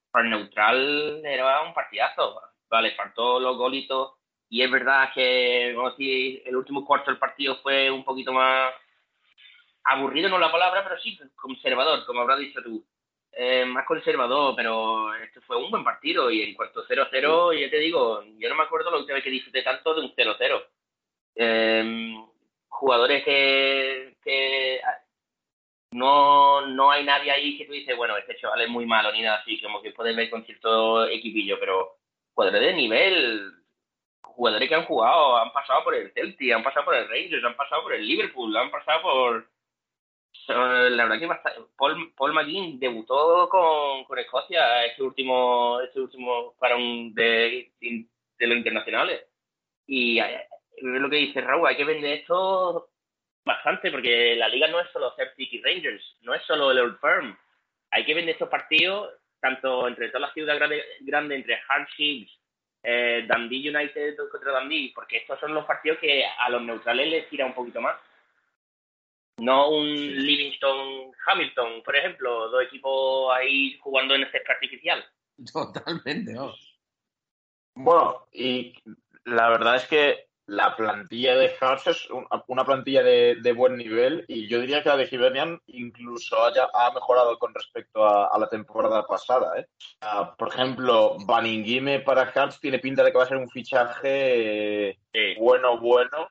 para 0.09 0.29
neutral 0.29 1.21
era 1.25 1.63
un 1.63 1.73
partidazo. 1.73 2.41
Vale, 2.69 2.95
faltó 2.95 3.37
los 3.37 3.57
golitos. 3.57 4.13
Y 4.47 4.61
es 4.61 4.71
verdad 4.71 5.09
que 5.13 5.73
vamos 5.75 5.95
el 5.99 6.55
último 6.55 6.85
cuarto 6.85 7.11
del 7.11 7.19
partido 7.19 7.57
fue 7.57 7.91
un 7.91 8.05
poquito 8.05 8.31
más 8.31 8.73
aburrido, 9.83 10.29
no 10.29 10.39
la 10.39 10.51
palabra, 10.51 10.81
pero 10.81 10.97
sí 11.01 11.19
conservador, 11.35 12.05
como 12.05 12.21
habrás 12.21 12.39
dicho 12.39 12.63
tú. 12.63 12.85
Eh, 13.37 13.65
más 13.65 13.85
conservador, 13.85 14.55
pero 14.55 15.13
este 15.15 15.41
fue 15.41 15.57
un 15.57 15.69
buen 15.69 15.83
partido. 15.83 16.31
Y 16.31 16.41
en 16.41 16.53
cuanto 16.53 16.85
0-0, 16.87 17.59
ya 17.59 17.69
te 17.69 17.79
digo, 17.79 18.23
yo 18.37 18.49
no 18.49 18.55
me 18.55 18.63
acuerdo 18.63 18.91
la 18.91 18.97
última 18.97 19.15
vez 19.15 19.23
que 19.23 19.29
disfruté 19.29 19.61
tanto 19.61 19.93
de 19.93 20.01
un 20.01 20.15
0-0. 20.15 20.65
Eh, 21.35 22.15
jugadores 22.69 23.23
que, 23.23 24.15
que 24.23 24.81
no, 25.91 26.67
no 26.67 26.91
hay 26.91 27.05
nadie 27.05 27.31
ahí 27.31 27.57
que 27.57 27.65
tú 27.65 27.73
dices, 27.73 27.95
bueno, 27.95 28.17
este 28.17 28.35
chaval 28.37 28.61
es 28.61 28.69
muy 28.69 28.85
malo 28.85 29.11
ni 29.11 29.21
nada 29.21 29.37
así, 29.37 29.61
como 29.61 29.81
que 29.81 29.91
puedes 29.91 30.15
ver 30.15 30.29
con 30.29 30.45
cierto 30.45 31.07
equipillo, 31.07 31.57
pero 31.59 31.97
jugadores 32.33 32.61
de 32.61 32.73
nivel, 32.73 33.53
jugadores 34.21 34.67
que 34.67 34.75
han 34.75 34.85
jugado, 34.85 35.37
han 35.37 35.53
pasado 35.53 35.83
por 35.83 35.95
el 35.95 36.11
Celtic, 36.11 36.51
han 36.51 36.63
pasado 36.63 36.85
por 36.85 36.95
el 36.95 37.07
Rangers, 37.07 37.43
han 37.45 37.55
pasado 37.55 37.83
por 37.83 37.93
el 37.93 38.05
Liverpool, 38.05 38.55
han 38.57 38.71
pasado 38.71 39.01
por... 39.01 39.49
La 40.47 41.05
verdad 41.05 41.19
que 41.19 41.29
Paul, 41.75 42.13
Paul 42.15 42.33
McGinn 42.33 42.79
debutó 42.79 43.49
con, 43.49 44.03
con 44.03 44.19
Escocia 44.19 44.85
este 44.85 45.01
último, 45.01 45.79
este 45.81 45.99
último 45.99 46.53
para 46.59 46.75
un 46.75 47.13
de, 47.15 47.71
de 47.79 48.47
los 48.47 48.57
internacionales. 48.57 49.25
Y 49.87 50.19
eh, 50.19 50.47
lo 50.81 51.09
que 51.09 51.17
dice 51.17 51.41
Raúl, 51.41 51.67
hay 51.67 51.77
que 51.77 51.85
vender 51.85 52.19
esto 52.19 52.89
bastante, 53.45 53.91
porque 53.91 54.35
la 54.35 54.49
liga 54.49 54.67
no 54.67 54.79
es 54.79 54.89
solo 54.91 55.13
Celtic 55.15 55.53
y 55.53 55.61
Rangers, 55.61 56.17
no 56.21 56.33
es 56.33 56.43
solo 56.43 56.71
el 56.71 56.79
Old 56.79 56.99
Firm. 56.99 57.37
Hay 57.91 58.05
que 58.05 58.13
vender 58.13 58.33
estos 58.33 58.49
partidos, 58.49 59.13
tanto 59.39 59.87
entre 59.87 60.07
todas 60.07 60.21
las 60.21 60.33
ciudades 60.33 60.59
grandes, 60.59 60.85
grande, 61.01 61.35
entre 61.35 61.61
Hardships, 61.67 62.39
eh, 62.83 63.25
Dundee 63.27 63.69
United 63.69 64.17
contra 64.31 64.59
Dundee, 64.59 64.91
porque 64.93 65.17
estos 65.17 65.39
son 65.39 65.53
los 65.53 65.65
partidos 65.65 65.99
que 65.99 66.25
a 66.25 66.49
los 66.49 66.61
neutrales 66.61 67.09
les 67.09 67.29
tira 67.29 67.45
un 67.45 67.53
poquito 67.53 67.81
más. 67.81 67.95
No 69.37 69.69
un 69.69 69.93
Livingston 69.93 71.11
Hamilton, 71.27 71.83
por 71.83 71.95
ejemplo, 71.95 72.49
dos 72.49 72.63
equipos 72.63 73.33
ahí 73.35 73.77
jugando 73.79 74.15
en 74.15 74.21
el 74.21 74.31
césped 74.31 74.51
artificial. 74.51 75.05
Totalmente, 75.53 76.33
Bueno, 77.75 78.27
y 78.31 78.73
la 79.25 79.49
verdad 79.49 79.75
es 79.75 79.87
que 79.87 80.27
la 80.47 80.75
plantilla 80.75 81.35
de 81.35 81.49
Hearts 81.49 81.87
es 81.87 82.07
una 82.47 82.63
plantilla 82.63 83.01
de, 83.01 83.53
buen 83.53 83.77
nivel 83.77 84.25
y 84.27 84.47
yo 84.47 84.59
diría 84.59 84.83
que 84.83 84.89
la 84.89 84.97
de 84.97 85.07
Hibernian 85.11 85.59
incluso 85.67 86.43
haya, 86.45 86.69
ha 86.71 86.93
mejorado 86.93 87.39
con 87.39 87.53
respecto 87.53 88.05
a, 88.05 88.37
la 88.37 88.47
temporada 88.47 89.05
pasada. 89.07 89.59
¿eh? 89.59 89.67
por 90.37 90.49
ejemplo, 90.49 91.17
Baningime 91.25 91.99
para 92.01 92.31
Hearts 92.31 92.59
tiene 92.59 92.79
pinta 92.79 93.03
de 93.03 93.11
que 93.11 93.17
va 93.17 93.23
a 93.23 93.27
ser 93.27 93.37
un 93.37 93.49
fichaje 93.49 94.99
bueno, 95.39 95.79
bueno. 95.79 96.29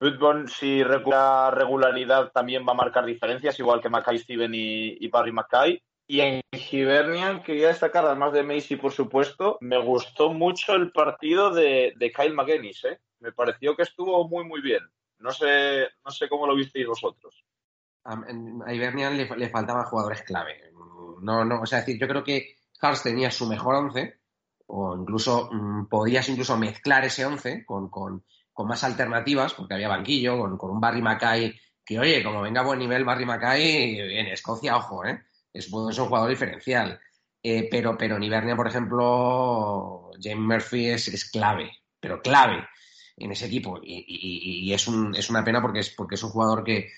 Woodburn, 0.00 0.48
si 0.48 0.82
recupera 0.82 1.50
regularidad, 1.50 2.30
también 2.32 2.64
va 2.66 2.72
a 2.72 2.76
marcar 2.76 3.04
diferencias, 3.04 3.58
igual 3.58 3.80
que 3.80 3.88
Mackay 3.88 4.18
Steven 4.18 4.52
y, 4.54 5.08
Barry 5.08 5.32
Mackay. 5.32 5.82
Y 6.06 6.20
en 6.20 6.40
Hibernian 6.52 7.42
quería 7.42 7.68
destacar, 7.68 8.06
además 8.06 8.32
de 8.32 8.42
Macy, 8.42 8.76
por 8.76 8.92
supuesto, 8.92 9.58
me 9.60 9.78
gustó 9.78 10.32
mucho 10.32 10.74
el 10.74 10.92
partido 10.92 11.50
de, 11.50 11.94
Kyle 12.14 12.34
McGuinness, 12.34 12.84
¿eh? 12.84 13.00
Me 13.20 13.32
pareció 13.32 13.76
que 13.76 13.82
estuvo 13.82 14.26
muy, 14.28 14.44
muy 14.44 14.62
bien. 14.62 14.80
No 15.18 15.32
sé, 15.32 15.88
no 16.04 16.10
sé 16.10 16.28
cómo 16.28 16.46
lo 16.46 16.54
visteis 16.54 16.86
vosotros. 16.86 17.44
A, 18.04 18.72
Hibernian 18.72 19.16
le, 19.16 19.50
faltaban 19.50 19.84
jugadores 19.84 20.22
clave. 20.22 20.72
No, 21.20 21.44
no, 21.44 21.62
o 21.62 21.66
sea, 21.66 21.80
decir, 21.80 21.98
yo 22.00 22.06
creo 22.06 22.22
que 22.22 22.54
Hars 22.80 23.02
tenía 23.02 23.30
su 23.30 23.46
mejor 23.46 23.74
once, 23.74 24.20
o 24.66 24.96
incluso 24.96 25.48
mm, 25.50 25.86
podías 25.86 26.28
incluso 26.28 26.56
mezclar 26.56 27.04
ese 27.04 27.26
once 27.26 27.64
con, 27.66 27.90
más 28.66 28.82
alternativas, 28.82 29.54
porque 29.54 29.74
había 29.74 29.88
banquillo, 29.88 30.38
con, 30.38 30.56
con 30.56 30.70
un 30.70 30.80
Barry 30.80 31.02
Mackay, 31.02 31.54
que 31.84 31.98
oye, 31.98 32.22
como 32.24 32.42
venga 32.42 32.62
a 32.62 32.64
buen 32.64 32.78
nivel 32.78 33.04
Barry 33.04 33.24
Mackay, 33.24 33.98
en 34.18 34.26
Escocia, 34.26 34.76
ojo, 34.76 35.04
¿eh? 35.04 35.22
es, 35.52 35.72
un 35.72 35.92
jugador 35.92 36.30
diferencial. 36.30 37.00
Eh, 37.42 37.68
pero, 37.70 37.96
pero 37.96 38.16
en 38.16 38.24
Ibernia, 38.24 38.56
por 38.56 38.66
ejemplo, 38.66 40.10
James 40.20 40.38
Murphy 40.38 40.88
es, 40.88 41.30
clave, 41.30 41.70
pero 42.00 42.20
clave 42.20 42.66
en 43.16 43.32
ese 43.32 43.46
equipo. 43.46 43.80
Y, 43.82 44.72
es, 44.72 44.88
un, 44.88 45.14
es, 45.14 45.30
una 45.30 45.44
pena 45.44 45.62
porque 45.62 45.80
es, 45.80 45.90
porque 45.90 46.16
es 46.16 46.22
un 46.22 46.30
jugador 46.30 46.64
que, 46.64 46.90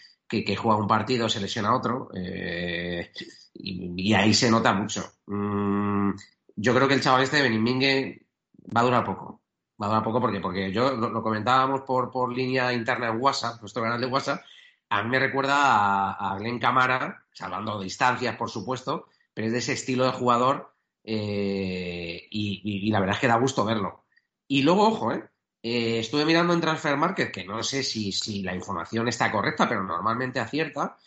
juega 0.56 0.80
un 0.80 0.88
partido, 0.88 1.28
se 1.28 1.40
lesiona 1.40 1.74
otro, 1.74 2.10
eh, 2.14 3.12
y, 3.54 4.12
ahí 4.14 4.32
se 4.34 4.50
nota 4.50 4.72
mucho. 4.72 5.04
Mm, 5.26 6.12
yo 6.56 6.74
creo 6.74 6.88
que 6.88 6.94
el 6.94 7.02
chaval 7.02 7.22
este 7.22 7.36
de 7.36 7.42
Benimingue 7.42 8.26
va 8.74 8.80
a 8.80 8.84
durar 8.84 9.04
poco. 9.04 9.39
Va 9.80 9.86
a 9.86 9.88
durar 9.88 10.04
poco 10.04 10.20
porque, 10.20 10.40
porque 10.40 10.72
yo 10.72 10.92
lo, 10.92 11.22
comentábamos 11.22 11.82
por, 11.82 12.10
por 12.10 12.32
línea 12.32 12.72
interna 12.72 13.08
en 13.08 13.20
WhatsApp, 13.20 13.60
nuestro 13.60 13.82
canal 13.82 14.00
de 14.00 14.06
WhatsApp, 14.06 14.42
a 14.90 15.02
mí 15.02 15.08
me 15.08 15.18
recuerda 15.18 15.56
a, 15.56 16.32
a 16.32 16.38
Glenn 16.38 16.58
Camara, 16.58 17.24
salvando 17.32 17.80
distancias, 17.80 18.36
por 18.36 18.50
supuesto, 18.50 19.06
pero 19.32 19.46
es 19.46 19.52
de 19.52 19.60
ese 19.60 19.72
estilo 19.72 20.04
de 20.04 20.12
jugador 20.12 20.70
eh, 21.04 22.26
y, 22.30 22.90
la 22.90 23.00
verdad 23.00 23.16
es 23.16 23.20
que 23.20 23.28
da 23.28 23.38
gusto 23.38 23.64
verlo. 23.64 24.04
Y 24.46 24.62
luego, 24.62 24.88
ojo, 24.88 25.12
eh, 25.12 25.24
eh, 25.62 25.98
estuve 26.00 26.24
mirando 26.24 26.52
en 26.54 26.60
Transfer 26.60 26.96
Market, 26.96 27.32
que 27.32 27.44
no 27.44 27.62
sé 27.62 27.82
si, 27.82 28.12
si, 28.12 28.42
la 28.42 28.54
información 28.54 29.08
está 29.08 29.30
correcta, 29.30 29.68
pero 29.68 29.82
normalmente 29.82 30.40
acierta, 30.40 30.98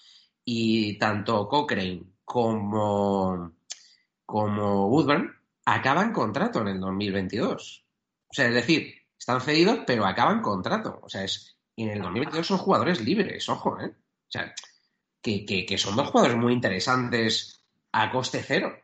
y 0.45 0.97
tanto 0.97 1.47
Cochrane 1.47 2.03
como, 2.26 3.53
como 4.26 4.88
Woodburn 4.88 5.32
acaban 5.65 6.11
contrato 6.13 6.61
en 6.61 6.69
el 6.69 6.80
2022. 6.80 7.83
O 8.34 8.36
sea, 8.36 8.48
es 8.48 8.56
decir, 8.56 8.96
están 9.16 9.42
cedidos, 9.42 9.82
pero 9.86 10.08
acaban 10.08 10.42
contrato. 10.42 11.00
O 11.04 11.08
sea, 11.08 11.24
es 11.24 11.54
y 11.76 11.84
en 11.84 11.90
el 11.92 12.02
2022 12.02 12.48
son 12.48 12.58
jugadores 12.58 13.00
libres, 13.02 13.48
ojo, 13.48 13.80
¿eh? 13.80 13.88
O 13.88 14.32
sea, 14.32 14.52
que, 15.22 15.78
son 15.78 15.96
dos 15.96 16.10
jugadores 16.10 16.36
muy 16.36 16.54
interesantes 16.54 17.64
a 17.92 18.10
coste 18.12 18.42
cero. 18.44 18.76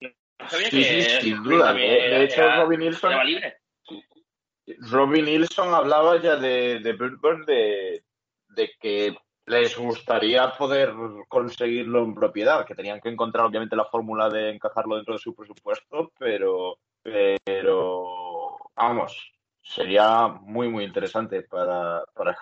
Sí, 0.00 0.82
sí, 0.82 1.02
sin 1.20 1.42
duda. 1.44 1.72
De 1.72 2.24
hecho, 2.24 2.42
Robin 2.56 2.80
Nilsson. 2.80 3.12
Robin 4.90 5.24
Nilsson 5.24 5.72
hablaba 5.72 6.20
ya 6.20 6.34
de, 6.34 6.80
de 6.80 6.92
de, 7.46 8.04
de, 8.48 8.70
que 8.80 9.16
les 9.50 9.76
gustaría 9.76 10.52
poder 10.56 10.94
conseguirlo 11.28 12.04
en 12.04 12.14
propiedad, 12.14 12.64
que 12.64 12.76
tenían 12.76 13.00
que 13.00 13.08
encontrar 13.08 13.46
obviamente 13.46 13.74
la 13.74 13.84
fórmula 13.84 14.28
de 14.28 14.50
encajarlo 14.50 14.94
dentro 14.94 15.14
de 15.14 15.20
su 15.20 15.34
presupuesto, 15.34 16.12
pero, 16.16 16.78
pero 17.02 18.58
vamos, 18.76 19.32
sería 19.60 20.28
muy, 20.28 20.68
muy 20.68 20.84
interesante 20.84 21.42
para, 21.42 22.04
para 22.14 22.36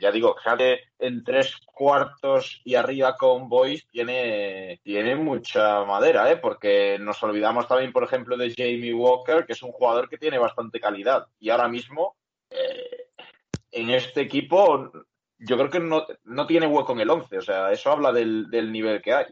Ya 0.00 0.12
digo, 0.12 0.36
Hart 0.44 0.62
en 1.00 1.24
tres 1.24 1.56
cuartos 1.66 2.60
y 2.64 2.76
arriba 2.76 3.16
con 3.16 3.48
Boys 3.48 3.88
tiene, 3.88 4.80
tiene 4.84 5.16
mucha 5.16 5.84
madera, 5.84 6.30
¿eh? 6.30 6.36
porque 6.36 6.96
nos 7.00 7.20
olvidamos 7.24 7.66
también, 7.66 7.92
por 7.92 8.04
ejemplo, 8.04 8.36
de 8.36 8.54
Jamie 8.54 8.94
Walker, 8.94 9.44
que 9.44 9.54
es 9.54 9.62
un 9.64 9.72
jugador 9.72 10.08
que 10.08 10.18
tiene 10.18 10.38
bastante 10.38 10.78
calidad. 10.78 11.26
Y 11.40 11.50
ahora 11.50 11.66
mismo, 11.66 12.14
eh, 12.50 13.08
en 13.72 13.90
este 13.90 14.20
equipo, 14.20 14.92
yo 15.44 15.56
creo 15.56 15.70
que 15.70 15.80
no, 15.80 16.06
no, 16.24 16.46
tiene 16.46 16.66
hueco 16.66 16.92
en 16.92 17.00
el 17.00 17.10
11. 17.10 17.38
O 17.38 17.42
sea, 17.42 17.72
eso 17.72 17.90
habla 17.90 18.12
del, 18.12 18.50
del 18.50 18.72
nivel 18.72 19.02
que 19.02 19.12
hay. 19.12 19.26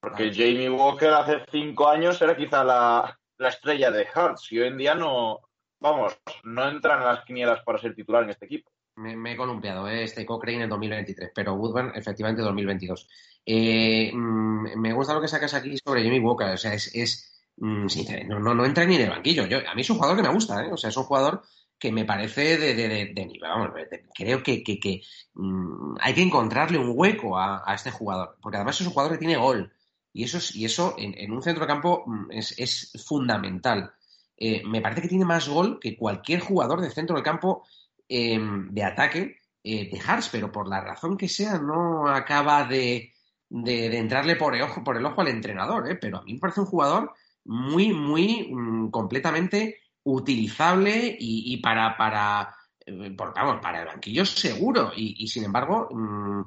Porque 0.00 0.32
Jamie 0.32 0.68
Walker 0.68 1.10
hace 1.10 1.44
cinco 1.50 1.88
años 1.88 2.20
era 2.20 2.36
quizá 2.36 2.62
la, 2.62 3.18
la 3.38 3.48
estrella 3.48 3.90
de 3.90 4.04
Hearts 4.04 4.52
y 4.52 4.58
hoy 4.58 4.68
en 4.68 4.76
día 4.76 4.94
no, 4.94 5.40
vamos, 5.80 6.18
no 6.44 6.68
entran 6.68 7.00
en 7.00 7.08
las 7.08 7.24
quinielas 7.24 7.62
para 7.64 7.78
ser 7.78 7.94
titular 7.94 8.22
en 8.22 8.30
este 8.30 8.46
equipo. 8.46 8.70
Me, 8.96 9.32
he 9.32 9.36
columpiado, 9.36 9.88
¿eh? 9.88 10.04
este 10.04 10.24
Cochrane 10.24 10.64
en 10.64 10.70
2023, 10.70 11.32
pero 11.34 11.54
Woodburn 11.54 11.92
efectivamente 11.96 12.42
en 12.42 12.46
2022. 12.46 13.08
Eh, 13.44 14.12
mm, 14.14 14.78
me 14.78 14.92
gusta 14.92 15.14
lo 15.14 15.20
que 15.20 15.28
sacas 15.28 15.52
aquí 15.54 15.76
sobre 15.84 16.02
Jimmy 16.02 16.20
Walker, 16.20 16.48
o 16.48 16.56
sea, 16.56 16.74
es, 16.74 17.44
mm, 17.56 17.86
no, 18.28 18.54
no, 18.54 18.64
entra 18.64 18.84
ni 18.84 18.94
en 18.96 19.02
el 19.02 19.10
banquillo. 19.10 19.46
Yo, 19.46 19.58
a 19.68 19.74
mí 19.74 19.80
es 19.80 19.90
un 19.90 19.96
jugador 19.96 20.16
que 20.16 20.22
me 20.22 20.32
gusta, 20.32 20.64
¿eh? 20.64 20.72
o 20.72 20.76
sea, 20.76 20.90
es 20.90 20.96
un 20.96 21.04
jugador 21.04 21.42
que 21.78 21.92
me 21.92 22.04
parece 22.04 22.56
de, 22.56 22.74
de, 22.74 23.26
nivel. 23.26 23.40
Vamos, 23.48 23.70
creo 24.14 24.42
que, 24.42 24.62
que, 24.62 25.02
mm, 25.34 25.96
hay 26.00 26.14
que 26.14 26.22
encontrarle 26.22 26.78
un 26.78 26.92
hueco 26.94 27.38
a, 27.38 27.62
este 27.74 27.90
jugador, 27.90 28.36
porque 28.40 28.56
además 28.56 28.80
es 28.80 28.86
un 28.86 28.92
jugador 28.92 29.12
que 29.12 29.18
tiene 29.18 29.36
gol. 29.36 29.72
Y 30.12 30.24
eso, 30.24 30.38
y 30.54 30.64
eso 30.64 30.94
en, 30.96 31.14
en 31.18 31.32
un 31.32 31.42
centro 31.42 31.64
de 31.64 31.72
campo 31.72 32.04
es, 32.30 32.54
es 32.58 32.92
fundamental. 33.04 33.92
Eh, 34.36 34.62
me 34.66 34.80
parece 34.80 35.02
que 35.02 35.08
tiene 35.08 35.24
más 35.24 35.48
gol 35.48 35.78
que 35.80 35.96
cualquier 35.96 36.40
jugador 36.40 36.80
de 36.80 36.90
centro 36.90 37.14
del 37.14 37.24
campo 37.24 37.64
em, 38.08 38.68
de 38.70 38.84
ataque 38.84 39.36
eh, 39.62 39.88
de 39.90 40.00
Hars, 40.06 40.28
pero 40.30 40.50
por 40.50 40.68
la 40.68 40.80
razón 40.80 41.16
que 41.16 41.28
sea 41.28 41.58
no 41.58 42.08
acaba 42.08 42.64
de, 42.64 43.12
entrarle 43.50 44.36
por 44.36 44.54
el, 44.54 44.62
ojo, 44.62 44.82
por 44.82 44.96
el 44.96 45.06
ojo 45.06 45.20
al 45.20 45.28
entrenador. 45.28 45.88
¿eh? 45.90 45.96
Pero 45.96 46.18
a 46.18 46.22
mí 46.24 46.34
me 46.34 46.40
parece 46.40 46.60
un 46.60 46.66
jugador 46.66 47.12
muy, 47.44 47.92
muy 47.92 48.52
mm, 48.52 48.90
completamente 48.90 49.78
utilizable 50.04 51.16
y, 51.18 51.56
para, 51.58 51.96
para, 51.96 52.54
vamos, 52.86 53.60
para 53.60 53.80
el 53.80 53.86
banquillo 53.86 54.24
seguro. 54.24 54.92
Y, 54.94 55.26
sin 55.26 55.44
embargo, 55.44 55.88
mm, 55.90 56.42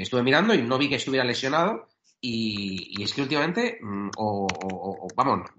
estuve 0.00 0.22
mirando 0.22 0.54
y 0.54 0.62
no 0.62 0.78
vi 0.78 0.88
que 0.88 0.96
estuviera 0.96 1.24
lesionado 1.24 1.88
y, 2.20 3.02
es 3.02 3.14
que 3.14 3.22
últimamente, 3.22 3.78
mm, 3.80 4.10
o, 4.16 5.08
vamos, 5.14 5.50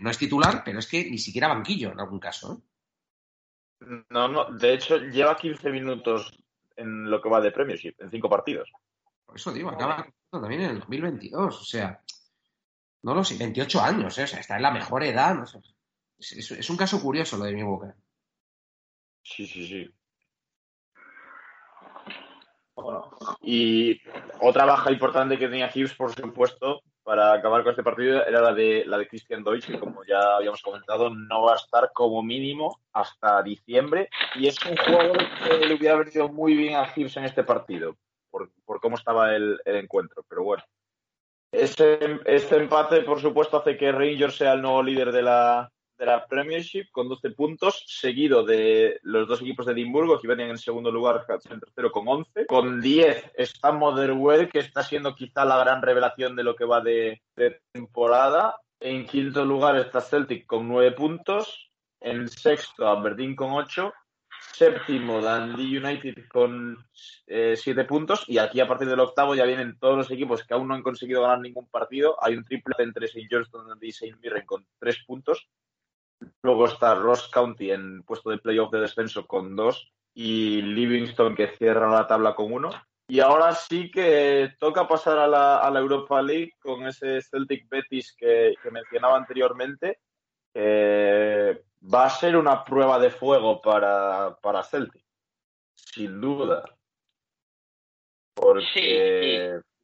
no 0.00 0.10
es 0.10 0.18
titular, 0.18 0.62
pero 0.64 0.78
es 0.78 0.86
que 0.86 1.10
ni 1.10 1.18
siquiera 1.18 1.48
banquillo 1.48 1.92
en 1.92 2.00
algún 2.00 2.20
caso. 2.20 2.54
¿eh? 2.54 4.04
No, 4.10 4.28
no, 4.28 4.50
de 4.52 4.74
hecho 4.74 4.96
lleva 4.96 5.36
15 5.36 5.70
minutos 5.70 6.32
en 6.76 7.10
lo 7.10 7.20
que 7.20 7.28
va 7.28 7.40
de 7.40 7.52
Premiership, 7.52 7.94
en 7.98 8.10
cinco 8.10 8.28
partidos. 8.28 8.72
Por 9.24 9.36
eso 9.36 9.52
digo, 9.52 9.70
acaba 9.70 10.06
también 10.30 10.62
en 10.62 10.70
el 10.70 10.78
2022, 10.80 11.60
o 11.60 11.64
sea, 11.64 12.00
no 13.02 13.14
lo 13.14 13.24
sé, 13.24 13.36
28 13.36 13.80
años, 13.80 14.18
¿eh? 14.18 14.24
o 14.24 14.26
sea, 14.26 14.40
está 14.40 14.56
en 14.56 14.62
la 14.62 14.70
mejor 14.70 15.02
edad, 15.02 15.34
no 15.34 15.46
sé. 15.46 15.58
Es, 16.18 16.70
un 16.70 16.76
caso 16.76 17.00
curioso 17.00 17.36
lo 17.36 17.44
de 17.44 17.52
mi 17.52 17.62
boca. 17.62 17.94
Sí, 19.22 19.46
sí, 19.46 19.66
sí. 19.66 19.90
y 23.42 24.00
otra 24.40 24.64
baja 24.66 24.92
importante 24.92 25.38
que 25.38 25.48
tenía 25.48 25.70
Hughes, 25.74 25.94
por 25.94 26.14
supuesto, 26.14 26.82
para 27.02 27.32
acabar 27.32 27.62
con 27.62 27.70
este 27.70 27.82
partido 27.82 28.24
era 28.26 28.40
la 28.40 28.52
de 28.52 28.84
la 28.86 28.98
de 28.98 29.08
Christian 29.08 29.44
Deutsch, 29.44 29.66
que 29.66 29.78
como 29.78 30.04
ya 30.04 30.36
habíamos 30.36 30.62
comentado, 30.62 31.10
no 31.10 31.42
va 31.42 31.54
a 31.54 31.56
estar 31.56 31.90
como 31.92 32.22
mínimo 32.22 32.80
hasta 32.92 33.42
diciembre. 33.42 34.08
Y 34.34 34.46
es 34.46 34.64
un 34.64 34.76
jugador 34.76 35.18
que 35.44 35.66
le 35.66 35.74
hubiera 35.74 35.96
venido 35.96 36.28
muy 36.28 36.54
bien 36.54 36.74
a 36.74 36.92
Hughes 36.94 37.16
en 37.16 37.24
este 37.24 37.44
partido, 37.44 37.96
por, 38.30 38.50
cómo 38.80 38.96
estaba 38.96 39.34
el, 39.34 39.60
el, 39.64 39.76
encuentro. 39.76 40.24
Pero 40.28 40.44
bueno, 40.44 40.64
este, 41.52 42.20
este 42.24 42.56
empate, 42.56 43.02
por 43.02 43.20
supuesto, 43.20 43.58
hace 43.58 43.76
que 43.76 43.92
Rangers 43.92 44.36
sea 44.36 44.54
el 44.54 44.62
nuevo 44.62 44.82
líder 44.82 45.12
de 45.12 45.22
la, 45.22 45.72
de 45.98 46.06
la 46.06 46.26
Premiership 46.26 46.86
con 46.92 47.08
12 47.08 47.30
puntos, 47.30 47.84
seguido 47.86 48.44
de 48.44 49.00
los 49.02 49.26
dos 49.26 49.40
equipos 49.40 49.66
de 49.66 49.72
Edimburgo, 49.72 50.20
que 50.20 50.28
venían 50.28 50.50
en 50.50 50.58
segundo 50.58 50.90
lugar, 50.90 51.24
en 51.50 51.60
tercero 51.60 51.90
con 51.90 52.06
11. 52.06 52.46
Con 52.46 52.80
10 52.80 53.32
está 53.36 53.72
Motherwell, 53.72 54.48
que 54.48 54.58
está 54.58 54.82
siendo 54.82 55.14
quizá 55.14 55.44
la 55.44 55.58
gran 55.58 55.82
revelación 55.82 56.36
de 56.36 56.44
lo 56.44 56.54
que 56.54 56.64
va 56.64 56.80
de, 56.80 57.22
temporada. 57.72 58.56
En 58.80 59.06
quinto 59.06 59.44
lugar 59.44 59.76
está 59.76 60.00
Celtic 60.00 60.46
con 60.46 60.68
9 60.68 60.92
puntos. 60.92 61.70
En 62.00 62.28
sexto, 62.28 62.86
Aberdeen 62.86 63.34
con 63.34 63.52
8. 63.52 63.92
séptimo 64.52 65.20
Dundee 65.20 65.78
United 65.78 66.28
con 66.28 66.78
eh, 67.26 67.56
siete 67.56 67.84
puntos 67.84 68.24
y 68.28 68.38
aquí 68.38 68.60
a 68.60 68.68
partir 68.68 68.86
del 68.88 69.00
octavo 69.00 69.34
ya 69.34 69.44
vienen 69.44 69.78
todos 69.78 69.96
los 69.96 70.10
equipos 70.10 70.44
que 70.44 70.54
aún 70.54 70.68
no 70.68 70.74
han 70.74 70.82
conseguido 70.82 71.22
ganar 71.22 71.40
ningún 71.40 71.68
partido. 71.68 72.16
Hay 72.22 72.36
un 72.36 72.44
triple 72.44 72.74
entre 72.78 73.06
St. 73.06 73.26
Johnston 73.30 73.78
y 73.80 73.88
St. 73.88 74.14
Mirren 74.22 74.44
con 74.44 74.66
tres 74.78 75.02
puntos. 75.06 75.48
Luego 76.42 76.66
está 76.66 76.94
Ross 76.94 77.28
County 77.28 77.70
en 77.70 78.02
puesto 78.02 78.30
de 78.30 78.38
playoff 78.38 78.70
de 78.70 78.80
descenso 78.80 79.26
con 79.26 79.56
dos 79.56 79.92
y 80.14 80.62
Livingston 80.62 81.34
que 81.34 81.48
cierra 81.56 81.90
la 81.90 82.06
tabla 82.06 82.34
con 82.34 82.52
uno. 82.52 82.70
Y 83.08 83.20
ahora 83.20 83.54
sí 83.54 83.90
que 83.90 84.54
toca 84.58 84.88
pasar 84.88 85.18
a 85.18 85.28
la, 85.28 85.58
a 85.58 85.70
la 85.70 85.78
Europa 85.78 86.20
League 86.22 86.52
con 86.60 86.86
ese 86.86 87.20
Celtic 87.20 87.68
Betis 87.68 88.14
que, 88.18 88.54
que 88.62 88.70
mencionaba 88.70 89.16
anteriormente. 89.16 90.00
Eh, 90.54 91.62
va 91.94 92.06
a 92.06 92.10
ser 92.10 92.36
una 92.36 92.64
prueba 92.64 92.98
de 92.98 93.10
fuego 93.10 93.60
para, 93.60 94.36
para 94.40 94.62
Celtic, 94.62 95.04
sin 95.74 96.20
duda. 96.20 96.64
Porque. 98.34 98.64
Sí, 98.72 98.80
sí. 98.80 99.75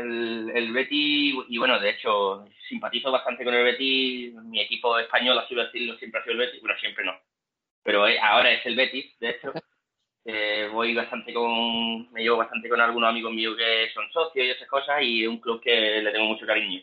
El, 0.00 0.50
el 0.54 0.72
Betis, 0.72 1.34
y 1.48 1.58
bueno, 1.58 1.78
de 1.78 1.90
hecho, 1.90 2.46
simpatizo 2.68 3.10
bastante 3.10 3.44
con 3.44 3.54
el 3.54 3.64
Betis. 3.64 4.34
Mi 4.34 4.60
equipo 4.60 4.98
español, 4.98 5.38
así 5.38 5.54
decirlo, 5.54 5.96
siempre 5.98 6.20
ha 6.20 6.24
sido 6.24 6.32
el 6.34 6.38
Betis. 6.38 6.60
Bueno, 6.60 6.78
siempre 6.78 7.04
no. 7.04 7.18
Pero 7.82 8.04
ahora 8.22 8.52
es 8.52 8.64
el 8.66 8.76
Betis, 8.76 9.18
de 9.18 9.30
hecho. 9.30 9.52
Eh, 10.24 10.68
voy 10.70 10.94
bastante 10.94 11.32
con. 11.32 12.12
Me 12.12 12.22
llevo 12.22 12.36
bastante 12.36 12.68
con 12.68 12.80
algunos 12.80 13.08
amigos 13.08 13.32
míos 13.32 13.56
que 13.56 13.90
son 13.94 14.10
socios 14.12 14.46
y 14.46 14.50
esas 14.50 14.68
cosas, 14.68 15.02
y 15.02 15.26
un 15.26 15.38
club 15.40 15.62
que 15.62 16.02
le 16.02 16.12
tengo 16.12 16.26
mucho 16.26 16.46
cariño. 16.46 16.82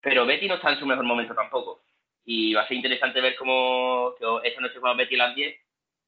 Pero 0.00 0.26
Betis 0.26 0.48
no 0.48 0.54
está 0.54 0.72
en 0.72 0.78
su 0.78 0.86
mejor 0.86 1.04
momento 1.04 1.34
tampoco 1.34 1.82
y 2.24 2.54
va 2.54 2.62
a 2.62 2.68
ser 2.68 2.76
interesante 2.76 3.20
ver 3.20 3.36
cómo 3.36 4.14
esa 4.42 4.60
noche 4.60 4.78
juega 4.78 4.96
Betty 4.96 5.14
a 5.16 5.26
las 5.26 5.34
10 5.34 5.56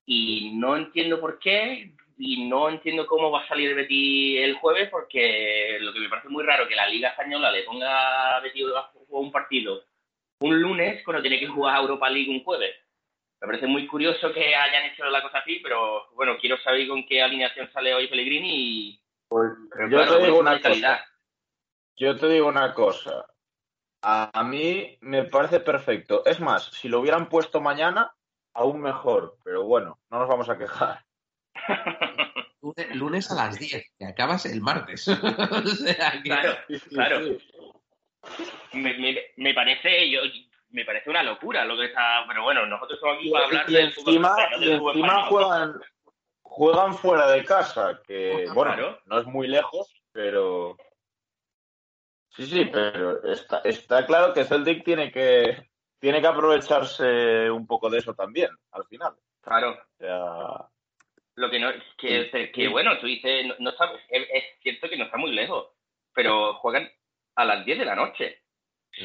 y 0.06 0.52
no 0.54 0.76
entiendo 0.76 1.20
por 1.20 1.38
qué 1.38 1.92
y 2.16 2.48
no 2.48 2.68
entiendo 2.68 3.06
cómo 3.06 3.30
va 3.30 3.42
a 3.42 3.48
salir 3.48 3.74
Betty 3.74 4.38
el 4.38 4.54
jueves 4.54 4.88
porque 4.90 5.78
lo 5.80 5.92
que 5.92 6.00
me 6.00 6.08
parece 6.08 6.28
muy 6.28 6.44
raro 6.44 6.68
que 6.68 6.76
la 6.76 6.88
Liga 6.88 7.10
Española 7.10 7.50
le 7.50 7.64
ponga 7.64 8.36
a 8.36 8.40
Betty 8.40 8.62
un 9.08 9.32
partido 9.32 9.84
un 10.40 10.60
lunes 10.60 11.02
cuando 11.04 11.22
tiene 11.22 11.38
que 11.38 11.48
jugar 11.48 11.76
a 11.76 11.80
Europa 11.80 12.10
League 12.10 12.30
un 12.30 12.44
jueves. 12.44 12.74
Me 13.40 13.46
parece 13.46 13.66
muy 13.66 13.86
curioso 13.86 14.32
que 14.32 14.54
hayan 14.54 14.84
hecho 14.84 15.04
la 15.04 15.22
cosa 15.22 15.38
así, 15.38 15.60
pero 15.62 16.10
bueno, 16.14 16.36
quiero 16.40 16.56
saber 16.58 16.86
con 16.88 17.04
qué 17.06 17.22
alineación 17.22 17.70
sale 17.72 17.94
hoy 17.94 18.08
Pellegrini 18.08 18.50
y... 18.52 19.00
Pues, 19.28 19.52
yo 19.90 20.06
te 20.06 20.24
digo 20.24 20.38
una 20.38 20.60
cosa. 20.60 21.04
Yo 21.96 22.16
te 22.16 22.28
digo 22.28 22.48
una 22.48 22.72
cosa. 22.74 23.26
A 24.02 24.44
mí 24.44 24.98
me 25.00 25.24
parece 25.24 25.60
perfecto. 25.60 26.24
Es 26.26 26.40
más, 26.40 26.64
si 26.64 26.88
lo 26.88 27.00
hubieran 27.00 27.28
puesto 27.28 27.60
mañana, 27.60 28.14
aún 28.52 28.80
mejor. 28.80 29.36
Pero 29.44 29.64
bueno, 29.64 29.98
no 30.10 30.18
nos 30.18 30.28
vamos 30.28 30.48
a 30.48 30.58
quejar. 30.58 31.04
Lunes 32.94 33.30
a 33.30 33.34
las 33.34 33.58
10, 33.58 33.92
que 33.98 34.06
acabas 34.06 34.46
el 34.46 34.60
martes. 34.60 35.06
Claro, 36.24 36.56
claro. 36.88 37.38
Me, 38.72 39.54
parece, 39.54 40.10
yo, 40.10 40.20
me 40.70 40.84
parece 40.84 41.10
una 41.10 41.22
locura 41.22 41.64
lo 41.64 41.76
que 41.76 41.86
está. 41.86 42.24
Pero 42.26 42.42
bueno, 42.42 42.64
nosotros 42.66 42.98
estamos 42.98 43.18
aquí 43.18 43.30
para 43.30 43.44
hablar 43.46 43.70
y 43.70 43.76
encima, 43.76 44.36
y 44.60 44.72
encima 44.72 45.26
juegan, 45.26 45.80
juegan 46.42 46.94
fuera 46.94 47.30
de 47.30 47.44
casa, 47.44 48.00
que 48.06 48.46
bueno, 48.54 48.98
no 49.04 49.18
es 49.18 49.26
muy 49.26 49.46
lejos, 49.46 49.92
pero 50.12 50.76
Sí, 52.36 52.46
sí, 52.46 52.64
pero 52.64 53.22
está, 53.22 53.58
está 53.58 54.04
claro 54.06 54.34
que 54.34 54.44
Celtic 54.44 54.84
tiene 54.84 55.12
que, 55.12 55.70
tiene 56.00 56.20
que 56.20 56.26
aprovecharse 56.26 57.48
un 57.48 57.64
poco 57.64 57.88
de 57.88 57.98
eso 57.98 58.12
también, 58.14 58.50
al 58.72 58.84
final. 58.86 59.14
Claro. 59.40 59.70
O 59.70 59.96
sea... 59.96 60.68
Lo 61.36 61.48
que 62.08 62.18
no, 62.18 62.30
que, 62.30 62.52
que 62.52 62.68
bueno, 62.68 62.98
tú 62.98 63.06
dices, 63.06 63.46
no, 63.58 63.70
está, 63.70 63.92
es, 64.08 64.44
cierto 64.62 64.88
que 64.88 64.96
no 64.96 65.04
está 65.04 65.16
muy 65.16 65.32
lejos, 65.32 65.68
pero 66.12 66.54
juegan 66.54 66.90
a 67.36 67.44
las 67.44 67.64
10 67.64 67.78
de 67.78 67.84
la 67.84 67.94
noche. 67.94 68.40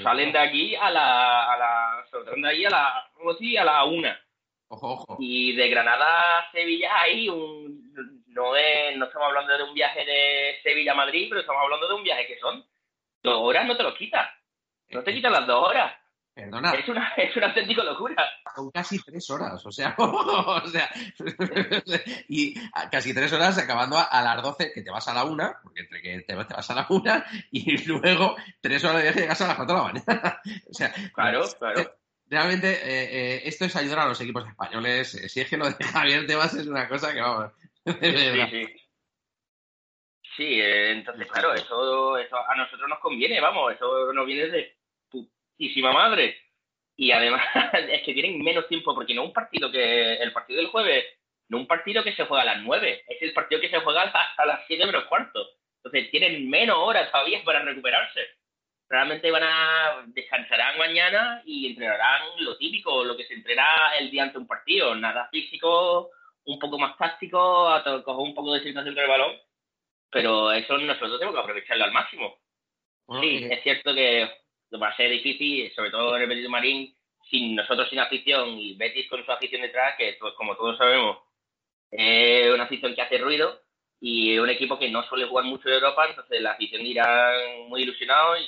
Salen 0.04 0.32
de 0.32 0.40
aquí 0.40 0.76
a 0.76 0.92
la, 0.92 1.52
a 1.52 1.58
la, 1.58 2.06
saldrán 2.12 2.42
de 2.44 2.50
ahí 2.50 2.66
a 2.66 2.70
la, 2.70 2.88
a 2.90 3.66
la 3.66 3.84
una. 3.86 4.22
Ojo, 4.68 4.92
ojo. 4.92 5.18
Y 5.20 5.56
de 5.56 5.68
Granada 5.68 6.40
a 6.40 6.52
Sevilla 6.52 6.92
hay 7.02 7.28
un, 7.28 8.24
no 8.28 8.56
es, 8.56 8.96
no 8.98 9.06
estamos 9.06 9.28
hablando 9.28 9.58
de 9.58 9.64
un 9.64 9.74
viaje 9.74 10.06
de 10.06 10.60
Sevilla 10.62 10.92
a 10.92 10.96
Madrid, 10.96 11.26
pero 11.28 11.42
estamos 11.42 11.64
hablando 11.64 11.88
de 11.88 11.94
un 11.96 12.04
viaje 12.04 12.28
que 12.28 12.38
son 12.38 12.64
dos 13.24 13.38
horas 13.40 13.66
no 13.66 13.76
te 13.76 13.84
lo 13.84 13.96
quitas. 13.96 14.30
No 14.90 15.04
te 15.04 15.14
quitan 15.14 15.34
las 15.34 15.46
dos 15.46 15.68
horas. 15.68 15.94
Perdona. 16.34 16.72
Es 16.74 16.88
una, 16.88 17.14
es 17.18 17.36
una 17.36 17.48
auténtica 17.48 17.84
locura. 17.84 18.16
Son 18.60 18.72
casi 18.72 19.00
tres 19.02 19.30
horas, 19.30 19.66
o 19.66 19.72
sea, 19.72 19.96
o 19.98 20.68
sea 20.68 20.90
y 22.28 22.54
casi 22.92 23.14
tres 23.14 23.32
horas 23.32 23.58
acabando 23.58 23.98
a, 23.98 24.22
las 24.22 24.44
doce, 24.44 24.74
que 24.74 24.82
te 24.82 24.92
vas 24.92 25.08
a 25.08 25.14
la 25.14 25.24
una, 25.24 25.58
porque 25.64 25.80
entre 25.80 26.02
que 26.02 26.20
te, 26.22 26.36
vas 26.36 26.70
a 26.70 26.76
la 26.76 26.86
una, 26.90 27.26
y 27.52 27.86
luego 27.86 28.36
tres 28.60 28.84
horas 28.84 29.02
de 29.02 29.14
llegas 29.14 29.40
a 29.40 29.48
las 29.48 29.56
cuatro 29.56 29.76
de 29.76 29.82
la 29.82 29.88
mañana. 29.88 30.42
o 30.70 30.74
sea, 30.74 30.94
claro, 31.14 31.46
claro. 31.58 31.96
Realmente, 32.28 32.70
eh, 32.70 33.38
eh, 33.38 33.42
esto 33.46 33.64
es 33.64 33.76
ayudar 33.78 34.00
a 34.00 34.08
los 34.10 34.20
equipos 34.20 34.48
españoles. 34.48 35.16
Eh, 35.16 35.30
si 35.30 35.40
es 35.40 35.50
que 35.50 35.58
lo 35.58 35.66
de 35.66 35.84
Javier 35.84 36.28
Tebas 36.28 36.54
es 36.54 36.68
una 36.68 36.88
cosa 36.88 37.14
que 37.14 37.22
vamos. 37.22 37.54
sí, 37.86 38.46
sí. 38.52 38.68
Sí, 40.36 40.62
eh, 40.62 40.92
entonces, 40.92 41.28
claro, 41.28 41.54
eso, 41.54 42.18
eso 42.18 42.38
a 42.38 42.56
nosotros 42.56 42.90
nos 42.90 43.00
conviene, 43.00 43.42
vamos, 43.42 43.74
eso 43.74 44.12
nos 44.14 44.26
viene 44.26 44.50
de 44.50 44.78
putísima 45.10 45.92
madre. 45.92 46.38
Y 47.00 47.14
además 47.14 47.42
es 47.90 48.04
que 48.04 48.14
tienen 48.14 48.44
menos 48.44 48.68
tiempo, 48.68 48.94
porque 48.94 49.16
no 49.16 49.24
un 49.24 49.32
partido 49.32 49.72
que. 49.72 50.16
El 50.16 50.34
partido 50.34 50.60
del 50.60 50.70
jueves, 50.70 51.06
no 51.48 51.58
un 51.58 51.66
partido 51.66 52.04
que 52.04 52.14
se 52.14 52.26
juega 52.26 52.42
a 52.42 52.56
las 52.56 52.62
9, 52.62 53.06
es 53.08 53.22
el 53.22 53.32
partido 53.32 53.62
que 53.62 53.70
se 53.70 53.80
juega 53.80 54.02
hasta 54.02 54.46
las 54.46 54.68
7 54.68 54.86
menos 54.86 55.06
cuarto. 55.06 55.48
Entonces 55.78 56.12
tienen 56.12 56.50
menos 56.50 56.78
horas 56.78 57.10
todavía 57.10 57.42
para 57.46 57.62
recuperarse. 57.62 58.20
Realmente 58.90 59.32
van 59.32 59.44
a. 59.44 60.04
descansarán 60.08 60.78
mañana 60.78 61.42
y 61.46 61.68
entrenarán 61.68 62.22
lo 62.40 62.58
típico, 62.58 63.06
lo 63.06 63.16
que 63.16 63.26
se 63.26 63.36
entrena 63.36 63.66
el 63.98 64.12
día 64.12 64.24
ante 64.24 64.38
un 64.38 64.48
partido. 64.48 64.94
Nada 64.94 65.30
físico, 65.32 66.10
un 66.44 66.60
poco 66.60 66.78
más 66.78 66.98
táctico, 66.98 67.70
a 67.70 67.82
coger 68.04 68.28
un 68.28 68.36
poco 68.36 68.54
de 68.54 68.64
situación 68.64 68.94
del 68.94 69.08
balón 69.08 69.40
pero 70.12 70.52
eso 70.52 70.78
nosotros 70.78 71.20
tenemos 71.20 71.36
que 71.36 71.42
aprovecharlo 71.42 71.84
al 71.84 71.92
máximo. 71.92 72.40
sí, 73.22 73.48
es 73.50 73.64
cierto 73.64 73.94
que 73.94 74.30
va 74.78 74.90
a 74.90 74.96
ser 74.96 75.10
difícil, 75.10 75.72
sobre 75.74 75.92
todo 75.92 76.16
en 76.16 76.24
el 76.24 76.30
Betis 76.30 76.50
Marín, 76.50 76.96
sin 77.30 77.56
nosotros 77.56 77.90
sin 77.90 78.00
afición 78.00 78.58
y 78.58 78.76
Betis 78.76 79.10
con 79.10 79.24
su 79.26 79.32
afición 79.32 79.62
detrás, 79.62 79.96
que 79.98 80.18
pues, 80.20 80.34
como 80.36 80.56
todos 80.56 80.78
sabemos 80.78 81.18
es 81.92 82.54
una 82.54 82.66
afición 82.66 82.94
que 82.94 83.02
hace 83.02 83.18
ruido 83.18 83.62
y 84.00 84.38
un 84.38 84.50
equipo 84.50 84.78
que 84.78 84.90
no 84.90 85.04
suele 85.04 85.26
jugar 85.26 85.46
mucho 85.46 85.68
en 85.68 85.76
Europa, 85.76 86.06
entonces 86.08 86.42
la 86.42 86.52
afición 86.52 86.86
irá 86.86 87.32
muy 87.68 87.82
ilusionado 87.82 88.38
y 88.38 88.46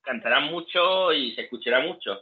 cantará 0.00 0.40
mucho 0.40 1.12
y 1.12 1.34
se 1.34 1.42
escuchará 1.42 1.80
mucho. 1.80 2.18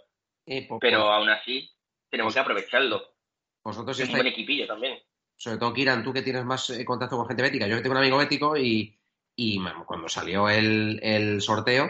pero 0.80 1.12
aún 1.12 1.28
así 1.28 1.70
tenemos 2.10 2.34
que 2.34 2.40
aprovecharlo. 2.40 3.14
Vosotros 3.62 4.00
es 4.00 4.08
un 4.08 4.16
buen 4.16 4.26
equipillo 4.26 4.66
también 4.66 4.98
sobre 5.38 5.56
todo 5.56 5.72
Kiran, 5.72 6.02
tú 6.02 6.12
que 6.12 6.22
tienes 6.22 6.44
más 6.44 6.68
eh, 6.70 6.84
contacto 6.84 7.16
con 7.16 7.26
gente 7.26 7.42
bética, 7.42 7.66
yo 7.66 7.80
tengo 7.80 7.92
un 7.92 7.98
amigo 7.98 8.18
bético 8.18 8.56
y, 8.56 8.94
cuando 9.86 10.08
salió 10.08 10.48
el, 10.48 11.40
sorteo 11.40 11.88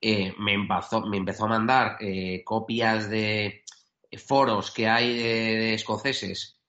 eh, 0.00 0.34
me, 0.38 0.54
empezó, 0.54 1.02
me 1.02 1.16
empezó 1.16 1.44
a 1.44 1.48
mandar 1.48 1.96
eh, 2.00 2.42
copias 2.44 3.08
de 3.08 3.64
foros 4.26 4.70
que 4.70 4.88
hay 4.88 5.16
de, 5.18 5.74
escoceses. 5.74 6.60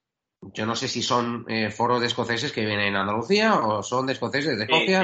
Yo 0.42 0.66
no 0.66 0.76
sé 0.76 0.88
si 0.88 1.02
son 1.02 1.46
foros 1.76 2.00
de 2.00 2.08
escoceses 2.08 2.54
que 2.54 2.66
vienen 2.66 2.88
en 2.88 2.96
Andalucía 2.96 3.56
o 3.60 3.84
son 3.84 4.06
de 4.06 4.14
escoceses 4.14 4.58
de 4.58 4.64
Escocia. 4.64 5.04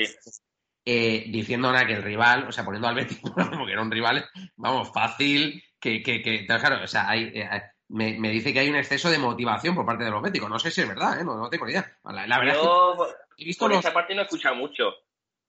diciendo 0.86 1.74
que 1.86 1.94
el 1.94 2.04
rival, 2.04 2.48
o 2.48 2.54
sea, 2.54 2.64
poniendo 2.64 2.88
al 2.88 2.96
Betis 2.96 3.20
porque 3.22 3.74
era 3.74 3.82
un 3.82 3.92
rival, 3.92 4.26
vamos, 4.56 4.94
fácil, 4.94 5.62
que, 5.78 6.02
que, 6.02 6.22
que 6.22 6.46
claro, 6.46 6.86
o 6.86 6.88
sea, 6.88 7.10
hay, 7.10 7.34
me, 7.90 8.18
me, 8.18 8.30
dice 8.30 8.52
que 8.52 8.60
hay 8.60 8.70
un 8.70 8.76
exceso 8.76 9.10
de 9.10 9.20
motivación 9.20 9.76
por 9.76 9.86
parte 9.86 10.04
de 10.04 10.12
los 10.12 10.22
médicos. 10.22 10.50
No 10.50 10.60
sé 10.60 10.72
si 10.72 10.82
es 10.82 10.88
verdad, 10.88 11.20
¿eh? 11.20 11.24
no, 11.24 11.50
tengo 11.50 11.70
idea. 11.70 11.98
La, 12.04 12.40
verdad 12.40 12.56
Yo, 12.56 13.08
he 13.38 13.46
visto 13.46 13.70
esa 13.70 13.94
parte 13.94 14.16
no 14.16 14.22
he 14.22 14.26
escuchado 14.26 14.56
mucho. 14.56 14.92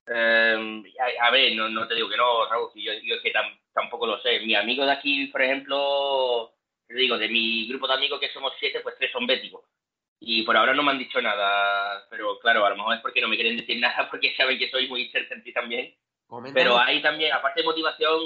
Eh, 0.08 0.82
a, 1.20 1.30
ver, 1.30 1.54
no, 1.54 1.68
no, 1.68 1.86
te 1.88 1.94
digo 1.94 2.08
que 2.08 2.16
no, 2.16 2.48
Raúl, 2.48 2.70
yo, 2.74 2.92
yo 3.02 3.16
es 3.16 3.22
que 3.22 3.32
tampoco 3.72 4.06
lo 4.06 4.20
sé. 4.20 4.40
Mi 4.40 4.54
amigo 4.54 4.84
de 4.84 4.92
aquí, 4.92 5.26
por 5.26 5.42
ejemplo, 5.42 6.52
te 6.86 6.94
digo, 6.94 7.18
de 7.18 7.28
mi 7.28 7.68
grupo 7.68 7.88
de 7.88 7.94
amigos 7.94 8.20
que 8.20 8.32
somos 8.32 8.52
siete, 8.58 8.80
pues 8.80 8.94
tres 8.98 9.10
son 9.12 9.26
béticos. 9.26 9.64
Y 10.20 10.42
por 10.44 10.56
ahora 10.56 10.74
no 10.74 10.82
me 10.82 10.92
han 10.92 10.98
dicho 10.98 11.20
nada, 11.20 12.06
pero 12.08 12.38
claro, 12.38 12.64
a 12.64 12.70
lo 12.70 12.76
mejor 12.76 12.94
es 12.94 13.00
porque 13.00 13.20
no 13.20 13.28
me 13.28 13.36
quieren 13.36 13.56
decir 13.56 13.78
nada 13.80 14.08
porque 14.10 14.34
saben 14.36 14.58
que 14.58 14.70
soy 14.70 14.88
muy 14.88 15.10
ti 15.10 15.52
también. 15.52 15.94
Pero 16.54 16.78
hay 16.78 17.00
también, 17.02 17.32
aparte 17.32 17.60
de 17.60 17.66
motivación, 17.66 18.20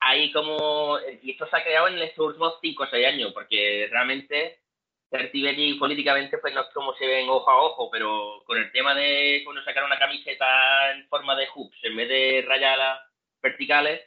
hay 0.00 0.32
como, 0.32 0.98
y 1.22 1.32
esto 1.32 1.46
se 1.46 1.56
ha 1.56 1.62
creado 1.62 1.88
en 1.88 1.98
estos 1.98 2.28
últimos 2.28 2.54
5 2.60 2.82
o 2.82 2.86
6 2.86 3.06
años, 3.06 3.32
porque 3.34 3.86
realmente 3.90 4.61
Certibelli 5.12 5.74
políticamente 5.74 6.38
pues 6.38 6.54
no 6.54 6.62
es 6.62 6.68
como 6.72 6.94
se 6.94 7.06
ven 7.06 7.28
ojo 7.28 7.50
a 7.50 7.62
ojo, 7.62 7.90
pero 7.90 8.42
con 8.46 8.56
el 8.56 8.72
tema 8.72 8.94
de 8.94 9.42
cuando 9.44 9.62
sacar 9.62 9.84
una 9.84 9.98
camiseta 9.98 10.90
en 10.92 11.06
forma 11.08 11.36
de 11.36 11.46
hoops 11.54 11.76
en 11.82 11.96
vez 11.96 12.08
de 12.08 12.44
rayas 12.48 12.98
verticales, 13.42 14.00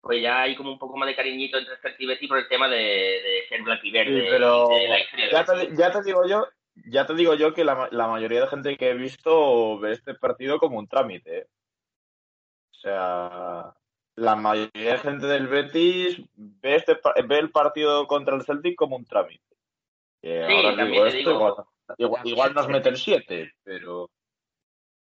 pues 0.00 0.20
ya 0.20 0.42
hay 0.42 0.56
como 0.56 0.72
un 0.72 0.78
poco 0.78 0.96
más 0.96 1.06
de 1.06 1.14
cariñito 1.14 1.56
entre 1.56 1.76
Betis 2.06 2.28
por 2.28 2.38
el 2.38 2.48
tema 2.48 2.68
de, 2.68 2.76
de 2.76 3.44
ser. 3.48 3.60
Sí, 3.60 4.26
pero 4.28 4.66
y 4.72 4.80
de 4.80 4.88
la 4.88 5.00
historia 5.00 5.26
de 5.26 5.32
ya 5.32 5.44
te, 5.44 5.76
ya 5.76 5.92
te 5.92 6.02
digo 6.02 6.26
yo, 6.26 6.48
ya 6.74 7.06
te 7.06 7.14
digo 7.14 7.34
yo 7.34 7.54
que 7.54 7.64
la, 7.64 7.88
la 7.92 8.08
mayoría 8.08 8.40
de 8.40 8.48
gente 8.48 8.76
que 8.76 8.90
he 8.90 8.94
visto 8.94 9.78
ve 9.78 9.92
este 9.92 10.14
partido 10.14 10.58
como 10.58 10.78
un 10.78 10.88
trámite. 10.88 11.46
O 12.72 12.80
sea, 12.80 13.74
la 14.16 14.36
mayoría 14.36 14.92
de 14.92 14.98
gente 14.98 15.26
del 15.26 15.46
Betis 15.46 16.20
ve, 16.34 16.76
este, 16.76 16.98
ve 17.24 17.38
el 17.38 17.50
partido 17.50 18.06
contra 18.06 18.34
el 18.34 18.44
Celtic 18.44 18.74
como 18.74 18.96
un 18.96 19.04
trámite. 19.04 19.49
Que 20.22 20.46
Sí, 20.46 20.54
ahora 20.54 20.84
digo 20.84 21.02
te 21.04 21.08
esto, 21.08 21.18
digo- 21.18 21.32
igual, 21.32 21.54
igual, 21.98 22.26
igual 22.26 22.54
nos 22.54 22.68
meten 22.68 22.96
siete, 22.96 23.52
pero 23.62 24.10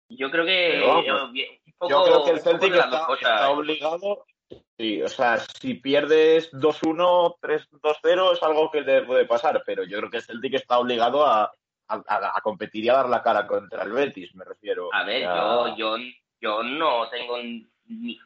Yo 0.09 0.31
creo 0.31 0.45
que 0.45 0.81
vamos, 0.85 1.05
yo, 1.05 1.23
un 1.25 1.73
poco, 1.77 1.89
yo 1.91 2.03
creo 2.03 2.23
que 2.25 2.31
el 2.31 2.39
Celtic 2.41 2.73
está, 2.73 3.07
está 3.19 3.49
obligado. 3.51 4.25
Sí, 4.77 5.01
o 5.03 5.07
sea, 5.07 5.37
si 5.37 5.75
pierdes 5.75 6.49
2-1, 6.53 7.35
3-2-0 7.39 8.33
es 8.33 8.41
algo 8.41 8.71
que 8.71 8.81
le 8.81 9.03
puede 9.03 9.25
pasar, 9.25 9.61
pero 9.65 9.83
yo 9.83 9.97
creo 9.99 10.09
que 10.09 10.17
el 10.17 10.23
Celtic 10.23 10.55
está 10.55 10.79
obligado 10.79 11.25
a, 11.25 11.43
a, 11.43 11.51
a- 12.07 12.31
a 12.37 12.41
competir 12.41 12.85
y 12.85 12.89
a 12.89 12.93
dar 12.95 13.09
la 13.09 13.21
cara 13.21 13.45
contra 13.45 13.83
el 13.83 13.91
Betis, 13.91 14.33
me 14.35 14.45
refiero. 14.45 14.89
A 14.93 15.03
ver, 15.03 15.21
sea, 15.21 15.75
yo, 15.77 15.77
yo, 15.77 15.97
yo 16.41 16.63
no 16.63 17.07
tengo 17.09 17.37
ni... 17.85 18.19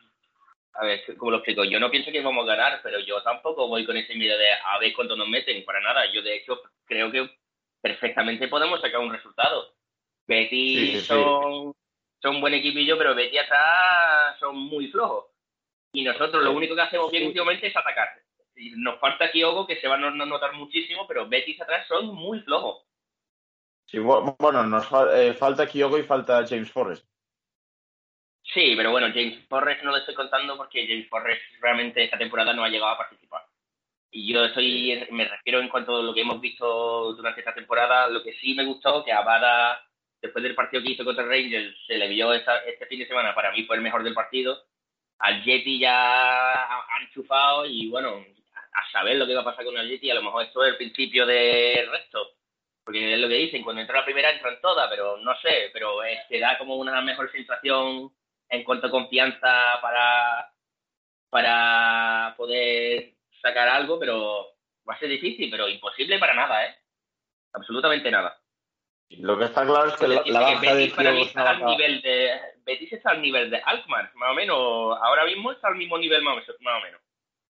A 0.75 0.85
ver, 0.85 1.03
¿cómo 1.17 1.31
lo 1.31 1.37
explico? 1.37 1.63
Yo 1.63 1.79
no 1.79 1.91
pienso 1.91 2.11
que 2.11 2.21
vamos 2.21 2.43
a 2.45 2.55
ganar, 2.55 2.79
pero 2.81 2.99
yo 2.99 3.21
tampoco 3.21 3.67
voy 3.67 3.85
con 3.85 3.95
ese 3.95 4.15
miedo 4.15 4.37
de 4.37 4.51
a 4.53 4.79
ver 4.79 4.91
cuánto 4.93 5.15
nos 5.15 5.27
meten, 5.27 5.63
para 5.65 5.79
nada. 5.81 6.11
Yo, 6.11 6.21
de 6.23 6.35
hecho, 6.37 6.61
creo 6.85 7.11
que 7.11 7.29
perfectamente 7.81 8.47
podemos 8.47 8.81
sacar 8.81 8.99
un 9.01 9.11
resultado. 9.11 9.75
Betis 10.25 10.79
Sí, 10.79 10.87
sí, 10.93 11.01
sí. 11.01 11.07
son, 11.07 11.75
son 12.21 12.35
un 12.35 12.41
buen 12.41 12.53
equipillo, 12.55 12.97
pero 12.97 13.13
Betis 13.13 13.41
atrás 13.41 14.39
son 14.39 14.57
muy 14.57 14.87
flojos. 14.87 15.25
Y 15.93 16.03
nosotros 16.03 16.43
lo 16.43 16.53
único 16.53 16.75
que 16.75 16.81
hacemos 16.81 17.11
bien 17.11 17.27
últimamente 17.27 17.67
es 17.67 17.77
atacar. 17.77 18.09
Nos 18.77 18.99
falta 18.99 19.29
Kyogo, 19.31 19.67
que 19.67 19.79
se 19.79 19.87
va 19.87 19.95
a 19.95 19.97
no- 19.97 20.11
no 20.11 20.25
notar 20.25 20.53
muchísimo, 20.53 21.05
pero 21.07 21.27
Betis 21.27 21.61
atrás 21.61 21.87
son 21.87 22.07
muy 22.07 22.39
flojos. 22.41 22.83
sí, 23.85 23.97
bu- 23.99 24.35
bueno, 24.39 24.63
nos 24.65 24.87
fa- 24.87 25.15
eh, 25.21 25.33
falta 25.35 25.67
Kyogo 25.67 25.99
y 25.99 26.03
falta 26.03 26.45
James 26.47 26.71
Forrest. 26.71 27.05
Sí, 28.53 28.73
pero 28.75 28.91
bueno, 28.91 29.07
James 29.13 29.45
Forrest 29.47 29.83
no 29.83 29.91
lo 29.91 29.97
estoy 29.97 30.13
contando 30.15 30.55
porque 30.57 30.85
James 30.87 31.07
Forrest 31.09 31.41
realmente 31.59 32.03
esta 32.03 32.17
temporada 32.17 32.53
no 32.53 32.63
ha 32.63 32.69
llegado 32.69 32.91
a 32.91 32.97
participar. 32.97 33.43
Y 34.11 34.33
yo 34.33 34.45
estoy, 34.45 35.07
me 35.11 35.25
refiero 35.27 35.59
en 35.59 35.69
cuanto 35.69 35.97
a 35.97 36.03
lo 36.03 36.13
que 36.13 36.21
hemos 36.21 36.39
visto 36.41 37.13
durante 37.15 37.41
esta 37.41 37.53
temporada, 37.55 38.07
lo 38.09 38.23
que 38.23 38.33
sí 38.35 38.53
me 38.55 38.65
gustó, 38.65 39.03
que 39.03 39.11
a 39.11 39.23
después 40.21 40.43
del 40.43 40.55
partido 40.55 40.83
que 40.83 40.91
hizo 40.91 41.05
contra 41.05 41.25
Rangers, 41.25 41.75
se 41.87 41.97
le 41.97 42.07
vio 42.09 42.33
esta- 42.33 42.59
este 42.65 42.85
fin 42.87 42.99
de 42.99 43.07
semana, 43.07 43.35
para 43.35 43.51
mí 43.51 43.63
fue 43.65 43.75
el 43.77 43.81
mejor 43.81 44.03
del 44.03 44.13
partido. 44.13 44.63
Al 45.19 45.43
Yeti 45.43 45.79
ya 45.79 46.53
ha 46.53 46.85
ha 46.87 47.03
enchufado 47.03 47.65
y 47.65 47.89
bueno, 47.89 48.25
a 48.73 48.91
saber 48.91 49.17
lo 49.17 49.27
que 49.27 49.35
va 49.35 49.41
a 49.41 49.45
pasar 49.45 49.65
con 49.65 49.77
el 49.77 49.89
Yeti, 49.89 50.09
a 50.11 50.15
lo 50.15 50.23
mejor 50.23 50.43
esto 50.45 50.63
es 50.63 50.71
el 50.71 50.77
principio 50.77 51.25
del 51.25 51.89
resto. 51.91 52.19
Porque 52.85 53.13
es 53.13 53.19
lo 53.19 53.27
que 53.29 53.35
dicen, 53.35 53.63
cuando 53.63 53.81
entra 53.81 53.99
la 53.99 54.05
primera 54.05 54.31
entran 54.31 54.59
todas, 54.61 54.89
pero 54.89 55.17
no 55.17 55.35
sé, 55.41 55.69
pero 55.73 55.99
que 56.29 56.39
da 56.39 56.57
como 56.57 56.75
una 56.75 57.01
mejor 57.01 57.31
sensación 57.31 58.11
en 58.53 58.63
cuanto 58.63 58.87
a 58.87 58.91
confianza 58.91 59.79
para, 59.81 60.53
para 61.29 62.35
poder 62.37 63.15
sacar 63.41 63.67
algo, 63.67 63.99
pero 63.99 64.55
va 64.87 64.93
a 64.93 64.99
ser 64.99 65.09
difícil, 65.09 65.49
pero 65.49 65.67
imposible 65.67 66.19
para 66.19 66.35
nada, 66.35 66.65
¿eh? 66.65 66.75
Absolutamente 67.53 68.11
nada. 68.11 68.39
Lo 69.09 69.37
que 69.37 69.45
está 69.45 69.65
claro 69.65 69.87
es 69.87 69.95
que 69.95 70.07
la, 70.07 70.15
la 70.15 70.23
que 70.23 70.31
baja 70.31 70.75
de 70.75 70.87
Betis 70.87 71.27
está 71.27 71.49
al 71.49 71.65
nivel 71.65 72.01
de 72.01 72.31
Betis 72.63 72.93
está 72.93 73.11
al 73.11 73.21
nivel 73.21 73.49
de 73.49 73.57
Alkmaar, 73.57 74.11
más 74.15 74.31
o 74.31 74.33
menos. 74.33 74.97
Ahora 75.01 75.25
mismo 75.25 75.51
está 75.51 75.67
al 75.67 75.75
mismo 75.75 75.97
nivel 75.97 76.23
más 76.23 76.35
o 76.37 76.53
más 76.61 76.79
o 76.79 76.83
menos. 76.83 77.01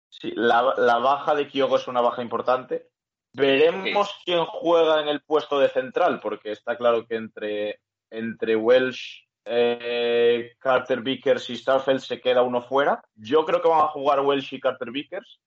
Sí, 0.09 0.31
la, 0.35 0.73
la 0.77 0.97
baja 0.97 1.35
de 1.35 1.47
Kyogo 1.47 1.77
es 1.77 1.87
una 1.87 2.01
baja 2.01 2.21
importante. 2.21 2.89
Veremos 3.31 4.13
quién 4.25 4.43
juega 4.45 5.01
en 5.01 5.07
el 5.07 5.21
puesto 5.21 5.59
de 5.59 5.69
central, 5.69 6.19
porque 6.19 6.51
está 6.51 6.77
claro 6.77 7.05
que 7.07 7.15
entre, 7.15 7.79
entre 8.09 8.55
Welsh, 8.55 9.28
eh, 9.51 10.53
Carter 10.59 11.01
Vickers 11.01 11.49
y 11.49 11.57
Starfeld 11.57 11.99
se 11.99 12.21
queda 12.21 12.43
uno 12.43 12.61
fuera. 12.61 13.01
Yo 13.15 13.45
creo 13.45 13.61
que 13.61 13.67
van 13.67 13.81
a 13.81 13.87
jugar 13.87 14.19
Welsh 14.19 14.53
y 14.53 14.59
Carter 14.59 14.91
Vickers. 14.91 15.39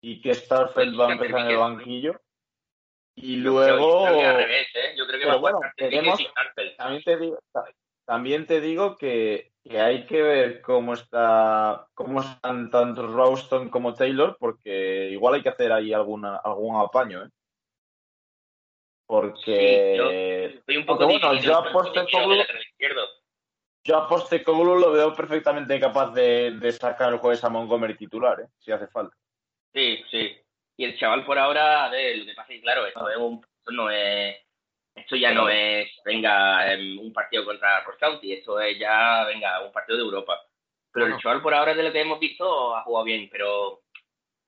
Y 0.00 0.20
que 0.20 0.34
Starfeld 0.34 0.98
va 0.98 1.08
a 1.08 1.12
empezar 1.12 1.40
en 1.40 1.46
el 1.46 1.56
banquillo. 1.58 2.20
Y 3.14 3.36
luego. 3.36 4.04
yo 4.04 4.06
creo 4.06 4.18
que 4.18 4.26
al 4.26 4.36
revés, 4.36 4.68
¿eh? 4.74 4.94
Yo 4.96 5.06
creo 5.06 5.20
que 5.20 5.26
va 5.26 5.32
a 5.32 5.38
jugar 5.38 5.54
bueno, 5.54 5.72
y. 5.78 6.76
También 6.76 7.02
te 7.02 7.16
digo, 7.16 7.38
también 8.04 8.46
te 8.46 8.60
digo 8.60 8.96
que, 8.96 9.52
que 9.64 9.80
hay 9.80 10.04
que 10.04 10.22
ver 10.22 10.60
cómo 10.60 10.94
está 10.94 11.88
cómo 11.94 12.20
están 12.20 12.70
tanto 12.70 13.06
Ralston 13.06 13.70
como 13.70 13.94
Taylor, 13.94 14.36
porque 14.38 15.08
igual 15.10 15.34
hay 15.34 15.42
que 15.42 15.48
hacer 15.48 15.72
ahí 15.72 15.92
alguna, 15.92 16.36
algún 16.36 16.76
apaño, 16.76 17.24
¿eh? 17.24 17.28
Porque 19.06 20.46
Estoy 20.46 20.76
un 20.78 20.86
poco 20.86 21.04
bueno, 21.06 21.34
yo 21.34 21.56
aposté 21.56 22.00
yo 23.86 24.08
Postecoglou 24.08 24.80
lo 24.80 24.90
veo 24.90 25.14
perfectamente 25.14 25.78
capaz 25.78 26.10
de, 26.12 26.50
de 26.58 26.72
sacar 26.72 27.12
el 27.12 27.20
jueves 27.20 27.44
a 27.44 27.48
Montgomery 27.48 27.96
titular, 27.96 28.40
¿eh? 28.40 28.48
Si 28.58 28.72
hace 28.72 28.88
falta. 28.88 29.16
Sí, 29.72 30.02
sí. 30.10 30.36
Y 30.76 30.84
el 30.84 30.98
chaval 30.98 31.24
por 31.24 31.38
ahora, 31.38 31.84
a 31.84 31.90
ver, 31.90 32.18
lo 32.18 32.26
que 32.26 32.34
pasa 32.34 32.52
es 32.52 32.58
que, 32.58 32.62
claro, 32.62 32.84
esto, 32.84 33.08
esto 33.08 33.70
no 33.70 33.88
es. 33.88 34.36
Esto 34.92 35.14
ya 35.14 35.30
no 35.30 35.48
es, 35.50 35.90
venga, 36.04 36.72
em, 36.72 36.98
un 36.98 37.12
partido 37.12 37.44
contra 37.44 37.84
Cross 37.84 37.98
County, 37.98 38.32
esto 38.32 38.58
es 38.58 38.78
ya, 38.78 39.24
venga, 39.26 39.62
un 39.62 39.70
partido 39.70 39.98
de 39.98 40.04
Europa. 40.04 40.40
Pero 40.90 41.06
el 41.06 41.18
chaval 41.18 41.42
por 41.42 41.52
ahora, 41.52 41.74
de 41.74 41.82
lo 41.82 41.92
que 41.92 42.00
hemos 42.00 42.18
visto, 42.18 42.74
ha 42.74 42.82
jugado 42.82 43.04
bien, 43.04 43.28
pero 43.30 43.82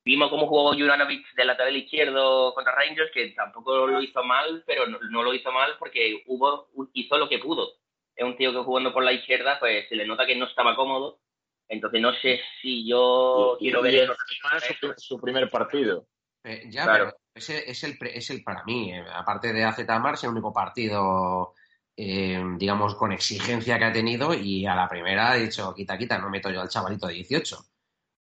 vimos 0.03 0.29
cómo 0.29 0.47
jugó 0.47 0.73
Juranovic 0.73 1.33
del 1.35 1.47
lateral 1.47 1.75
izquierdo 1.75 2.53
contra 2.53 2.73
Rangers, 2.75 3.11
que 3.13 3.29
tampoco 3.29 3.87
lo 3.87 4.01
hizo 4.01 4.23
mal, 4.23 4.63
pero 4.65 4.87
no, 4.87 4.97
no 5.09 5.23
lo 5.23 5.33
hizo 5.33 5.51
mal 5.51 5.71
porque 5.77 6.23
hubo, 6.27 6.69
hizo 6.93 7.17
lo 7.17 7.27
que 7.29 7.39
pudo. 7.39 7.69
Es 8.15 8.25
un 8.25 8.35
tío 8.35 8.51
que 8.51 8.59
jugando 8.59 8.93
por 8.93 9.03
la 9.03 9.13
izquierda, 9.13 9.57
pues 9.59 9.87
se 9.87 9.95
le 9.95 10.05
nota 10.05 10.25
que 10.25 10.35
no 10.35 10.45
estaba 10.45 10.75
cómodo. 10.75 11.19
Entonces 11.67 12.01
no 12.01 12.11
sé 12.13 12.41
si 12.61 12.87
yo 12.87 13.55
Y- 13.59 13.65
quiero 13.65 13.79
y 13.81 13.83
ver 13.83 14.09
es 14.57 14.77
su, 14.79 14.93
su 14.97 15.19
primer 15.21 15.49
partido. 15.49 16.07
Eh, 16.43 16.63
ya, 16.69 16.83
Claro. 16.85 17.05
pero 17.05 17.17
ese 17.35 17.69
es 17.69 17.83
el, 17.83 17.97
pre- 17.97 18.17
es 18.17 18.29
el 18.31 18.43
para 18.43 18.63
mí, 18.63 18.91
eh, 18.93 19.03
aparte 19.13 19.53
de 19.53 19.63
AZ 19.63 19.77
Mars, 20.01 20.23
el 20.23 20.31
único 20.31 20.51
partido, 20.51 21.53
eh, 21.95 22.41
digamos, 22.57 22.95
con 22.95 23.11
exigencia 23.11 23.77
que 23.77 23.85
ha 23.85 23.91
tenido 23.93 24.33
y 24.33 24.65
a 24.65 24.73
la 24.73 24.87
primera 24.89 25.31
ha 25.31 25.35
dicho, 25.35 25.73
quita, 25.75 25.97
quita, 25.97 26.17
no 26.17 26.29
meto 26.29 26.49
yo 26.49 26.61
al 26.61 26.69
chavalito 26.69 27.07
de 27.07 27.13
18. 27.15 27.57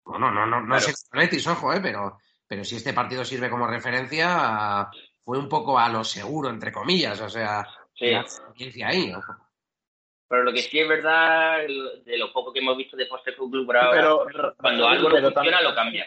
Bueno, 0.05 0.31
no, 0.31 0.45
no, 0.45 0.61
no 0.61 0.67
Claro. 0.77 0.85
el 0.87 1.19
Betis, 1.19 1.47
ojo, 1.47 1.73
eh, 1.73 1.79
pero, 1.81 2.17
pero 2.47 2.63
si 2.63 2.75
este 2.75 2.93
partido 2.93 3.25
sirve 3.25 3.49
como 3.49 3.67
referencia, 3.67 4.87
fue 5.23 5.37
un 5.39 5.49
poco 5.49 5.77
a 5.79 5.89
lo 5.89 6.03
seguro, 6.03 6.49
entre 6.49 6.71
comillas, 6.71 7.19
o 7.21 7.27
sea, 7.29 7.67
Sí. 7.95 8.11
la 8.11 8.21
experiencia 8.21 8.87
ahí. 8.87 9.11
ojo. 9.13 9.33
Pero 10.27 10.43
lo 10.43 10.51
que 10.53 10.61
sí 10.61 10.79
es 10.79 10.87
verdad, 10.87 11.59
de 11.59 12.17
lo 12.17 12.31
poco 12.33 12.51
que 12.53 12.59
hemos 12.59 12.77
visto 12.77 12.95
de 12.97 13.05
Poste 13.07 13.35
Club 13.35 13.71
ahora, 13.71 13.91
Pero, 13.91 14.25
cuando 14.57 14.87
algo 14.87 15.09
no 15.09 15.15
funciona, 15.15 15.33
también- 15.33 15.63
lo 15.63 15.75
cambia. 15.75 16.05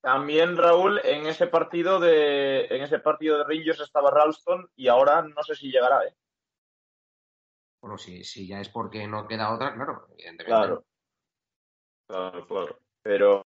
También 0.00 0.56
Raúl, 0.56 1.00
en 1.02 1.26
ese 1.26 1.48
partido 1.48 1.98
de 1.98 2.66
en 2.66 2.82
ese 2.82 3.00
partido 3.00 3.38
de 3.38 3.44
Rangers 3.44 3.80
estaba 3.80 4.10
Ralston 4.10 4.70
y 4.76 4.86
ahora 4.88 5.22
no 5.22 5.42
sé 5.42 5.56
si 5.56 5.70
llegará, 5.70 6.04
¿eh? 6.06 6.14
Bueno, 7.80 7.98
si, 7.98 8.22
si 8.22 8.46
ya 8.46 8.60
es 8.60 8.68
porque 8.68 9.06
no 9.08 9.26
queda 9.26 9.52
otra, 9.52 9.74
claro, 9.74 10.06
evidentemente. 10.12 10.44
Claro. 10.44 10.84
Claro, 12.08 12.46
claro. 12.46 12.78
Pero 13.06 13.44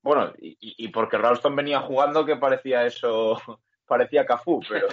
bueno, 0.00 0.32
y, 0.38 0.56
y 0.60 0.88
porque 0.88 1.18
Ralston 1.18 1.54
venía 1.54 1.80
jugando 1.80 2.24
que 2.24 2.36
parecía 2.36 2.86
eso, 2.86 3.36
parecía 3.86 4.24
Cafú, 4.24 4.60
pero 4.66 4.86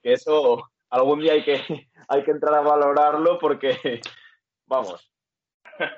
que 0.00 0.12
eso 0.12 0.70
algún 0.88 1.18
día 1.20 1.32
hay 1.32 1.44
que 1.44 1.88
hay 2.08 2.22
que 2.22 2.30
entrar 2.30 2.54
a 2.54 2.60
valorarlo 2.60 3.38
porque 3.40 4.00
vamos, 4.66 5.10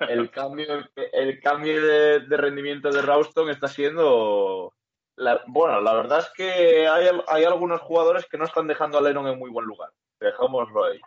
el 0.08 0.30
cambio 0.30 0.66
el 1.12 1.40
cambio 1.42 1.84
de, 1.84 2.20
de 2.20 2.36
rendimiento 2.38 2.90
de 2.90 3.02
Ralston 3.02 3.50
está 3.50 3.68
siendo 3.68 4.72
la- 5.16 5.42
bueno, 5.46 5.82
la 5.82 5.92
verdad 5.92 6.20
es 6.20 6.30
que 6.34 6.88
hay, 6.88 7.08
hay 7.28 7.44
algunos 7.44 7.82
jugadores 7.82 8.24
que 8.26 8.38
no 8.38 8.44
están 8.46 8.66
dejando 8.66 8.96
a 8.96 9.02
Lennon 9.02 9.28
en 9.28 9.38
muy 9.38 9.50
buen 9.50 9.66
lugar. 9.66 9.90
Dejámoslo 10.18 10.84
ahí. 10.84 11.00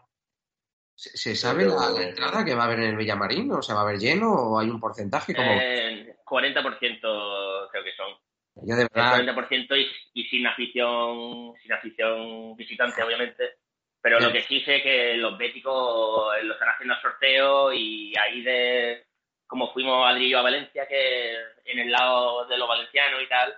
¿Se, 0.96 1.18
se 1.18 1.36
sabe 1.36 1.66
Pero- 1.66 1.80
la, 1.80 1.89
la 1.89 2.04
entrada 2.08 2.46
que 2.46 2.56
va 2.56 2.64
a 2.64 2.66
haber 2.66 2.80
en 2.80 2.89
el 2.91 2.98
Villamarín? 2.98 3.52
¿O 3.52 3.62
se 3.62 3.74
va 3.74 3.82
a 3.82 3.86
ver 3.86 3.98
lleno 3.98 4.32
o 4.32 4.60
hay 4.60 4.70
un 4.70 4.80
porcentaje? 4.80 5.34
como 5.34 5.52
Eh, 5.52 6.16
40% 6.26 7.70
creo 7.72 7.84
que 7.84 7.91
son. 7.96 8.14
Yo 8.56 8.76
de 8.76 8.84
El 8.84 8.89
verdad, 8.94 9.20
40% 9.20 9.76
y, 9.78 9.88
y 10.22 10.24
sin 10.26 10.46
afición 10.46 11.54
sin 11.62 11.74
afición 11.74 12.56
visitante, 12.56 13.02
obviamente. 13.02 13.56
Pero 14.02 14.20
lo 14.20 14.32
que 14.34 14.44
sí 14.44 14.60
sé 14.62 14.82
que 14.82 15.16
los 15.16 15.38
béticos 15.38 16.34
lo 16.44 16.54
están 16.54 16.70
haciendo 16.70 16.94
a 16.94 17.02
sorteo 17.02 17.72
y 17.74 18.14
ahí 18.22 18.41
de 18.44 19.06
como 19.48 19.72
fuimos 19.72 20.06
Adri 20.10 20.26
y 20.26 20.30
yo 20.32 20.39
a 20.39 20.44
Valencia, 20.44 20.88
que 20.88 21.36
en 21.66 21.80
el 21.80 21.91
lado 21.91 22.46
de 22.48 22.58
los 22.58 22.68
valencianos 22.68 23.22
y 23.24 23.30
tal, 23.30 23.54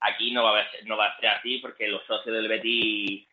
aquí 0.00 0.32
no 0.32 0.42
va 0.44 0.60
a 0.60 0.70
ser, 0.70 0.84
no 0.86 0.96
va 0.96 1.06
a 1.06 1.16
ser 1.20 1.28
así 1.30 1.58
porque 1.58 1.88
los 1.88 2.04
socios 2.04 2.34
del 2.34 2.48
Betis 2.48 3.26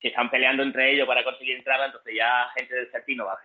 se 0.00 0.08
están 0.08 0.30
peleando 0.30 0.62
entre 0.62 0.92
ellos 0.92 1.06
para 1.06 1.24
conseguir 1.24 1.56
entrada, 1.56 1.86
entonces 1.86 2.14
ya 2.16 2.48
gente 2.56 2.74
del 2.74 2.90
Celtic 2.90 3.16
no 3.16 3.26
va 3.26 3.38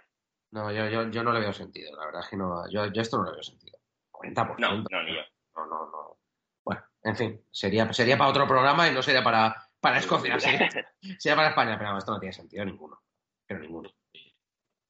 no, 0.56 0.72
yo, 0.72 0.88
yo, 0.88 1.10
yo 1.10 1.22
no 1.22 1.34
le 1.34 1.41
veo 1.41 1.51
sentido, 1.51 1.93
la 1.97 2.06
verdad 2.06 2.22
es 2.22 2.30
que 2.30 2.38
no, 2.38 2.64
yo, 2.70 2.86
yo 2.88 3.01
esto 3.01 3.18
no 3.18 3.26
le 3.26 3.32
veo 3.32 3.43
sentido. 3.43 3.78
40%. 4.14 4.56
No, 4.58 4.78
no, 4.89 5.03
ni 5.03 5.14
yo. 5.14 5.22
No, 5.53 5.66
no, 5.66 5.91
no. 5.91 6.18
Bueno, 6.64 6.82
en 7.03 7.16
fin, 7.18 7.45
sería, 7.51 7.91
sería 7.91 8.18
para 8.18 8.30
otro 8.30 8.47
programa 8.47 8.88
y 8.88 8.93
no 8.93 9.01
sería 9.01 9.22
para, 9.22 9.53
para 9.82 9.97
Escocia, 9.97 10.39
sí. 10.39 10.49
sería 11.20 11.36
para 11.36 11.49
España, 11.49 11.78
pero 11.78 11.91
no, 11.91 11.97
esto 11.97 12.14
no 12.14 12.20
tiene 12.22 12.32
sentido 12.32 12.64
ninguno. 12.64 13.01
Pero 13.45 13.60
ninguno. 13.60 13.89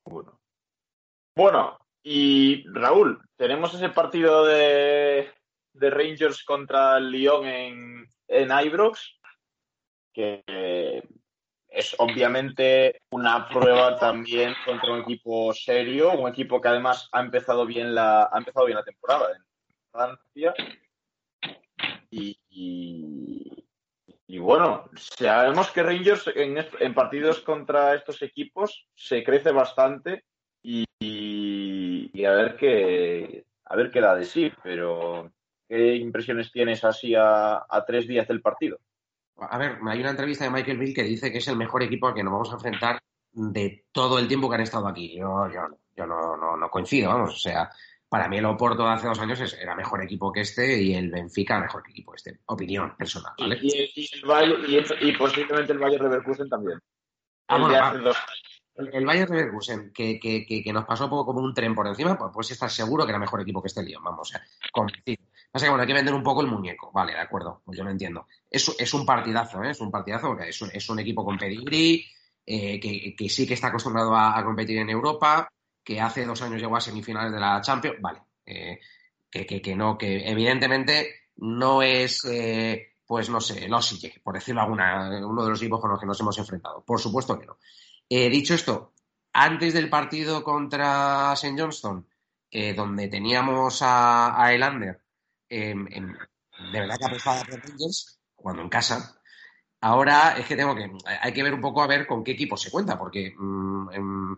Bueno. 0.06 0.40
Bueno, 1.36 1.80
y 2.04 2.64
Raúl, 2.70 3.20
tenemos 3.36 3.74
ese 3.74 3.90
partido 3.90 4.46
de, 4.46 5.34
de 5.74 5.90
Rangers 5.90 6.44
contra 6.44 6.98
el 6.98 7.10
Lyon 7.10 7.48
en, 7.48 8.08
en 8.28 8.52
Ibrox, 8.52 9.20
que 10.14 11.04
es 11.76 11.96
obviamente 12.00 13.02
una 13.10 13.50
prueba 13.50 13.98
también 13.98 14.56
contra 14.66 14.94
un 14.94 15.02
equipo 15.02 15.54
serio, 15.54 16.14
un 16.14 16.30
equipo 16.30 16.62
que 16.62 16.70
además 16.70 17.10
ha 17.12 17.20
empezado 17.20 17.66
bien 17.66 17.94
la, 17.94 18.30
ha 18.32 18.38
empezado 18.38 18.66
bien 18.66 18.78
la 18.78 18.84
temporada 18.84 19.32
en 19.36 19.44
Francia. 19.92 20.54
Y, 22.10 22.40
y, 24.28 24.38
bueno, 24.38 24.90
sabemos 24.96 25.70
que 25.72 25.84
Rangers 25.84 26.32
en, 26.34 26.94
partidos 26.94 27.42
contra 27.42 27.94
estos 27.94 28.22
equipos 28.22 28.88
se 28.96 29.24
crece 29.24 29.52
bastante 29.52 30.24
y, 30.62 30.86
a 32.26 32.32
ver 32.32 32.56
qué 32.56 33.46
a 33.66 33.76
ver 33.76 33.92
qué 33.92 34.00
da 34.00 34.16
de 34.16 34.26
sí, 34.26 34.52
pero 34.64 35.32
¿qué 35.68 35.96
impresiones 35.96 36.52
tienes 36.52 36.84
así 36.84 37.14
a 37.16 37.84
tres 37.86 38.08
días 38.08 38.28
del 38.28 38.42
partido? 38.42 38.80
A 39.38 39.58
ver, 39.58 39.80
hay 39.88 40.00
una 40.00 40.12
entrevista 40.12 40.46
de 40.46 40.50
Michael 40.50 40.78
Bill 40.78 40.94
que 40.94 41.04
dice 41.04 41.32
que 41.32 41.40
es 41.40 41.48
el 41.48 41.58
mejor 41.58 41.84
equipo 41.84 42.08
al 42.08 42.14
que 42.14 42.24
nos 42.24 42.34
vamos 42.34 42.52
a 42.52 42.56
enfrentar 42.56 43.00
de 43.34 43.86
todo 43.92 44.18
el 44.18 44.28
tiempo 44.28 44.50
que 44.50 44.56
han 44.56 44.62
estado 44.62 44.88
aquí. 44.88 45.16
Yo, 45.18 45.48
yo, 45.54 45.62
yo 45.96 46.06
no, 46.08 46.38
no, 46.38 46.56
no 46.56 46.70
coincido, 46.70 47.10
vamos. 47.10 47.34
O 47.34 47.38
sea, 47.38 47.70
para 48.08 48.30
mí 48.30 48.38
el 48.38 48.46
Oporto 48.46 48.84
de 48.84 48.90
hace 48.94 49.08
dos 49.08 49.20
años 49.20 49.40
es- 49.42 49.54
era 49.56 49.76
mejor 49.76 50.02
equipo 50.04 50.32
que 50.32 50.42
este 50.42 50.82
y 50.82 50.94
el 50.96 51.12
Benfica 51.12 51.60
mejor 51.60 51.84
que 51.84 51.92
equipo 51.92 52.16
este. 52.16 52.40
Opinión 52.46 52.96
personal, 52.98 53.34
¿vale? 53.38 53.60
Y, 53.62 53.92
y 53.96 54.10
el 54.14 54.22
Bayer- 54.26 54.70
y 54.70 54.76
el- 54.78 55.10
y 55.10 55.18
posiblemente 55.18 55.74
el 55.74 55.80
Bayer 55.80 56.02
Leverkusen 56.02 56.48
también. 56.50 56.80
Ah, 57.48 57.58
El 57.58 57.62
bueno, 57.62 57.84
hace 57.86 57.98
dos 58.00 58.18
el 58.78 59.06
Bayern 59.06 59.32
Leverkusen, 59.34 59.94
que, 59.94 60.20
que, 60.20 60.46
que, 60.46 60.62
que 60.62 60.74
nos 60.74 60.84
pasó 60.84 61.10
poco 61.10 61.28
como 61.28 61.40
un 61.40 61.54
tren 61.54 61.74
por 61.74 61.88
encima, 61.88 62.18
pues, 62.18 62.32
pues 62.34 62.52
estar 62.52 62.70
seguro 62.70 63.06
que 63.06 63.12
era 63.12 63.20
mejor 63.20 63.40
equipo 63.40 63.62
que 63.62 63.68
este 63.68 63.82
Lyon, 63.82 64.04
vamos, 64.04 64.30
o 64.30 64.32
sea, 64.34 64.44
convencido. 64.74 65.24
Pasa 65.56 65.68
que 65.68 65.70
bueno, 65.70 65.84
hay 65.84 65.88
que 65.88 65.94
vender 65.94 66.14
un 66.14 66.22
poco 66.22 66.42
el 66.42 66.48
muñeco, 66.48 66.92
vale, 66.92 67.14
de 67.14 67.20
acuerdo, 67.20 67.62
pues 67.64 67.78
yo 67.78 67.86
lo 67.86 67.90
entiendo. 67.90 68.28
Es, 68.50 68.76
es 68.78 68.94
un 68.94 69.06
partidazo, 69.06 69.64
¿eh? 69.64 69.70
es 69.70 69.80
un 69.80 69.90
partidazo, 69.90 70.28
porque 70.28 70.50
es 70.50 70.90
un, 70.90 71.00
equipo 71.00 71.24
con 71.24 71.38
pedigrí, 71.38 72.06
eh, 72.46 72.78
que, 72.78 73.30
sí 73.30 73.48
que 73.48 73.54
está 73.54 73.68
acostumbrado 73.68 74.14
a, 74.18 74.44
competir 74.44 74.80
en 74.80 74.90
Europa, 74.90 75.48
que 75.82 76.02
hace 76.02 76.26
dos 76.26 76.42
años 76.42 76.60
llegó 76.60 76.76
a 76.76 76.82
semifinales 76.82 77.32
de 77.32 77.40
la 77.40 77.62
Champions, 77.62 78.02
vale, 78.02 78.20
eh, 78.46 78.82
que, 79.32 79.46
que, 79.62 79.76
no, 79.78 79.98
que 79.98 80.30
evidentemente 80.30 81.30
no 81.38 81.82
es, 81.82 82.28
pues 83.08 83.30
no 83.30 83.40
sé, 83.40 83.64
el 83.64 83.74
Osije, 83.74 84.20
por 84.22 84.34
decirlo 84.34 84.60
alguna, 84.60 85.26
uno 85.26 85.42
de 85.46 85.52
los 85.52 85.62
equipos 85.62 85.80
con 85.80 85.90
los 85.90 86.02
que 86.02 86.06
nos 86.06 86.20
hemos 86.20 86.38
enfrentado. 86.38 86.84
Por 86.84 87.00
supuesto 87.00 87.40
que 87.40 87.46
no. 87.46 87.58
Dicho 88.10 88.56
esto, 88.56 88.92
antes 89.32 89.74
del 89.74 89.88
partido 89.88 90.44
contra 90.44 91.32
St. 91.32 91.56
Johnston, 91.58 92.06
donde 92.76 93.08
teníamos 93.08 93.80
a 93.82 94.54
Elander, 94.54 95.05
de 95.60 96.80
verdad 96.80 96.98
que 96.98 97.06
apostaba 97.06 97.44
por 97.44 97.60
Rangers, 97.60 98.20
jugando 98.36 98.62
en 98.64 98.70
casa. 98.70 99.20
Ahora 99.82 100.36
es 100.38 100.48
que 100.48 100.56
tengo 100.56 100.76
que, 100.76 100.90
hay 101.06 101.34
que 101.34 101.44
ver 101.44 101.54
un 101.54 101.62
poco 101.62 101.82
a 101.82 101.88
ver 101.88 102.08
con 102.08 102.24
qué 102.24 102.32
equipo 102.32 102.58
se 102.58 102.72
cuenta, 102.72 102.98
porque 102.98 103.36
mm, 103.38 103.90
em, 103.94 104.38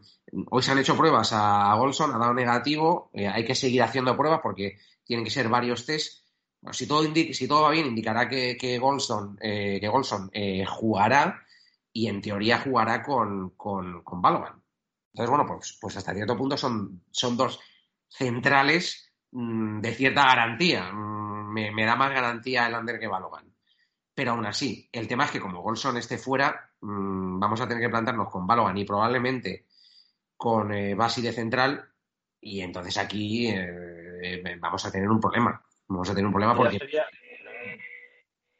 hoy 0.49 0.61
se 0.61 0.71
han 0.71 0.79
hecho 0.79 0.97
pruebas 0.97 1.31
a, 1.31 1.73
Golson, 1.75 2.13
ha 2.13 2.17
dado 2.17 2.33
negativo, 2.33 3.09
eh, 3.13 3.27
hay 3.27 3.45
que 3.45 3.55
seguir 3.55 3.81
haciendo 3.83 4.17
pruebas 4.17 4.41
porque 4.43 4.77
tienen 5.05 5.23
que 5.23 5.31
ser 5.31 5.47
varios 5.47 5.85
test. 5.85 6.25
Si, 6.71 6.85
todo 6.87 7.03
si 7.13 7.47
todo 7.47 7.61
va 7.61 7.71
bien, 7.71 7.85
indicará 7.85 8.27
que, 8.27 8.57
que 8.57 8.77
Golson, 8.77 9.37
eh, 9.41 9.77
que 9.79 9.87
Golson 9.87 10.29
eh, 10.33 10.65
jugará 10.65 11.45
y 11.93 12.07
en 12.07 12.21
teoría 12.21 12.59
jugará 12.59 13.03
con, 13.03 13.51
con, 13.51 14.03
con 14.03 14.21
Balogan. 14.21 14.61
Entonces, 15.13 15.29
bueno, 15.29 15.45
pues, 15.47 15.77
pues 15.79 15.95
hasta 15.97 16.13
cierto 16.13 16.35
punto 16.37 16.57
son, 16.57 17.03
son 17.11 17.37
dos 17.37 17.59
centrales 18.09 19.06
mm, 19.31 19.79
de 19.81 19.93
cierta 19.93 20.25
garantía. 20.25 20.91
Mm, 20.91 21.51
me, 21.53 21.71
me 21.71 21.85
da 21.85 21.95
más 21.95 22.11
garantía 22.11 22.67
el 22.67 22.75
Ander 22.75 22.99
que 22.99 23.07
Balogan. 23.07 23.53
Pero 24.13 24.31
aún 24.31 24.45
así, 24.45 24.89
el 24.91 25.07
tema 25.07 25.25
es 25.25 25.31
que 25.31 25.39
como 25.39 25.61
Golson 25.61 25.97
esté 25.97 26.17
fuera, 26.17 26.71
mm, 26.81 27.39
vamos 27.39 27.61
a 27.61 27.67
tener 27.67 27.83
que 27.83 27.89
plantarnos 27.89 28.29
con 28.29 28.47
Balogan 28.47 28.77
y 28.77 28.85
probablemente 28.85 29.65
con 30.35 30.71
eh, 30.73 30.95
Basi 30.95 31.21
de 31.21 31.31
central. 31.33 31.89
Y 32.41 32.61
entonces 32.61 32.97
aquí 32.97 33.47
eh, 33.47 33.67
eh, 34.23 34.57
vamos 34.59 34.85
a 34.85 34.91
tener 34.91 35.09
un 35.09 35.19
problema. 35.19 35.61
Vamos 35.87 36.09
a 36.09 36.13
tener 36.13 36.25
un 36.25 36.31
problema 36.33 36.53
Ya 36.53 36.57
porque 36.57 36.77
sería, 36.79 37.05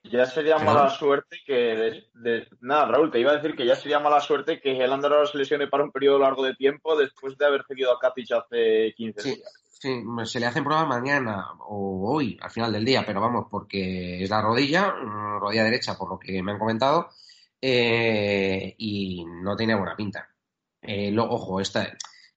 ya 0.04 0.26
sería 0.26 0.58
¿Perdón? 0.58 0.76
mala 0.76 0.90
suerte 0.90 1.38
que. 1.46 1.54
de- 1.54 2.04
de- 2.14 2.48
nada, 2.62 2.86
Raúl, 2.88 3.12
te 3.12 3.20
iba 3.20 3.32
a 3.32 3.36
decir 3.36 3.56
que 3.56 3.66
ya 3.66 3.76
sería 3.76 4.00
mala 4.00 4.20
suerte 4.22 4.60
que 4.62 4.78
el 4.84 4.92
Andorra 4.94 5.26
se 5.26 5.38
lesione 5.38 5.68
para 5.68 5.84
un 5.84 5.92
periodo 5.92 6.20
largo 6.20 6.44
de 6.44 6.56
tiempo 6.56 6.96
después 6.98 7.38
de 7.38 7.46
haber 7.46 7.66
seguido 7.68 7.92
a 7.92 8.00
Katic 8.00 8.32
hace 8.32 8.94
15 8.96 9.22
Sí, 9.22 9.36
días. 9.36 9.64
Sí, 9.80 10.04
se 10.26 10.40
le 10.40 10.46
hacen 10.46 10.64
pruebas 10.64 10.88
mañana 10.88 11.52
o 11.60 12.12
hoy, 12.14 12.38
al 12.42 12.52
final 12.52 12.72
del 12.72 12.86
día, 12.86 13.06
pero 13.06 13.22
vamos, 13.22 13.48
porque 13.50 14.24
es 14.24 14.30
la 14.30 14.42
rodilla, 14.42 14.94
mm, 14.94 15.40
rodilla 15.40 15.64
derecha, 15.64 15.98
por 15.98 16.10
lo 16.10 16.20
que 16.20 16.42
me 16.44 16.52
han 16.52 16.60
comentado, 16.60 17.10
eh, 17.62 18.76
y 18.78 19.26
no 19.26 19.56
tiene 19.56 19.76
buena 19.76 19.96
pinta. 19.96 20.30
Eh, 20.82 21.12
lo- 21.12 21.30
ojo, 21.30 21.60
esta, 21.60 21.88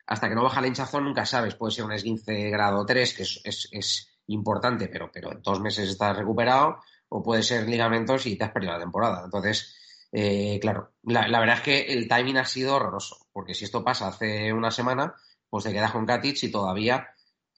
hasta 0.06 0.28
que 0.28 0.34
no 0.34 0.42
baja 0.44 0.60
el 0.60 0.66
hinchazón 0.66 1.04
nunca 1.04 1.26
sabes, 1.26 1.54
puede 1.54 1.72
ser 1.72 1.84
un 1.84 1.92
esguince 1.92 2.50
grado 2.50 2.84
3, 2.86 3.14
que 3.14 3.22
es, 3.24 3.40
es- 3.44 3.68
es 3.72 4.08
importante, 4.26 4.88
pero, 4.88 5.10
pero 5.12 5.32
en 5.32 5.42
dos 5.42 5.60
meses 5.60 5.88
estás 5.88 6.16
recuperado, 6.16 6.78
o 7.08 7.22
puede 7.22 7.42
ser 7.42 7.68
ligamentos 7.68 8.26
y 8.26 8.36
te 8.36 8.44
has 8.44 8.52
perdido 8.52 8.72
la 8.74 8.78
temporada. 8.80 9.22
Entonces, 9.24 9.76
eh, 10.12 10.58
claro, 10.60 10.92
la, 11.02 11.28
la 11.28 11.40
verdad 11.40 11.56
es 11.58 11.62
que 11.62 11.80
el 11.92 12.08
timing 12.08 12.38
ha 12.38 12.44
sido 12.44 12.74
horroroso, 12.76 13.26
porque 13.32 13.54
si 13.54 13.64
esto 13.64 13.84
pasa 13.84 14.08
hace 14.08 14.52
una 14.52 14.70
semana, 14.70 15.14
pues 15.48 15.64
te 15.64 15.72
quedas 15.72 15.92
con 15.92 16.06
Katic 16.06 16.42
y 16.44 16.50
todavía 16.50 17.08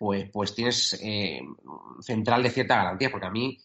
pues, 0.03 0.29
pues 0.33 0.53
tienes 0.53 0.99
eh, 1.01 1.41
central 2.01 2.43
de 2.43 2.51
cierta 2.51 2.75
garantía, 2.75 3.09
porque 3.09 3.29
a 3.29 3.31
mí 3.31 3.57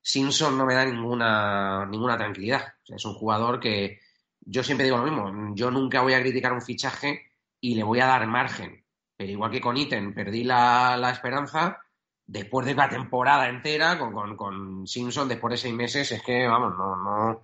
Simpson 0.00 0.56
no 0.56 0.64
me 0.64 0.76
da 0.76 0.84
ninguna, 0.84 1.84
ninguna 1.84 2.16
tranquilidad. 2.16 2.62
Es 2.86 3.04
un 3.04 3.14
jugador 3.14 3.58
que 3.58 3.98
yo 4.38 4.62
siempre 4.62 4.84
digo 4.84 4.98
lo 4.98 5.02
mismo, 5.02 5.52
yo 5.56 5.68
nunca 5.72 6.02
voy 6.02 6.12
a 6.12 6.20
criticar 6.20 6.52
un 6.52 6.62
fichaje 6.62 7.32
y 7.60 7.74
le 7.74 7.82
voy 7.82 7.98
a 7.98 8.06
dar 8.06 8.24
margen. 8.28 8.84
Pero 9.16 9.32
igual 9.32 9.50
que 9.50 9.60
con 9.60 9.76
Iten 9.76 10.14
perdí 10.14 10.44
la, 10.44 10.96
la 10.96 11.10
esperanza, 11.10 11.80
después 12.24 12.66
de 12.66 12.74
una 12.74 12.88
temporada 12.88 13.48
entera 13.48 13.98
con, 13.98 14.12
con, 14.12 14.36
con 14.36 14.86
Simpson, 14.86 15.26
después 15.26 15.50
de 15.50 15.58
seis 15.58 15.74
meses, 15.74 16.12
es 16.12 16.22
que, 16.22 16.46
vamos, 16.46 16.72
no, 16.78 16.94
no, 16.94 17.42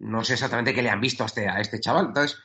no 0.00 0.22
sé 0.22 0.34
exactamente 0.34 0.74
qué 0.74 0.82
le 0.82 0.90
han 0.90 1.00
visto 1.00 1.22
a 1.22 1.26
este, 1.28 1.48
a 1.48 1.60
este 1.60 1.80
chaval. 1.80 2.08
Entonces, 2.08 2.38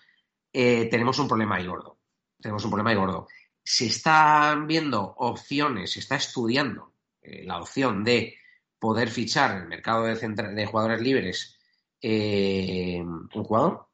eh, 0.53 0.87
tenemos 0.89 1.19
un 1.19 1.27
problema 1.27 1.57
ahí 1.57 1.67
gordo. 1.67 1.97
Tenemos 2.39 2.63
un 2.63 2.71
problema 2.71 2.91
ahí 2.91 2.95
gordo. 2.95 3.27
Se 3.63 3.87
están 3.87 4.67
viendo 4.67 5.13
opciones, 5.17 5.91
se 5.91 5.99
está 5.99 6.15
estudiando 6.15 6.93
eh, 7.21 7.43
la 7.45 7.59
opción 7.59 8.03
de 8.03 8.35
poder 8.79 9.09
fichar 9.09 9.51
en 9.51 9.63
el 9.63 9.67
mercado 9.67 10.05
de, 10.05 10.15
de 10.15 10.65
jugadores 10.65 11.01
libres 11.01 11.57
eh, 12.01 12.99
un 13.01 13.43
jugador. 13.43 13.87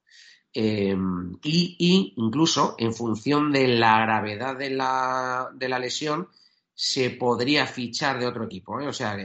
Eh, 0.53 0.95
y, 1.43 2.13
incluso 2.15 2.75
en 2.79 2.93
función 2.93 3.51
de 3.51 3.67
la 3.67 3.99
gravedad 3.99 4.55
de 4.55 4.69
la, 4.69 5.49
de 5.53 5.69
la 5.69 5.77
lesión, 5.77 6.29
se 6.73 7.09
podría 7.09 7.67
fichar 7.67 8.19
de 8.19 8.27
otro 8.27 8.45
equipo. 8.45 8.75
O 8.75 8.93
sea, 8.93 9.17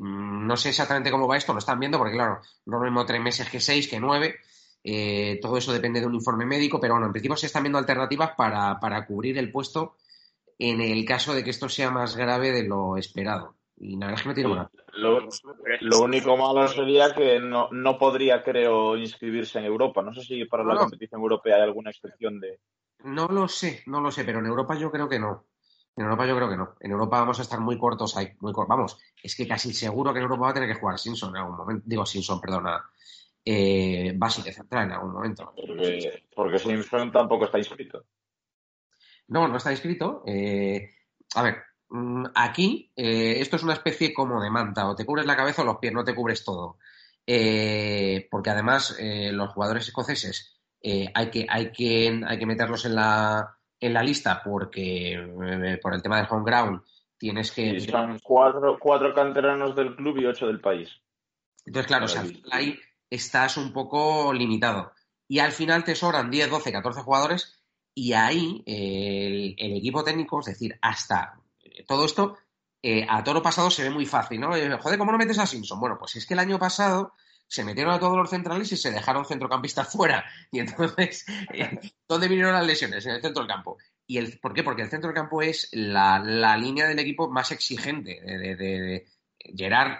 no 0.00 0.56
sé 0.56 0.70
exactamente 0.70 1.10
cómo 1.10 1.26
va 1.26 1.36
esto, 1.36 1.52
lo 1.52 1.58
están 1.58 1.80
viendo, 1.80 1.98
porque 1.98 2.14
claro, 2.14 2.40
no 2.66 2.78
lo 2.78 2.84
mismo 2.84 3.04
tres 3.04 3.20
meses 3.20 3.48
que 3.48 3.60
seis, 3.60 3.88
que 3.88 4.00
nueve. 4.00 4.36
Eh, 4.84 5.38
todo 5.40 5.56
eso 5.56 5.72
depende 5.72 5.98
de 6.00 6.06
un 6.06 6.14
informe 6.14 6.44
médico, 6.44 6.78
pero 6.78 6.94
bueno, 6.94 7.06
en 7.06 7.12
principio 7.12 7.36
se 7.36 7.46
están 7.46 7.62
viendo 7.62 7.78
alternativas 7.78 8.32
para, 8.36 8.78
para 8.78 9.06
cubrir 9.06 9.38
el 9.38 9.50
puesto 9.50 9.96
en 10.58 10.80
el 10.82 11.04
caso 11.04 11.34
de 11.34 11.42
que 11.42 11.50
esto 11.50 11.68
sea 11.68 11.90
más 11.90 12.16
grave 12.16 12.52
de 12.52 12.64
lo 12.64 12.96
esperado. 12.96 13.54
Y 13.76 13.96
la 13.96 14.06
verdad 14.06 14.18
es 14.18 14.22
que 14.22 14.28
no 14.28 14.34
tiene 14.34 14.48
buena. 14.50 14.70
Lo, 14.92 15.28
lo 15.80 16.00
único 16.00 16.36
malo 16.36 16.68
sería 16.68 17.12
que 17.12 17.40
no, 17.40 17.68
no 17.72 17.98
podría, 17.98 18.42
creo, 18.44 18.96
inscribirse 18.96 19.58
en 19.58 19.64
Europa. 19.64 20.02
No 20.02 20.14
sé 20.14 20.22
si 20.22 20.44
para 20.44 20.62
la 20.62 20.74
No. 20.74 20.80
competición 20.82 21.20
europea 21.20 21.56
hay 21.56 21.62
alguna 21.62 21.90
excepción 21.90 22.38
de. 22.38 22.60
No 23.02 23.26
lo 23.26 23.48
sé, 23.48 23.82
no 23.86 24.00
lo 24.00 24.12
sé, 24.12 24.24
pero 24.24 24.38
en 24.38 24.46
Europa 24.46 24.76
yo 24.76 24.90
creo 24.90 25.08
que 25.08 25.18
no. 25.18 25.46
En 25.96 26.04
Europa 26.04 26.26
yo 26.26 26.36
creo 26.36 26.48
que 26.48 26.56
no. 26.56 26.74
En 26.80 26.92
Europa 26.92 27.20
vamos 27.20 27.38
a 27.38 27.42
estar 27.42 27.60
muy 27.60 27.78
cortos 27.78 28.16
ahí, 28.16 28.28
muy 28.40 28.52
Vamos, 28.54 28.98
es 29.22 29.34
que 29.36 29.46
casi 29.46 29.72
seguro 29.72 30.12
que 30.12 30.18
en 30.18 30.24
Europa 30.24 30.44
va 30.44 30.50
a 30.50 30.54
tener 30.54 30.68
que 30.72 30.80
jugar 30.80 30.98
Simpson 30.98 31.30
en 31.30 31.42
algún 31.42 31.56
momento. 31.56 31.82
Digo 31.86 32.06
Simpson, 32.06 32.40
perdona. 32.40 32.84
Eh, 33.44 34.14
Basi 34.16 34.42
de 34.42 34.52
central 34.52 34.84
en 34.84 34.92
algún 34.92 35.12
momento. 35.12 35.52
Porque, 35.54 36.24
porque 36.34 36.58
Simpson 36.58 37.12
tampoco 37.12 37.44
está 37.44 37.58
inscrito. 37.58 38.04
No, 39.28 39.48
no 39.48 39.56
está 39.56 39.70
inscrito. 39.70 40.22
Eh, 40.26 40.88
a 41.34 41.42
ver, 41.42 41.56
mm, 41.88 42.26
aquí 42.34 42.92
eh, 42.96 43.40
esto 43.40 43.56
es 43.56 43.62
una 43.62 43.74
especie 43.74 44.14
como 44.14 44.42
de 44.42 44.50
manta. 44.50 44.88
O 44.88 44.96
te 44.96 45.04
cubres 45.04 45.26
la 45.26 45.36
cabeza 45.36 45.62
o 45.62 45.64
los 45.64 45.78
pies, 45.78 45.92
no 45.92 46.04
te 46.04 46.14
cubres 46.14 46.44
todo. 46.44 46.78
Eh, 47.26 48.28
porque 48.30 48.50
además 48.50 48.96
eh, 48.98 49.30
los 49.32 49.52
jugadores 49.52 49.88
escoceses 49.88 50.60
hay, 51.14 51.30
que, 51.30 51.46
hay, 51.48 51.72
que, 51.72 52.20
hay 52.26 52.38
que 52.38 52.46
meterlos 52.46 52.84
en 52.84 52.94
la, 52.94 53.56
en 53.80 53.94
la 53.94 54.02
lista 54.02 54.42
porque 54.44 55.78
por 55.80 55.94
el 55.94 56.02
tema 56.02 56.18
del 56.18 56.26
home 56.28 56.44
ground 56.44 56.82
tienes 57.16 57.50
que... 57.52 57.80
son 57.80 58.18
cuatro, 58.22 58.76
cuatro 58.78 59.14
canteranos 59.14 59.74
del 59.74 59.96
club 59.96 60.18
y 60.18 60.26
ocho 60.26 60.46
del 60.46 60.60
país. 60.60 60.90
Entonces, 61.64 61.86
claro, 61.86 62.04
o 62.04 62.08
sea, 62.08 62.22
ahí 62.50 62.78
estás 63.14 63.56
un 63.56 63.72
poco 63.72 64.32
limitado. 64.32 64.92
Y 65.28 65.38
al 65.38 65.52
final 65.52 65.84
te 65.84 65.94
sobran 65.94 66.30
10, 66.30 66.50
12, 66.50 66.72
14 66.72 67.00
jugadores 67.02 67.60
y 67.94 68.12
ahí 68.12 68.62
el, 68.66 69.54
equipo 69.58 70.04
técnico, 70.04 70.40
es 70.40 70.46
decir, 70.46 70.78
hasta 70.82 71.40
todo 71.86 72.04
esto, 72.04 72.36
eh, 72.82 73.06
a 73.08 73.24
toro 73.24 73.42
pasado 73.42 73.70
se 73.70 73.82
ve 73.82 73.90
muy 73.90 74.04
fácil, 74.04 74.40
¿no? 74.40 74.54
Eh, 74.54 74.76
joder, 74.78 74.98
¿cómo 74.98 75.12
no 75.12 75.16
metes 75.16 75.38
a 75.38 75.46
Simpson? 75.46 75.80
Bueno, 75.80 75.96
pues 75.98 76.16
es 76.16 76.26
que 76.26 76.34
el 76.34 76.40
año 76.40 76.58
pasado 76.58 77.14
se 77.46 77.64
metieron 77.64 77.94
a 77.94 77.98
todos 77.98 78.16
los 78.16 78.28
centrales 78.28 78.70
y 78.72 78.76
se 78.76 78.90
dejaron 78.90 79.24
centrocampistas 79.24 79.88
fuera. 79.92 80.24
Y 80.50 80.58
entonces, 80.58 81.24
eh, 81.54 81.80
¿dónde 82.06 82.28
vinieron 82.28 82.52
las 82.52 82.66
lesiones? 82.66 83.06
En 83.06 83.12
el 83.12 83.22
centro 83.22 83.42
del 83.42 83.50
campo. 83.50 83.78
¿Y 84.06 84.18
el, 84.18 84.38
por 84.38 84.52
qué? 84.52 84.62
Porque 84.62 84.82
el 84.82 84.90
centro 84.90 85.08
del 85.08 85.14
campo 85.14 85.40
es 85.40 85.70
la, 85.72 86.18
línea 86.58 86.86
del 86.86 86.98
equipo 86.98 87.30
más 87.30 87.52
exigente. 87.52 88.20
De, 88.20 89.06
Gerard, 89.56 89.98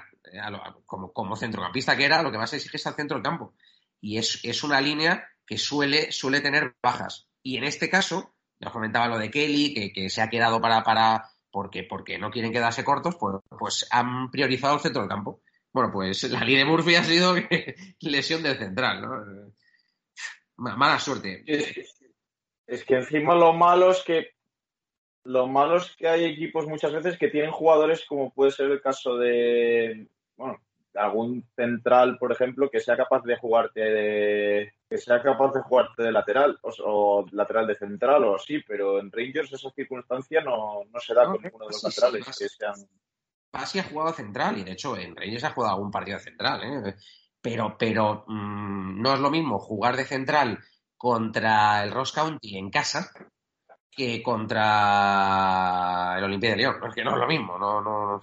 como, 0.87 1.13
como, 1.13 1.37
centrocampista 1.37 1.97
que 1.97 2.05
era, 2.05 2.23
lo 2.23 2.31
que 2.31 2.39
más 2.39 2.53
exige 2.53 2.77
es 2.77 2.87
al 2.87 2.95
centro 2.95 3.17
del 3.17 3.25
campo. 3.25 3.55
Y 4.01 4.19
es, 4.19 4.41
es 4.45 4.63
una 4.65 4.81
línea 4.81 5.29
que 5.47 5.59
suele, 5.59 6.13
suele 6.13 6.41
tener 6.41 6.75
bajas. 6.83 7.29
Y 7.43 7.57
en 7.57 7.65
este 7.65 7.89
caso, 7.89 8.35
ya 8.61 8.69
os 8.69 8.73
comentaba 8.73 9.09
lo 9.09 9.19
de 9.19 9.31
Kelly, 9.31 9.93
que, 9.93 10.09
se 10.11 10.23
ha 10.23 10.29
quedado 10.29 10.61
para, 10.61 10.83
para 10.83 11.31
porque, 11.51 11.85
porque 11.85 12.19
no 12.19 12.31
quieren 12.31 12.53
quedarse 12.53 12.85
cortos, 12.85 13.17
pues, 13.19 13.37
pues 13.49 13.87
han 13.91 14.31
priorizado 14.31 14.75
el 14.75 14.81
centro 14.81 15.03
del 15.03 15.11
campo. 15.11 15.41
Bueno, 15.73 15.91
pues 15.93 16.23
la 16.25 16.41
línea 16.41 16.65
de 16.65 16.71
Murphy 16.71 16.95
ha 16.97 17.05
sido 17.05 17.35
lesión 18.01 18.43
del 18.43 18.59
central, 18.59 19.03
¿no? 19.03 19.53
Mala 20.57 20.99
suerte. 20.99 21.45
Es 22.67 22.85
que 22.85 22.95
encima 22.95 23.35
lo 23.35 23.53
malo 23.53 23.91
es 23.91 24.03
que 24.03 24.35
lo 25.25 25.47
malo 25.47 25.79
es 25.79 25.95
que 25.97 26.07
hay 26.07 26.25
equipos 26.25 26.67
muchas 26.67 26.93
veces 26.93 27.19
que 27.19 27.29
tienen 27.29 27.51
jugadores 27.51 28.05
como 28.07 28.33
puede 28.33 28.51
ser 28.51 28.71
el 28.71 28.81
caso 28.81 29.17
de 29.17 30.07
bueno 30.37 30.59
algún 30.95 31.45
central 31.57 32.19
por 32.19 32.31
ejemplo 32.31 32.71
que 32.71 32.79
sea 32.79 32.97
capaz 32.97 33.23
de 33.25 33.37
jugarte 33.37 33.81
de, 33.81 34.73
que 34.89 34.99
sea 34.99 35.21
capaz 35.21 35.53
de 35.53 35.63
jugarte 35.63 36.05
de 36.05 36.13
lateral 36.13 36.59
o, 36.63 37.27
lateral 37.33 37.67
de 37.67 37.75
central 37.75 38.23
o 38.25 38.37
así 38.37 38.61
pero 38.67 39.01
en 39.01 39.11
Rangers 39.11 39.53
esa 39.53 39.71
circunstancia 39.71 40.41
no, 40.41 40.85
no 40.85 41.01
se 41.01 41.15
da 41.15 41.27
con 41.27 41.43
ninguno 41.43 41.67
de 41.67 41.73
los 41.73 41.83
laterales 41.83 42.27
que 42.27 42.49
sean 42.49 42.75
Pasi 43.55 43.79
ha 43.79 43.85
jugado 43.85 44.13
central 44.13 44.59
y 44.59 44.65
de 44.65 44.73
hecho 44.73 44.97
en 44.97 45.15
Reyes 45.15 45.45
ha 45.45 45.53
jugado 45.53 45.75
algún 45.75 45.93
partido 45.93 46.19
central, 46.19 46.61
¿eh? 46.65 46.95
pero, 47.41 47.77
pero 47.79 48.25
mm, 48.27 49.01
no 49.01 49.15
es 49.15 49.21
lo 49.21 49.31
mismo 49.31 49.61
jugar 49.61 49.97
de 49.97 50.05
central 50.05 50.59
contra 50.97 51.85
el 51.85 51.93
Ross 51.93 52.11
County 52.11 52.59
en 52.59 52.69
casa 52.71 53.13
que 53.89 54.21
contra 54.25 56.17
el 56.19 56.25
Olimpia 56.25 56.51
de 56.51 56.57
León. 56.57 56.77
Es 56.89 56.95
que 56.97 57.05
no 57.05 57.13
es 57.13 57.19
lo 57.19 57.29
mismo, 57.29 57.57
no, 57.57 57.81
no, 57.81 58.21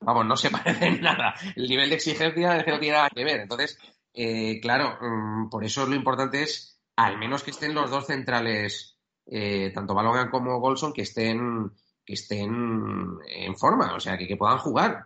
vamos, 0.00 0.26
no 0.26 0.36
se 0.36 0.50
parece 0.50 0.86
en 0.86 1.00
nada. 1.00 1.34
El 1.56 1.68
nivel 1.68 1.88
de 1.90 1.96
exigencia 1.96 2.64
no 2.66 2.78
tiene 2.78 2.96
nada 2.96 3.10
que 3.14 3.24
ver. 3.24 3.40
Entonces, 3.40 3.78
eh, 4.12 4.60
claro, 4.60 4.98
mm, 5.00 5.48
por 5.48 5.64
eso 5.64 5.86
lo 5.86 5.94
importante 5.94 6.42
es 6.42 6.80
al 6.96 7.18
menos 7.18 7.42
que 7.42 7.52
estén 7.52 7.74
los 7.74 7.90
dos 7.90 8.06
centrales, 8.06 8.98
eh, 9.26 9.70
tanto 9.72 9.94
Balogan 9.94 10.30
como 10.30 10.58
Golson, 10.58 10.92
que 10.92 11.02
estén 11.02 11.72
que 12.04 12.14
estén 12.14 13.18
en 13.28 13.56
forma, 13.56 13.94
o 13.94 14.00
sea, 14.00 14.16
que, 14.16 14.36
puedan 14.36 14.58
jugar. 14.58 15.04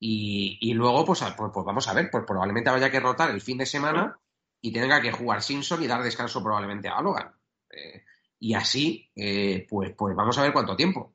Y, 0.00 0.72
luego, 0.74 1.04
pues, 1.04 1.20
pues, 1.36 1.50
pues, 1.54 1.64
vamos 1.64 1.86
a 1.86 1.94
ver, 1.94 2.10
pues 2.10 2.24
probablemente 2.26 2.70
vaya 2.70 2.90
que 2.90 2.98
rotar 2.98 3.30
el 3.30 3.40
fin 3.40 3.56
de 3.58 3.66
semana 3.66 4.18
y 4.60 4.72
tenga 4.72 5.00
que 5.00 5.12
jugar 5.12 5.42
Simpson 5.42 5.80
y 5.82 5.86
dar 5.86 6.02
descanso 6.02 6.42
probablemente 6.42 6.88
a 6.88 7.00
Logan. 7.00 7.32
Eh, 7.70 8.02
y 8.40 8.54
así, 8.54 9.12
pues, 9.68 9.94
pues 9.96 10.16
vamos 10.16 10.36
a 10.38 10.42
ver 10.42 10.52
cuánto 10.52 10.74
tiempo. 10.74 11.14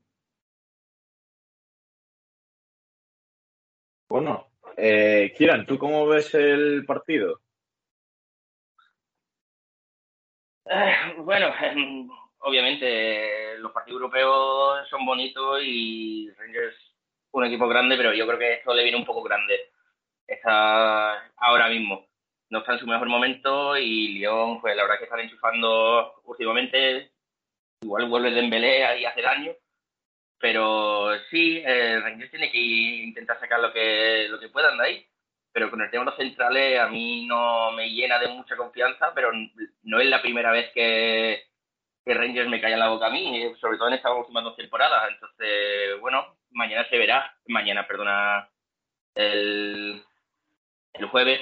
Bueno, 4.07 4.47
eh, 4.77 5.33
Kieran, 5.37 5.65
¿tú 5.65 5.77
cómo 5.77 6.07
ves 6.07 6.33
el 6.35 6.85
partido? 6.85 7.41
bueno, 11.17 11.47
obviamente 12.39 13.57
los 13.59 13.71
partidos 13.71 14.01
europeos 14.01 14.87
son 14.89 15.05
bonitos 15.05 15.61
y 15.63 16.29
Rangers 16.31 16.75
un 17.35 17.45
equipo 17.45 17.67
grande, 17.67 17.97
pero 17.97 18.13
yo 18.13 18.25
creo 18.25 18.39
que 18.39 18.53
esto 18.53 18.73
le 18.73 18.83
viene 18.83 18.97
un 18.97 19.05
poco 19.05 19.21
grande. 19.21 19.71
Está 20.25 21.31
ahora 21.35 21.67
mismo. 21.67 22.07
No 22.49 22.59
está 22.59 22.73
en 22.73 22.79
su 22.79 22.87
mejor 22.87 23.09
momento 23.09 23.77
y 23.77 24.09
Lyon, 24.09 24.61
pues 24.61 24.75
la 24.75 24.83
verdad 24.83 24.97
que 24.99 25.03
están 25.05 25.19
enchufando 25.19 26.21
últimamente. 26.23 27.11
Igual 27.81 28.07
vuelve 28.07 28.31
Dembélé 28.31 28.85
ahí 28.85 29.05
hace 29.05 29.21
daño. 29.21 29.51
Pero 30.39 31.11
sí, 31.29 31.61
eh, 31.65 31.99
Rangers 32.01 32.31
tiene 32.31 32.51
que 32.51 32.57
intentar 32.59 33.39
sacar 33.39 33.59
lo 33.59 33.71
que, 33.73 34.27
lo 34.29 34.39
que 34.39 34.49
puedan 34.49 34.77
de 34.77 34.83
ahí. 34.85 35.07
Pero 35.51 35.71
con 35.71 35.81
el 35.81 35.89
tema 35.89 36.03
de 36.03 36.11
los 36.11 36.17
centrales 36.17 36.79
a 36.79 36.87
mí 36.87 37.25
no 37.25 37.71
me 37.71 37.89
llena 37.89 38.19
de 38.19 38.27
mucha 38.27 38.57
confianza, 38.57 39.13
pero 39.15 39.31
no 39.83 39.99
es 39.99 40.07
la 40.09 40.21
primera 40.21 40.51
vez 40.51 40.71
que, 40.73 41.43
Rangers 42.05 42.49
me 42.49 42.61
calla 42.61 42.77
la 42.77 42.89
boca 42.89 43.07
a 43.07 43.09
mí, 43.09 43.43
eh, 43.43 43.55
sobre 43.59 43.77
todo 43.77 43.87
en 43.87 43.95
estas 43.95 44.11
últimas 44.15 44.43
dos 44.43 44.55
temporadas. 44.55 45.11
Entonces, 45.11 45.99
bueno, 46.01 46.37
mañana 46.51 46.87
se 46.89 46.97
verá, 46.97 47.35
mañana, 47.47 47.87
perdona, 47.87 48.49
el, 49.15 50.03
el 50.93 51.05
jueves, 51.07 51.41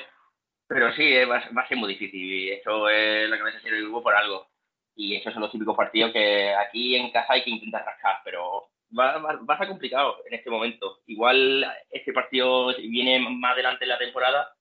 pero 0.68 0.92
sí, 0.94 1.04
eh, 1.04 1.26
va, 1.26 1.38
a 1.38 1.68
ser 1.68 1.78
muy 1.78 1.90
difícil 1.94 2.50
eso 2.50 2.90
es 2.90 3.30
la 3.30 3.38
cabeza 3.38 3.60
del 3.60 3.84
grupo 3.84 4.04
por 4.04 4.16
algo. 4.16 4.48
Y 4.96 5.16
esos 5.16 5.34
son 5.34 5.42
los 5.42 5.52
típicos 5.52 5.76
partidos 5.78 6.12
que 6.12 6.54
aquí 6.54 6.96
en 6.96 7.12
casa 7.12 7.34
hay 7.34 7.44
que 7.44 7.52
intentar 7.52 7.86
rascar, 7.86 8.22
pero 8.24 8.70
va, 8.98 9.18
va, 9.18 9.54
a 9.54 9.58
ser 9.58 9.68
complicado 9.68 10.18
en 10.26 10.34
este 10.36 10.50
momento. 10.50 11.00
Igual 11.08 11.66
este 11.92 12.14
partido 12.14 12.76
viene 12.78 13.20
más 13.20 13.54
adelante 13.54 13.86
en 13.86 13.90
la 13.90 13.98
temporada 13.98 14.56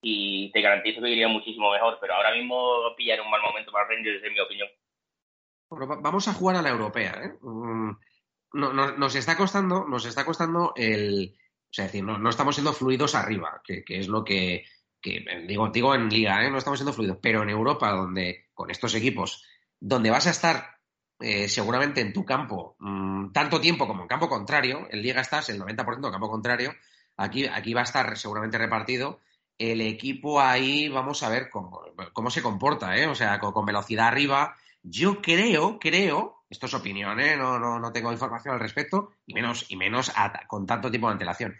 y 0.00 0.50
te 0.52 0.60
garantizo 0.60 1.00
que 1.00 1.10
iría 1.10 1.28
muchísimo 1.28 1.70
mejor, 1.70 1.98
pero 2.00 2.14
ahora 2.14 2.32
mismo 2.34 2.94
pillar 2.96 3.20
un 3.20 3.30
mal 3.30 3.42
momento 3.42 3.70
para 3.70 3.88
Rangers, 3.88 4.24
en 4.24 4.32
mi 4.32 4.40
opinión 4.40 4.68
vamos 5.76 6.28
a 6.28 6.34
jugar 6.34 6.56
a 6.56 6.62
la 6.62 6.70
europea. 6.70 7.20
¿eh? 7.22 7.38
Mm, 7.40 7.90
nos 8.52 9.14
está 9.14 9.36
costando, 9.36 9.86
nos 9.88 10.04
está 10.04 10.24
costando 10.24 10.72
el. 10.76 11.36
O 11.70 11.74
sea, 11.74 11.86
decir, 11.86 12.04
no, 12.04 12.28
estamos 12.28 12.54
siendo 12.54 12.74
fluidos 12.74 13.14
arriba, 13.14 13.62
que, 13.64 13.82
es 13.88 14.06
lo 14.06 14.24
que, 14.24 14.66
digo, 15.46 15.70
digo 15.70 15.94
en 15.94 16.10
liga, 16.10 16.44
¿eh? 16.44 16.50
no 16.50 16.58
estamos 16.58 16.78
siendo 16.78 16.92
fluidos, 16.92 17.16
pero 17.22 17.42
en 17.42 17.48
Europa, 17.48 17.92
donde, 17.92 18.50
con 18.52 18.70
estos 18.70 18.94
equipos, 18.94 19.46
donde 19.80 20.10
vas 20.10 20.26
a 20.26 20.32
estar 20.32 20.71
eh, 21.22 21.48
seguramente 21.48 22.00
en 22.00 22.12
tu 22.12 22.24
campo 22.24 22.76
mm, 22.78 23.32
tanto 23.32 23.60
tiempo 23.60 23.86
como 23.86 24.02
en 24.02 24.08
campo 24.08 24.28
contrario, 24.28 24.88
en 24.90 25.02
liga 25.02 25.20
estás 25.20 25.48
el 25.48 25.60
90% 25.60 26.06
en 26.06 26.12
campo 26.12 26.30
contrario, 26.30 26.74
aquí, 27.16 27.46
aquí 27.46 27.74
va 27.74 27.80
a 27.80 27.84
estar 27.84 28.16
seguramente 28.16 28.58
repartido. 28.58 29.20
El 29.58 29.80
equipo 29.80 30.40
ahí, 30.40 30.88
vamos 30.88 31.22
a 31.22 31.28
ver 31.28 31.48
cómo, 31.50 31.82
cómo 32.12 32.30
se 32.30 32.42
comporta, 32.42 32.96
¿eh? 32.96 33.06
o 33.06 33.14
sea, 33.14 33.38
con 33.38 33.64
velocidad 33.64 34.08
arriba, 34.08 34.56
yo 34.82 35.22
creo, 35.22 35.78
creo, 35.78 36.44
esto 36.50 36.66
es 36.66 36.74
opinión, 36.74 37.20
¿eh? 37.20 37.36
no, 37.36 37.58
no, 37.58 37.78
no 37.78 37.92
tengo 37.92 38.10
información 38.10 38.54
al 38.54 38.60
respecto, 38.60 39.10
y 39.26 39.34
menos, 39.34 39.66
y 39.68 39.76
menos 39.76 40.12
con 40.48 40.66
tanto 40.66 40.90
tiempo 40.90 41.06
de 41.08 41.12
antelación. 41.12 41.56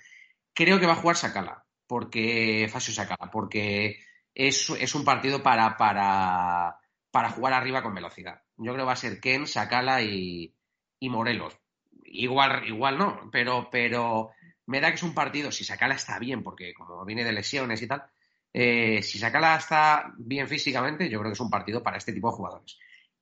Creo 0.52 0.80
que 0.80 0.86
va 0.86 0.94
a 0.94 0.96
jugar 0.96 1.16
Sakala, 1.16 1.64
porque 1.86 2.68
Fasio 2.72 2.92
Sakala, 2.92 3.30
porque 3.30 4.00
es, 4.34 4.70
es 4.70 4.94
un 4.94 5.04
partido 5.04 5.42
para, 5.42 5.76
para, 5.76 6.78
para, 7.10 7.30
jugar 7.30 7.52
arriba 7.52 7.82
con 7.82 7.94
velocidad. 7.94 8.42
Yo 8.56 8.72
creo 8.72 8.84
que 8.84 8.86
va 8.86 8.92
a 8.92 8.96
ser 8.96 9.20
Ken, 9.20 9.46
Sakala 9.46 10.02
y, 10.02 10.54
y 11.00 11.08
Morelos. 11.08 11.58
Igual, 12.04 12.66
igual 12.66 12.98
no, 12.98 13.28
pero, 13.32 13.68
pero 13.70 14.30
me 14.66 14.80
da 14.80 14.88
que 14.90 14.96
es 14.96 15.02
un 15.02 15.14
partido, 15.14 15.50
si 15.50 15.64
Sakala 15.64 15.94
está 15.94 16.18
bien, 16.18 16.42
porque 16.42 16.74
como 16.74 17.04
viene 17.04 17.24
de 17.24 17.32
lesiones 17.32 17.80
y 17.82 17.86
tal, 17.86 18.04
eh, 18.52 19.02
si 19.02 19.18
Sakala 19.18 19.56
está 19.56 20.12
bien 20.18 20.46
físicamente, 20.48 21.08
yo 21.08 21.18
creo 21.18 21.30
que 21.30 21.34
es 21.34 21.40
un 21.40 21.50
partido 21.50 21.82
para 21.82 21.96
este 21.96 22.12
tipo 22.12 22.30
de 22.30 22.36
jugadores. 22.36 22.78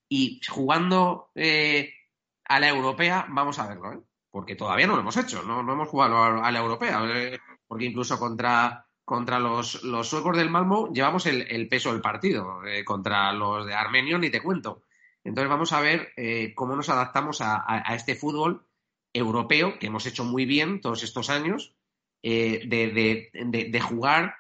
Y 0.09 0.41
jugando 0.49 1.31
eh, 1.35 1.93
a 2.45 2.59
la 2.59 2.69
europea, 2.69 3.27
vamos 3.29 3.59
a 3.61 3.69
verlo, 3.69 3.93
¿eh? 3.93 4.01
porque 4.31 4.57
todavía 4.57 4.87
no 4.87 4.95
lo 4.95 5.01
hemos 5.01 5.17
hecho, 5.17 5.43
no, 5.43 5.61
hemos 5.61 5.89
jugado 5.89 6.43
a, 6.43 6.51
la 6.51 6.59
europea, 6.59 7.03
¿eh? 7.05 7.39
porque 7.67 7.85
incluso 7.85 8.19
contra, 8.19 8.87
contra 9.05 9.39
los, 9.39 9.83
los, 9.85 10.09
suecos 10.09 10.37
del 10.37 10.51
Malmo 10.51 10.91
llevamos 10.93 11.27
el, 11.27 11.69
peso 11.69 11.93
del 11.93 12.01
partido, 12.01 12.65
eh, 12.65 12.85
contra 12.85 13.33
los 13.33 13.67
de 13.67 13.75
Armenio 13.75 14.19
ni 14.19 14.31
te 14.31 14.43
cuento. 14.43 14.83
Entonces 15.25 15.51
vamos 15.51 15.73
a 15.73 15.81
ver 15.81 16.13
cómo 16.55 16.77
nos 16.77 16.89
adaptamos 16.89 17.41
a, 17.41 17.83
este 17.95 18.15
fútbol 18.15 18.67
europeo 19.13 19.79
que 19.79 19.89
hemos 19.89 20.07
hecho 20.07 20.25
muy 20.25 20.45
bien 20.45 20.81
todos 20.81 21.03
estos 21.03 21.31
años, 21.31 21.75
de, 22.23 23.81
jugar 23.83 24.35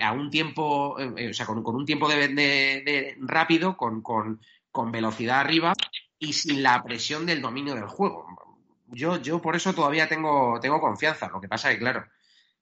a 0.00 0.12
un 0.12 0.30
tiempo, 0.30 0.96
o 0.96 1.32
sea, 1.32 1.46
con, 1.46 1.64
un 1.64 1.86
tiempo 1.86 2.08
de, 2.08 3.16
rápido, 3.20 3.76
con, 3.76 4.00
con 4.02 4.92
velocidad 4.92 5.40
arriba 5.40 5.72
y 6.18 6.32
sin 6.32 6.62
la 6.62 6.82
presión 6.82 7.26
del 7.26 7.42
dominio 7.42 7.74
del 7.74 7.86
juego. 7.86 8.26
Yo, 8.88 9.20
yo 9.20 9.40
por 9.40 9.56
eso 9.56 9.74
todavía 9.74 10.08
tengo, 10.08 10.58
tengo 10.60 10.80
confianza. 10.80 11.28
Lo 11.28 11.40
que 11.40 11.48
pasa 11.48 11.70
es 11.70 11.76
que, 11.76 11.80
claro, 11.80 12.06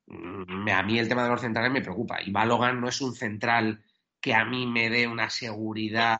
mm, 0.06 0.68
a 0.68 0.82
mí 0.82 0.98
el 0.98 1.08
tema 1.08 1.24
de 1.24 1.30
los 1.30 1.40
centrales 1.40 1.72
me 1.72 1.82
preocupa. 1.82 2.22
Y 2.22 2.30
Balogan 2.30 2.80
no 2.80 2.88
es 2.88 3.00
un 3.00 3.14
central 3.14 3.84
que 4.20 4.34
a 4.34 4.44
mí 4.44 4.66
me 4.66 4.88
dé 4.88 5.06
una 5.06 5.30
seguridad 5.30 6.18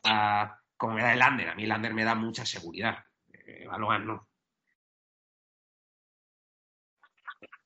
como 0.77 0.95
me 0.95 1.03
da 1.03 1.13
el 1.13 1.19
Lander. 1.19 1.49
A 1.49 1.55
mí 1.55 1.63
el 1.63 1.69
Lander 1.69 1.93
me 1.93 2.03
da 2.03 2.15
mucha 2.15 2.45
seguridad. 2.45 2.97
Eh, 3.31 3.65
Balogan 3.67 4.05
no. 4.07 4.27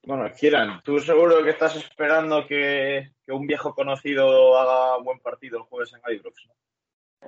Bueno, 0.04 0.32
Kieran, 0.34 0.82
tú 0.82 1.00
seguro 1.00 1.44
que 1.44 1.52
estás 1.52 1.76
esperando 1.76 2.48
que, 2.48 3.12
un 3.28 3.46
viejo 3.46 3.76
conocido 3.76 4.58
haga 4.58 4.98
un 4.98 5.04
buen 5.04 5.20
partido 5.20 5.60
el 5.60 5.66
jueves 5.66 5.94
en 5.94 6.16
Ibrox, 6.16 6.48
¿no? 6.48 6.54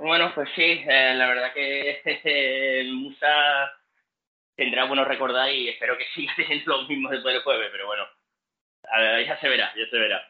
Bueno, 0.01 0.31
pues 0.33 0.49
sí, 0.55 0.83
eh, 0.87 1.13
la 1.15 1.27
verdad 1.27 1.53
que 1.53 2.89
Musa 2.93 3.71
tendrá 4.55 4.85
bueno 4.85 5.03
recordar 5.03 5.51
y 5.51 5.69
espero 5.69 5.97
que 5.97 6.05
siga 6.15 6.33
teniendo 6.35 6.77
lo 6.77 6.87
mismo 6.87 7.09
después 7.09 7.33
del 7.33 7.43
jueves, 7.43 7.69
pero 7.71 7.87
bueno, 7.87 8.05
ya 9.25 9.39
se 9.39 9.49
verá, 9.49 9.73
ya 9.75 9.87
se 9.89 9.97
verá. 9.97 10.27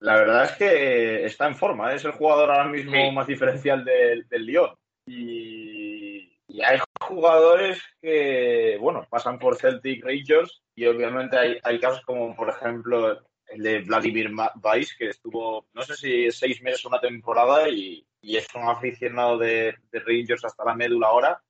La 0.00 0.14
verdad 0.16 0.44
es 0.44 0.52
que 0.52 1.24
está 1.24 1.46
en 1.46 1.56
forma, 1.56 1.92
¿eh? 1.92 1.96
es 1.96 2.04
el 2.04 2.12
jugador 2.12 2.50
ahora 2.50 2.68
mismo 2.68 3.12
más 3.12 3.26
diferencial 3.26 3.84
del, 3.84 4.28
del 4.28 4.46
Lyon. 4.46 4.70
Y, 5.06 6.32
hay 6.64 6.78
jugadores 7.00 7.82
que, 8.00 8.78
bueno, 8.80 9.06
pasan 9.10 9.38
por 9.38 9.56
Celtic 9.56 10.04
Rangers 10.04 10.62
y 10.74 10.86
obviamente 10.86 11.36
hay, 11.36 11.58
hay 11.62 11.78
casos 11.78 12.02
como, 12.06 12.34
por 12.34 12.48
ejemplo, 12.48 13.20
el 13.48 13.62
de 13.62 13.80
Vladimir 13.80 14.30
Weiss, 14.62 14.96
que 14.96 15.08
estuvo, 15.08 15.66
no 15.72 15.82
sé 15.82 15.94
si 15.94 16.30
seis 16.30 16.62
meses 16.62 16.84
o 16.84 16.88
una 16.88 17.00
temporada 17.00 17.68
y, 17.68 18.06
es 18.22 18.48
un 18.56 18.68
aficionado 18.68 19.38
de, 19.38 19.76
Rangers 19.92 20.44
hasta 20.44 20.64
la 20.64 20.74
médula 20.74 21.06
ahora. 21.06 21.42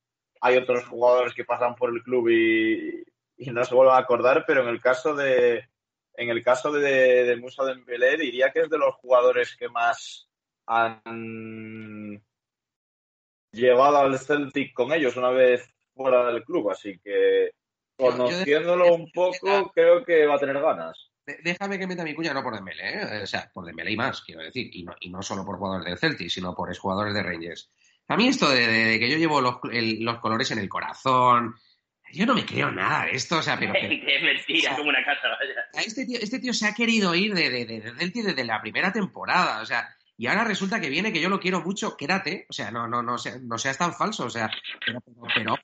Hay 0.43 0.59
otros 0.59 0.85
jugadores 0.85 1.33
que 1.33 1.45
pasan 1.45 1.75
por 1.75 1.91
el 1.91 2.03
club 2.03 2.29
y, 2.29 3.05
no 3.51 3.65
se 3.65 3.75
vuelven 3.75 3.95
a 3.95 3.99
acordar, 3.99 4.45
pero 4.47 4.63
en 4.63 4.69
el 4.69 4.81
caso 4.81 5.15
de 5.15 5.69
en 6.17 6.31
el 6.31 6.43
caso 6.43 6.73
de, 6.73 7.25
de 7.25 7.37
Musa 7.37 7.64
Dembélé 7.64 8.17
diría 8.17 8.51
que 8.51 8.61
es 8.61 8.71
de 8.71 8.79
los 8.79 8.95
jugadores 8.97 9.57
que 9.57 9.69
más 9.69 10.29
han 10.67 12.23
llevado 13.53 13.99
al 13.99 14.19
Celtic 14.19 14.75
con 14.75 14.93
ellos 14.93 15.17
una 15.17 15.31
vez 15.31 15.69
fuera 15.95 16.27
del 16.27 16.45
club, 16.45 16.71
así 16.71 16.99
que 17.03 17.51
conociéndolo 17.97 18.95
un 18.95 19.11
poco 19.11 19.73
creo 19.75 20.05
que 20.05 20.27
va 20.27 20.37
a 20.37 20.39
tener 20.39 20.61
ganas. 20.61 21.11
Déjame 21.43 21.79
que 21.79 21.89
meta 21.89 22.05
mi 22.05 22.14
cuña 22.14 22.33
no 22.33 22.43
por 22.43 22.55
Dembélé, 22.55 23.19
¿eh? 23.19 23.23
o 23.23 23.27
sea, 23.27 23.51
por 23.53 23.64
Dembélé 23.64 23.93
y 23.93 23.97
más, 23.97 24.21
quiero 24.21 24.43
decir, 24.43 24.69
y 24.73 24.85
no, 24.85 24.95
y 25.01 25.11
no 25.11 25.23
solo 25.23 25.45
por 25.45 25.57
jugadores 25.57 25.87
del 25.87 25.99
Celtic, 25.99 26.29
sino 26.29 26.55
por 26.55 26.77
jugadores 26.77 27.14
de 27.14 27.23
Rangers. 27.23 27.71
A 28.09 28.17
mí 28.17 28.29
esto 28.29 28.49
de, 28.49 28.99
que 29.01 29.11
yo 29.11 29.17
llevo 29.17 29.41
los, 29.41 29.57
los, 29.62 30.19
colores 30.21 30.51
en 30.53 30.59
el 30.59 30.69
corazón, 30.69 31.57
yo 32.13 32.27
no 32.27 32.35
me 32.35 32.47
creo 32.47 32.71
nada 32.71 33.05
de 33.05 33.13
esto, 33.13 33.39
o 33.39 33.43
sea, 33.43 33.59
pero... 33.59 33.75
es 33.75 34.23
mentira, 34.23 34.77
como 34.77 34.89
una 34.89 35.05
casa, 35.05 35.29
vaya. 35.29 35.87
Este 35.87 36.07
tío, 36.07 36.19
este 36.21 36.39
tío 36.39 36.53
se 36.53 36.67
ha 36.67 36.75
querido 36.75 37.15
ir 37.15 37.35
de, 37.35 37.51
de, 37.51 37.65
de, 37.65 37.93
Celtic 37.99 38.25
desde 38.25 38.45
la 38.45 38.61
primera 38.61 38.93
temporada, 38.93 39.61
o 39.63 39.67
sea, 39.67 39.89
y 40.17 40.27
ahora 40.27 40.45
resulta 40.45 40.81
que 40.81 40.89
viene 40.89 41.13
que 41.13 41.21
yo 41.21 41.29
lo 41.29 41.41
quiero 41.41 41.61
mucho, 41.61 41.97
quédate, 41.97 42.47
o 42.49 42.53
sea, 42.53 42.71
no, 42.71 42.89
no, 42.89 43.03
no, 43.03 43.17
no 43.43 43.59
seas 43.59 43.79
tan 43.79 43.93
falso, 43.93 44.25
o 44.25 44.31
sea, 44.31 44.51
pero, 44.85 45.01
pero, 45.35 45.55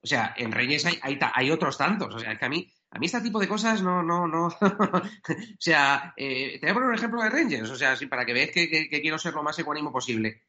o 0.00 0.06
sea, 0.06 0.34
en 0.36 0.52
Reyes 0.52 0.84
hay, 0.84 0.98
hay, 1.02 1.18
hay, 1.34 1.50
otros 1.50 1.78
tantos, 1.78 2.14
o 2.14 2.18
sea, 2.18 2.32
es 2.32 2.38
que 2.38 2.44
a 2.44 2.48
mí, 2.48 2.70
a 2.90 2.98
mí 2.98 3.06
este 3.06 3.20
tipo 3.20 3.40
de 3.40 3.48
cosas 3.48 3.82
no, 3.82 4.02
no, 4.02 4.26
no, 4.26 4.46
o 4.46 5.02
sea, 5.58 6.12
eh, 6.16 6.58
te 6.60 6.66
voy 6.66 6.70
a 6.70 6.74
poner 6.74 6.88
un 6.90 6.94
ejemplo 6.94 7.22
de 7.22 7.30
Rangers, 7.30 7.70
o 7.70 7.76
sea, 7.76 7.96
sí, 7.96 8.06
para 8.06 8.24
que 8.24 8.34
veas 8.34 8.50
que, 8.50 8.68
que, 8.68 9.00
quiero 9.00 9.18
ser 9.18 9.34
lo 9.34 9.42
más 9.42 9.58
ecuánimo 9.58 9.92
posible. 9.92 10.42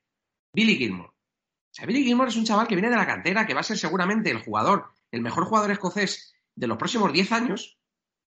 Billy 0.53 0.75
Gilmore. 0.75 1.09
O 1.09 1.71
sea, 1.71 1.85
Billy 1.85 2.03
Gilmore 2.03 2.29
es 2.29 2.35
un 2.35 2.45
chaval 2.45 2.67
que 2.67 2.75
viene 2.75 2.89
de 2.89 2.95
la 2.95 3.05
cantera, 3.05 3.45
que 3.45 3.53
va 3.53 3.59
a 3.59 3.63
ser 3.63 3.77
seguramente 3.77 4.31
el 4.31 4.39
jugador, 4.39 4.91
el 5.11 5.21
mejor 5.21 5.45
jugador 5.45 5.71
escocés 5.71 6.33
de 6.55 6.67
los 6.67 6.77
próximos 6.77 7.13
10 7.13 7.31
años, 7.31 7.79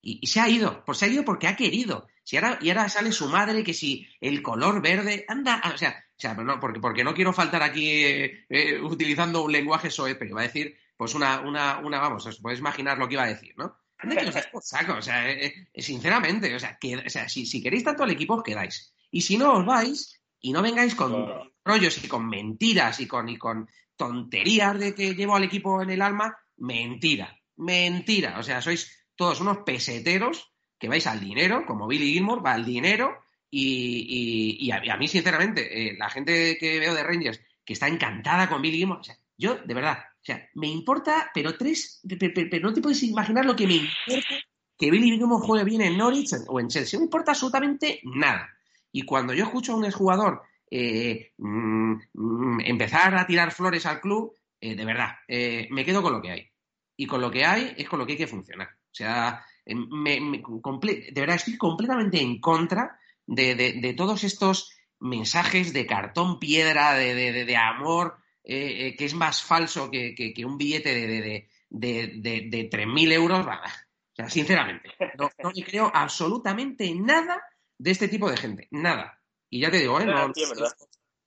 y, 0.02 0.26
se 0.26 0.40
ha 0.40 0.48
ido, 0.48 0.84
pues 0.84 0.98
se 0.98 1.04
ha 1.04 1.08
ido 1.08 1.24
porque 1.24 1.46
ha 1.46 1.56
querido. 1.56 2.08
Si 2.24 2.36
ahora, 2.36 2.58
y 2.60 2.70
ahora 2.70 2.88
sale 2.88 3.12
su 3.12 3.28
madre 3.28 3.62
que 3.62 3.72
si 3.72 4.06
el 4.20 4.42
color 4.42 4.82
verde, 4.82 5.24
anda, 5.28 5.62
o 5.72 5.78
sea, 5.78 5.90
o 5.90 6.20
sea 6.20 6.34
no, 6.34 6.58
porque, 6.58 6.80
porque 6.80 7.04
no 7.04 7.14
quiero 7.14 7.32
faltar 7.32 7.62
aquí 7.62 7.88
eh, 7.88 8.44
eh, 8.48 8.80
utilizando 8.80 9.44
un 9.44 9.52
lenguaje 9.52 9.90
soez, 9.90 10.16
pero 10.18 10.30
iba 10.30 10.40
a 10.40 10.44
decir, 10.44 10.76
pues 10.96 11.14
una, 11.14 11.40
una, 11.40 11.78
una, 11.78 12.00
vamos, 12.00 12.26
os 12.26 12.40
podéis 12.40 12.60
imaginar 12.60 12.98
lo 12.98 13.08
que 13.08 13.14
iba 13.14 13.22
a 13.22 13.28
decir, 13.28 13.54
¿no? 13.56 13.76
Anda 13.98 14.16
que 14.16 14.28
os 14.52 14.68
saco, 14.68 14.94
o 14.94 15.02
sea, 15.02 15.30
eh, 15.30 15.68
sinceramente, 15.76 16.52
o 16.54 16.58
sea, 16.58 16.76
que, 16.76 16.96
o 16.96 17.08
sea 17.08 17.28
si, 17.28 17.46
si, 17.46 17.62
queréis 17.62 17.84
tanto 17.84 18.02
al 18.02 18.10
equipo, 18.10 18.34
os 18.34 18.42
quedáis. 18.42 18.92
Y 19.12 19.20
si 19.20 19.38
no, 19.38 19.52
os 19.52 19.64
vais 19.64 20.20
y 20.40 20.52
no 20.52 20.62
vengáis 20.62 20.96
con 20.96 21.52
rollos 21.64 22.02
y 22.02 22.08
con 22.08 22.28
mentiras 22.28 22.98
y 22.98 23.06
con, 23.06 23.28
y 23.28 23.38
con 23.38 23.68
tonterías 23.96 24.76
de 24.78 24.94
que 24.94 25.14
llevo 25.14 25.36
al 25.36 25.44
equipo 25.44 25.80
en 25.82 25.90
el 25.90 26.02
alma, 26.02 26.36
mentira, 26.58 27.38
mentira, 27.56 28.38
o 28.38 28.42
sea, 28.42 28.60
sois 28.60 28.90
todos 29.16 29.40
unos 29.40 29.58
peseteros 29.58 30.52
que 30.78 30.88
vais 30.88 31.06
al 31.06 31.20
dinero, 31.20 31.64
como 31.66 31.86
Billy 31.86 32.12
Gilmore 32.12 32.42
va 32.42 32.54
al 32.54 32.64
dinero 32.64 33.22
y, 33.50 34.70
a, 34.70 34.96
mí, 34.96 35.08
sinceramente, 35.08 35.90
eh, 35.90 35.96
la 35.98 36.08
gente 36.08 36.56
que 36.58 36.80
veo 36.80 36.94
de 36.94 37.02
Rangers 37.02 37.40
que 37.64 37.74
está 37.74 37.86
encantada 37.86 38.48
con 38.48 38.62
Billy 38.62 38.78
Gilmore, 38.78 39.00
o 39.00 39.04
sea, 39.04 39.16
yo, 39.36 39.56
de 39.56 39.74
verdad, 39.74 39.98
o 39.98 40.24
sea, 40.24 40.48
me 40.54 40.68
importa, 40.68 41.30
pero 41.34 41.56
tres, 41.56 42.00
pero, 42.08 42.68
no 42.68 42.72
te 42.72 42.80
puedes 42.80 43.02
imaginar 43.02 43.44
lo 43.44 43.56
que 43.56 43.66
me 43.66 43.74
importa 43.74 44.36
que 44.78 44.90
Billy 44.90 45.16
Gilmore 45.16 45.46
juegue 45.46 45.64
bien 45.64 45.82
en 45.82 45.96
Norwich 45.96 46.32
o 46.48 46.58
en 46.58 46.68
Chelsea, 46.68 46.96
no 46.98 47.02
me 47.02 47.06
importa 47.06 47.32
absolutamente 47.32 48.00
nada. 48.02 48.48
Y 48.90 49.02
cuando 49.02 49.32
yo 49.32 49.44
escucho 49.44 49.72
a 49.72 49.76
un 49.76 49.84
exjugador 49.84 50.42
eh, 50.70 51.32
mm, 51.38 51.94
mm, 52.14 52.60
empezar 52.62 53.14
a 53.14 53.26
tirar 53.26 53.52
flores 53.52 53.86
al 53.86 54.00
club, 54.00 54.34
eh, 54.62 54.76
de 54.76 54.84
verdad, 54.84 55.16
me 55.28 55.84
quedo 55.84 56.02
con 56.02 56.12
lo 56.12 56.22
que 56.22 56.30
hay. 56.30 56.48
Y 56.96 57.06
con 57.06 57.20
lo 57.20 57.32
que 57.32 57.44
hay 57.44 57.74
es 57.76 57.88
con 57.88 57.98
lo 57.98 58.06
que 58.06 58.12
hay 58.12 58.18
que 58.18 58.28
funcionar. 58.28 58.68
O 58.68 58.94
sea, 58.94 59.44
em, 59.66 59.88
de 59.90 61.20
verdad 61.20 61.36
estoy 61.36 61.58
completamente 61.58 62.20
en 62.20 62.40
contra 62.40 62.96
de, 63.26 63.94
todos 63.96 64.22
estos 64.22 64.70
mensajes 65.00 65.72
de 65.72 65.84
cartón 65.84 66.38
piedra, 66.38 66.94
de, 66.94 67.56
amor, 67.56 68.18
eh, 68.44 68.86
eh, 68.86 68.96
que 68.96 69.06
es 69.06 69.14
más 69.14 69.42
falso 69.42 69.90
que, 69.90 70.44
un 70.46 70.56
billete 70.56 70.94
de, 70.94 71.48
de, 71.68 72.70
3.000 72.70 73.12
euros. 73.12 73.46
O 73.46 74.14
sea, 74.14 74.30
sinceramente, 74.30 74.90
no, 75.18 75.28
creo 75.66 75.90
absolutamente 75.92 76.94
nada 76.94 77.42
de 77.78 77.90
este 77.90 78.06
tipo 78.06 78.30
de 78.30 78.36
gente. 78.36 78.68
Nada. 78.70 79.18
Y 79.50 79.60
ya 79.60 79.72
te 79.72 79.78
digo, 79.78 80.00
¿eh? 80.00 80.06
No, 80.06 80.32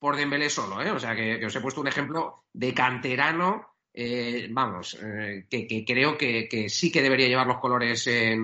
por 0.06 0.18
Dembélé 0.18 0.52
solo, 0.52 0.84
¿eh? 0.84 0.92
O 0.92 1.00
sea, 1.00 1.16
que, 1.16 1.44
os 1.44 1.56
he 1.56 1.62
puesto 1.62 1.82
un 1.82 1.88
ejemplo 1.88 2.44
de 2.54 2.76
canterano 2.76 3.70
eh, 3.92 4.46
vamos, 4.52 5.00
eh, 5.02 5.48
que, 5.50 5.84
creo 5.84 6.16
que, 6.16 6.70
sí 6.70 6.92
que 6.92 7.02
debería 7.02 7.28
llevar 7.28 7.48
los 7.48 7.58
colores 7.58 8.06
eh, 8.06 8.38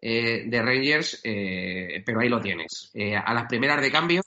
de 0.00 0.60
Rangers, 0.60 1.20
pero 1.22 2.18
ahí 2.18 2.28
lo 2.28 2.40
tienes. 2.40 2.90
a 3.24 3.32
las 3.32 3.46
primeras 3.46 3.80
de 3.80 3.92
cambio, 3.92 4.22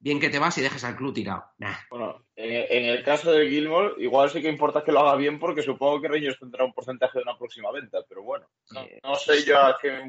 bien 0.00 0.18
que 0.18 0.30
te 0.30 0.40
vas 0.40 0.58
y 0.58 0.62
dejes 0.62 0.82
al 0.82 0.96
club 0.96 1.14
tirado. 1.14 1.44
Bueno, 1.88 2.24
en, 2.34 2.86
el 2.86 3.04
caso 3.04 3.30
de 3.30 3.48
Gilmore, 3.48 3.94
igual 3.98 4.28
sí 4.28 4.42
que 4.42 4.48
importa 4.48 4.82
que 4.82 4.90
lo 4.90 4.98
haga 4.98 5.14
bien 5.14 5.38
porque 5.38 5.62
supongo 5.62 6.00
que 6.00 6.08
Rangers 6.08 6.40
tendrá 6.40 6.64
un 6.64 6.72
porcentaje 6.72 7.20
de 7.20 7.22
una 7.22 7.38
próxima 7.38 7.70
venta, 7.70 7.98
pero 8.08 8.24
bueno, 8.24 8.48
no, 9.04 9.14
sé 9.14 9.44
yo 9.44 9.60
a 9.60 9.78
qué, 9.80 10.02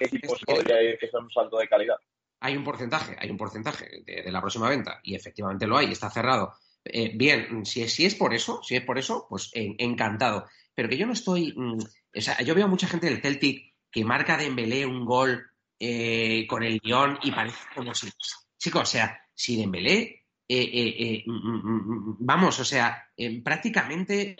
equipos 0.00 0.42
podría 0.44 0.82
ir 0.82 0.98
que 0.98 1.08
sea 1.08 1.20
un 1.20 1.30
salto 1.30 1.56
de 1.56 1.68
calidad. 1.68 1.96
Hay 2.44 2.56
un 2.56 2.64
porcentaje, 2.64 3.16
hay 3.18 3.30
un 3.30 3.38
porcentaje 3.38 4.02
de 4.04 4.30
la 4.30 4.40
próxima 4.40 4.68
venta 4.68 5.00
y 5.02 5.14
efectivamente 5.14 5.66
lo 5.66 5.78
hay, 5.78 5.90
está 5.90 6.10
cerrado 6.10 6.54
eh, 6.84 7.12
bien, 7.14 7.64
si, 7.64 7.88
si, 7.88 8.04
es 8.04 8.14
por 8.14 8.34
eso, 8.34 8.62
si 8.62 8.76
es 8.76 8.84
por 8.84 8.98
eso, 8.98 9.26
pues 9.28 9.50
encantado. 9.54 10.46
Pero 10.74 10.88
que 10.88 10.98
yo 10.98 11.06
no 11.06 11.14
estoy. 11.14 11.54
Mm, 11.56 11.78
o 11.78 12.20
sea, 12.20 12.40
yo 12.42 12.54
veo 12.54 12.68
mucha 12.68 12.86
gente 12.86 13.06
del 13.06 13.22
Celtic 13.22 13.74
que 13.90 14.04
marca 14.04 14.36
de 14.36 14.44
Dembélé 14.44 14.84
un 14.84 15.04
gol 15.04 15.46
eh, 15.78 16.46
con 16.48 16.62
el 16.62 16.80
guion 16.80 17.18
y 17.22 17.32
parece 17.32 17.58
como 17.74 17.94
si. 17.94 18.10
Chicos, 18.58 18.82
o 18.82 18.86
sea, 18.86 19.18
si 19.34 19.56
Dembélé. 19.56 20.20
Eh, 20.46 21.24
mm, 21.26 21.32
mm, 21.32 22.16
vamos, 22.20 22.60
o 22.60 22.64
sea, 22.64 23.08
prácticamente. 23.42 24.36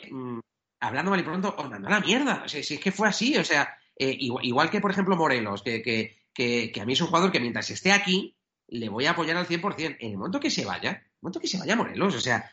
hablando 0.80 1.10
mal 1.10 1.20
y 1.20 1.24
pronto, 1.24 1.54
os 1.56 1.70
mandó 1.70 1.88
la 1.88 2.00
mierda. 2.00 2.42
O 2.44 2.48
sea, 2.48 2.62
si 2.62 2.74
es 2.74 2.80
que 2.80 2.92
fue 2.92 3.08
así, 3.08 3.36
o 3.38 3.44
sea, 3.44 3.74
igual, 3.96 4.70
que, 4.70 4.80
por 4.80 4.90
ejemplo, 4.90 5.16
Morelos, 5.16 5.62
que, 5.62 6.18
que, 6.34 6.72
a 6.80 6.84
mí 6.84 6.92
es 6.92 7.00
un 7.00 7.06
jugador 7.06 7.32
que 7.32 7.40
mientras 7.40 7.70
esté 7.70 7.92
aquí, 7.92 8.36
le 8.68 8.88
voy 8.88 9.06
a 9.06 9.12
apoyar 9.12 9.36
al 9.36 9.46
100%. 9.46 9.96
En 10.00 10.10
el 10.10 10.18
momento 10.18 10.40
que 10.40 10.50
se 10.50 10.64
vaya, 10.64 11.02
momento 11.20 11.40
que 11.40 11.48
se 11.48 11.58
vaya 11.58 11.76
Morelos, 11.76 12.14
o 12.14 12.20
sea, 12.20 12.50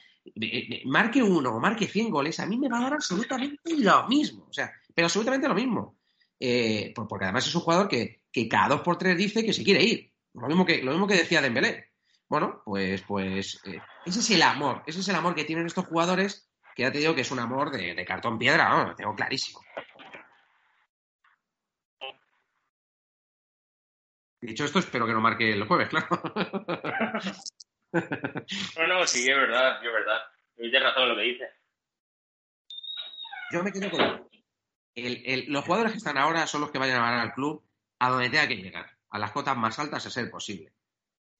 marque 0.85 1.21
uno 1.23 1.55
o 1.55 1.59
marque 1.59 1.87
100 1.87 2.09
goles, 2.09 2.39
a 2.39 2.45
mí 2.45 2.57
me 2.57 2.69
va 2.69 2.79
a 2.79 2.83
dar 2.83 2.93
absolutamente 2.93 3.75
lo 3.77 4.07
mismo, 4.07 4.45
o 4.49 4.53
sea, 4.53 4.71
pero 4.93 5.07
absolutamente 5.07 5.47
lo 5.47 5.55
mismo. 5.55 5.97
Eh, 6.39 6.93
porque 6.95 7.25
además 7.25 7.45
es 7.45 7.53
un 7.53 7.61
jugador 7.61 7.87
que, 7.87 8.21
cada 8.49 8.69
dos 8.69 8.81
por 8.81 8.97
tres 8.97 9.17
dice 9.17 9.45
que 9.45 9.53
se 9.53 9.63
quiere 9.63 9.83
ir. 9.83 10.11
Lo 10.33 10.47
mismo 10.47 10.65
que, 10.65 10.81
lo 10.81 10.91
mismo 10.91 11.07
que 11.07 11.15
decía 11.15 11.41
Dembélé. 11.41 11.89
Bueno, 12.27 12.61
pues, 12.65 13.01
pues 13.01 13.59
eh, 13.65 13.79
ese 14.05 14.19
es 14.19 14.29
el 14.31 14.41
amor, 14.41 14.83
ese 14.87 15.01
es 15.01 15.07
el 15.09 15.15
amor 15.15 15.35
que 15.35 15.43
tienen 15.43 15.65
estos 15.65 15.85
jugadores, 15.85 16.49
que 16.75 16.83
ya 16.83 16.91
te 16.91 16.99
digo 16.99 17.13
que 17.13 17.21
es 17.21 17.31
un 17.31 17.39
amor 17.39 17.71
de, 17.71 18.05
cartón 18.05 18.39
piedra, 18.39 18.69
¿no? 18.69 18.87
lo 18.87 18.95
tengo 18.95 19.13
clarísimo. 19.13 19.59
Dicho 24.41 24.65
esto, 24.65 24.79
espero 24.79 25.05
que 25.05 25.13
no 25.13 25.21
marque 25.21 25.53
el 25.53 25.65
jueves, 25.65 25.89
claro. 25.89 26.07
No, 27.93 28.87
no, 28.87 29.05
sí, 29.05 29.29
es 29.29 29.35
verdad, 29.35 29.85
es 29.85 29.91
verdad. 29.91 30.21
Tienes 30.55 30.81
razón 30.81 31.03
en 31.03 31.09
lo 31.09 31.15
que 31.17 31.21
dices. 31.23 31.49
Yo 33.51 33.63
me 33.63 33.71
quedo 33.73 33.91
con 33.91 34.31
los 34.95 35.65
jugadores 35.65 35.91
que 35.91 35.97
están 35.97 36.17
ahora 36.17 36.47
son 36.47 36.61
los 36.61 36.71
que 36.71 36.77
vayan 36.77 36.97
a 36.97 37.05
ganar 37.05 37.19
al 37.19 37.33
club 37.33 37.63
a 37.99 38.09
donde 38.09 38.29
tenga 38.29 38.47
que 38.47 38.57
llegar, 38.57 38.97
a 39.09 39.19
las 39.19 39.31
cotas 39.31 39.57
más 39.57 39.77
altas 39.79 40.05
a 40.05 40.09
ser 40.09 40.29
posible. 40.29 40.73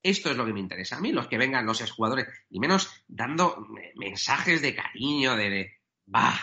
Esto 0.04 0.32
es 0.32 0.38
lo 0.38 0.46
que 0.46 0.54
me 0.54 0.60
interesa. 0.60 0.98
A 0.98 1.00
mí, 1.00 1.12
los 1.12 1.28
que 1.28 1.38
vengan, 1.38 1.74
sean 1.76 1.90
jugadores, 1.90 2.28
y 2.50 2.60
menos 2.60 3.04
dando 3.08 3.68
mensajes 3.96 4.62
de 4.62 4.76
cariño, 4.76 5.36
de, 5.36 5.50
de 5.50 5.80
bah, 6.06 6.40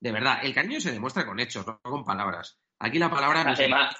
de 0.00 0.12
verdad, 0.12 0.40
el 0.42 0.54
cariño 0.54 0.80
se 0.80 0.92
demuestra 0.92 1.26
con 1.26 1.38
hechos, 1.40 1.66
no 1.66 1.80
con 1.82 2.04
palabras. 2.04 2.58
Aquí 2.78 2.98
la 2.98 3.10
palabra... 3.10 3.42
Además, 3.42 3.96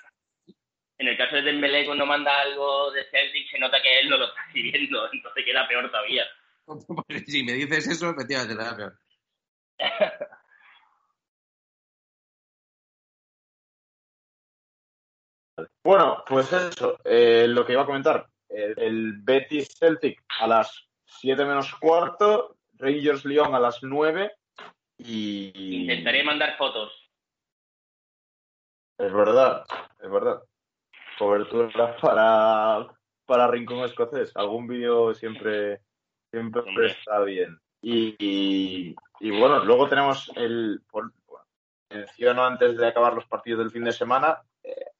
en 0.99 1.09
el 1.09 1.17
caso 1.17 1.37
de 1.37 1.43
Dembélé, 1.43 1.85
cuando 1.85 2.07
manda 2.07 2.41
algo 2.41 2.91
de 2.91 3.05
Celtic, 3.11 3.51
se 3.51 3.59
nota 3.59 3.81
que 3.83 4.01
él 4.01 4.09
no 4.09 4.17
lo 4.17 4.27
está 4.27 4.41
escribiendo, 4.49 5.09
entonces 5.13 5.45
queda 5.45 5.69
peor 5.69 5.91
todavía. 5.91 6.25
si 7.27 7.45
me 7.45 7.53
dices 7.53 7.87
eso, 7.89 8.11
efectivamente, 8.11 8.57
queda 8.57 8.77
peor. 8.77 8.99
Bueno, 15.83 16.23
pues 16.27 16.53
eso, 16.53 16.99
eh, 17.05 17.47
lo 17.49 17.65
que 17.65 17.73
iba 17.73 17.83
a 17.83 17.87
comentar. 17.87 18.27
El, 18.49 19.15
Betis 19.23 19.69
Celtic 19.79 20.21
a 20.41 20.47
las 20.49 20.89
7 21.05 21.45
menos 21.45 21.73
cuarto, 21.77 22.57
Rangers 22.75 23.25
Lyon 23.25 23.55
a 23.55 23.61
las 23.61 23.83
9 23.83 24.33
y... 24.99 25.83
Intentaré 25.83 26.25
mandar 26.25 26.57
fotos. 26.59 26.93
Es 28.99 29.13
verdad, 29.13 29.65
es 30.01 30.11
verdad. 30.11 30.43
Cobertura 31.19 31.97
para, 31.97 32.87
para 33.25 33.49
Rincón 33.49 33.85
Escocés. 33.85 34.33
Algún 34.37 34.67
vídeo 34.67 35.15
siempre, 35.15 35.81
siempre 36.31 36.63
está 36.87 37.21
bien. 37.21 37.59
Y, 37.83 38.17
y, 39.21 39.31
bueno, 39.31 39.65
luego 39.65 39.89
tenemos 39.89 40.31
el... 40.37 40.83
Por, 40.91 41.13
menciono 41.89 42.45
antes 42.45 42.77
de 42.77 42.87
acabar 42.87 43.15
los 43.15 43.27
partidos 43.27 43.61
del 43.61 43.71
fin 43.71 43.85
de 43.85 43.93
semana, 43.93 44.43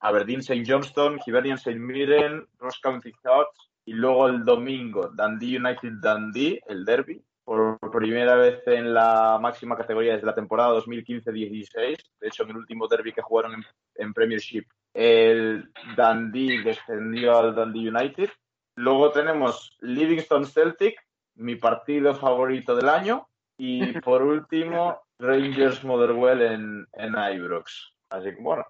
Aberdeen 0.01 0.41
St. 0.41 0.65
Johnston, 0.67 1.19
Hibernian 1.27 1.59
St. 1.59 1.79
Mirren, 1.79 2.47
Ross 2.59 2.79
County 2.81 3.13
Thoughts 3.23 3.71
y 3.85 3.93
luego 3.93 4.29
el 4.29 4.45
domingo 4.45 5.09
Dundee 5.09 5.59
United 5.59 5.93
Dundee, 6.01 6.61
el 6.67 6.85
derby, 6.85 7.23
por 7.45 7.79
primera 7.93 8.35
vez 8.35 8.61
en 8.67 8.93
la 8.93 9.39
máxima 9.41 9.77
categoría 9.77 10.15
desde 10.15 10.27
la 10.27 10.35
temporada 10.35 10.75
2015-16. 10.81 11.97
De 12.21 12.29
hecho, 12.29 12.43
en 12.43 12.51
el 12.51 12.57
último 12.57 12.89
derby 12.89 13.13
que 13.13 13.23
jugaron 13.23 13.65
en, 13.95 14.13
Premiership, 14.13 14.65
el 14.97 15.71
Dundee 15.95 16.63
descendió 16.63 17.37
al 17.37 17.55
Dundee 17.55 17.91
United. 17.91 18.31
Luego 18.77 19.13
tenemos 19.13 19.77
Livingston 19.81 20.47
Celtic, 20.47 20.99
mi 21.35 21.57
partido 21.57 22.15
favorito 22.15 22.75
del 22.75 22.89
año. 22.89 23.29
Y 23.59 23.93
por 24.01 24.23
último, 24.23 25.03
Rangers 25.19 25.85
Motherwell 25.85 26.41
en, 26.41 26.87
en 26.95 27.15
Ibrox. 27.15 27.93
Así 28.09 28.35
que 28.35 28.41
bueno, 28.41 28.65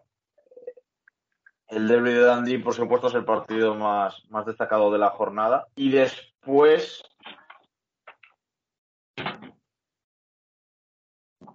el 1.68 1.86
derby 1.86 2.10
de 2.10 2.24
Dundee, 2.24 2.58
por 2.58 2.74
supuesto, 2.74 3.06
es 3.06 3.14
el 3.14 3.24
partido 3.24 3.76
más, 3.76 4.24
más 4.28 4.46
destacado 4.46 4.90
de 4.90 4.98
la 4.98 5.10
jornada. 5.10 5.68
Y 5.76 5.90
después. 5.90 7.04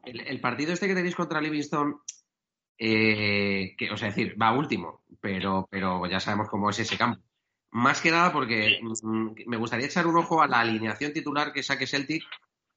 El, 0.04 0.42
partido 0.42 0.74
este 0.74 0.88
que 0.88 0.96
tenéis 0.96 1.16
contra 1.16 1.42
Livingston, 1.42 2.02
eh, 2.84 3.76
que, 3.78 3.92
o 3.92 3.98
sea, 3.98 4.08
decir, 4.08 4.36
va 4.42 4.58
último, 4.58 5.04
pero, 5.20 5.68
pero 5.70 6.04
ya 6.08 6.20
sabemos 6.20 6.50
cómo 6.50 6.72
es 6.72 6.80
ese 6.80 6.98
campo. 6.98 7.22
Más 7.70 8.02
que 8.02 8.10
nada 8.10 8.34
porque 8.34 8.80
mm, 8.82 9.34
me 9.46 9.58
gustaría 9.58 9.86
echar 9.86 10.08
un 10.08 10.18
ojo 10.18 10.42
a 10.42 10.48
la 10.48 10.62
alineación 10.62 11.14
titular 11.14 11.54
que 11.54 11.62
saque 11.62 11.86
Celtic 11.86 12.24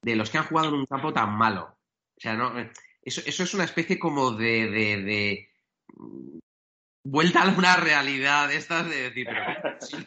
de 0.03 0.15
los 0.15 0.29
que 0.29 0.37
han 0.37 0.45
jugado 0.45 0.69
en 0.69 0.75
un 0.75 0.85
campo 0.85 1.11
tan 1.15 1.35
malo. 1.39 1.79
O 2.19 2.21
sea, 2.21 2.35
no, 2.35 2.53
eso, 3.01 3.23
eso 3.25 3.43
es 3.45 3.55
una 3.55 3.65
especie 3.65 3.99
como 3.99 4.33
de 4.33 5.49
vuelta 7.03 7.43
a 7.43 7.49
una 7.49 7.77
realidad 7.77 8.49
de 8.49 8.57
estas 8.57 8.87
de 8.87 9.11
decir, 9.11 9.27
pero 9.27 10.07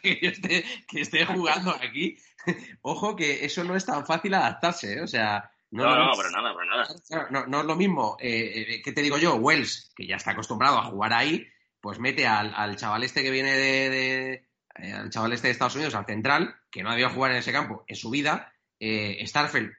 que, 0.88 1.00
esté, 1.00 1.26
jugando 1.26 1.72
aquí, 1.72 2.16
ojo 2.82 3.16
que 3.16 3.44
eso 3.44 3.64
no 3.64 3.74
es 3.74 3.84
tan 3.84 4.06
fácil 4.06 4.34
adaptarse, 4.34 4.94
¿eh? 4.94 5.02
o 5.02 5.08
sea... 5.08 5.50
No, 5.70 5.84
no, 5.84 6.06
no, 6.06 6.12
pero 6.16 6.30
nada, 6.30 6.54
pero 6.56 6.70
nada. 6.70 7.30
No, 7.30 7.46
no 7.46 7.60
es 7.60 7.66
lo 7.66 7.76
mismo, 7.76 8.16
eh, 8.20 8.64
eh, 8.68 8.82
¿qué 8.82 8.92
te 8.92 9.02
digo 9.02 9.18
yo? 9.18 9.34
Wells, 9.34 9.92
que 9.94 10.06
ya 10.06 10.16
está 10.16 10.30
acostumbrado 10.30 10.78
a 10.78 10.84
jugar 10.84 11.12
ahí, 11.12 11.46
pues 11.80 11.98
mete 11.98 12.26
al, 12.26 12.54
al 12.54 12.76
chaval 12.76 13.04
este 13.04 13.22
que 13.22 13.30
viene 13.30 13.52
de, 13.52 14.48
al 14.74 15.10
chaval 15.10 15.32
este 15.32 15.48
de 15.48 15.52
Estados 15.52 15.74
Unidos, 15.74 15.94
al 15.94 16.06
central, 16.06 16.56
que 16.70 16.82
no 16.82 16.88
ha 16.88 16.92
debido 16.92 17.10
jugar 17.10 17.32
en 17.32 17.38
ese 17.38 17.52
campo 17.52 17.84
en 17.86 17.96
su 17.96 18.08
vida, 18.10 18.54
Starfeld, 18.80 19.72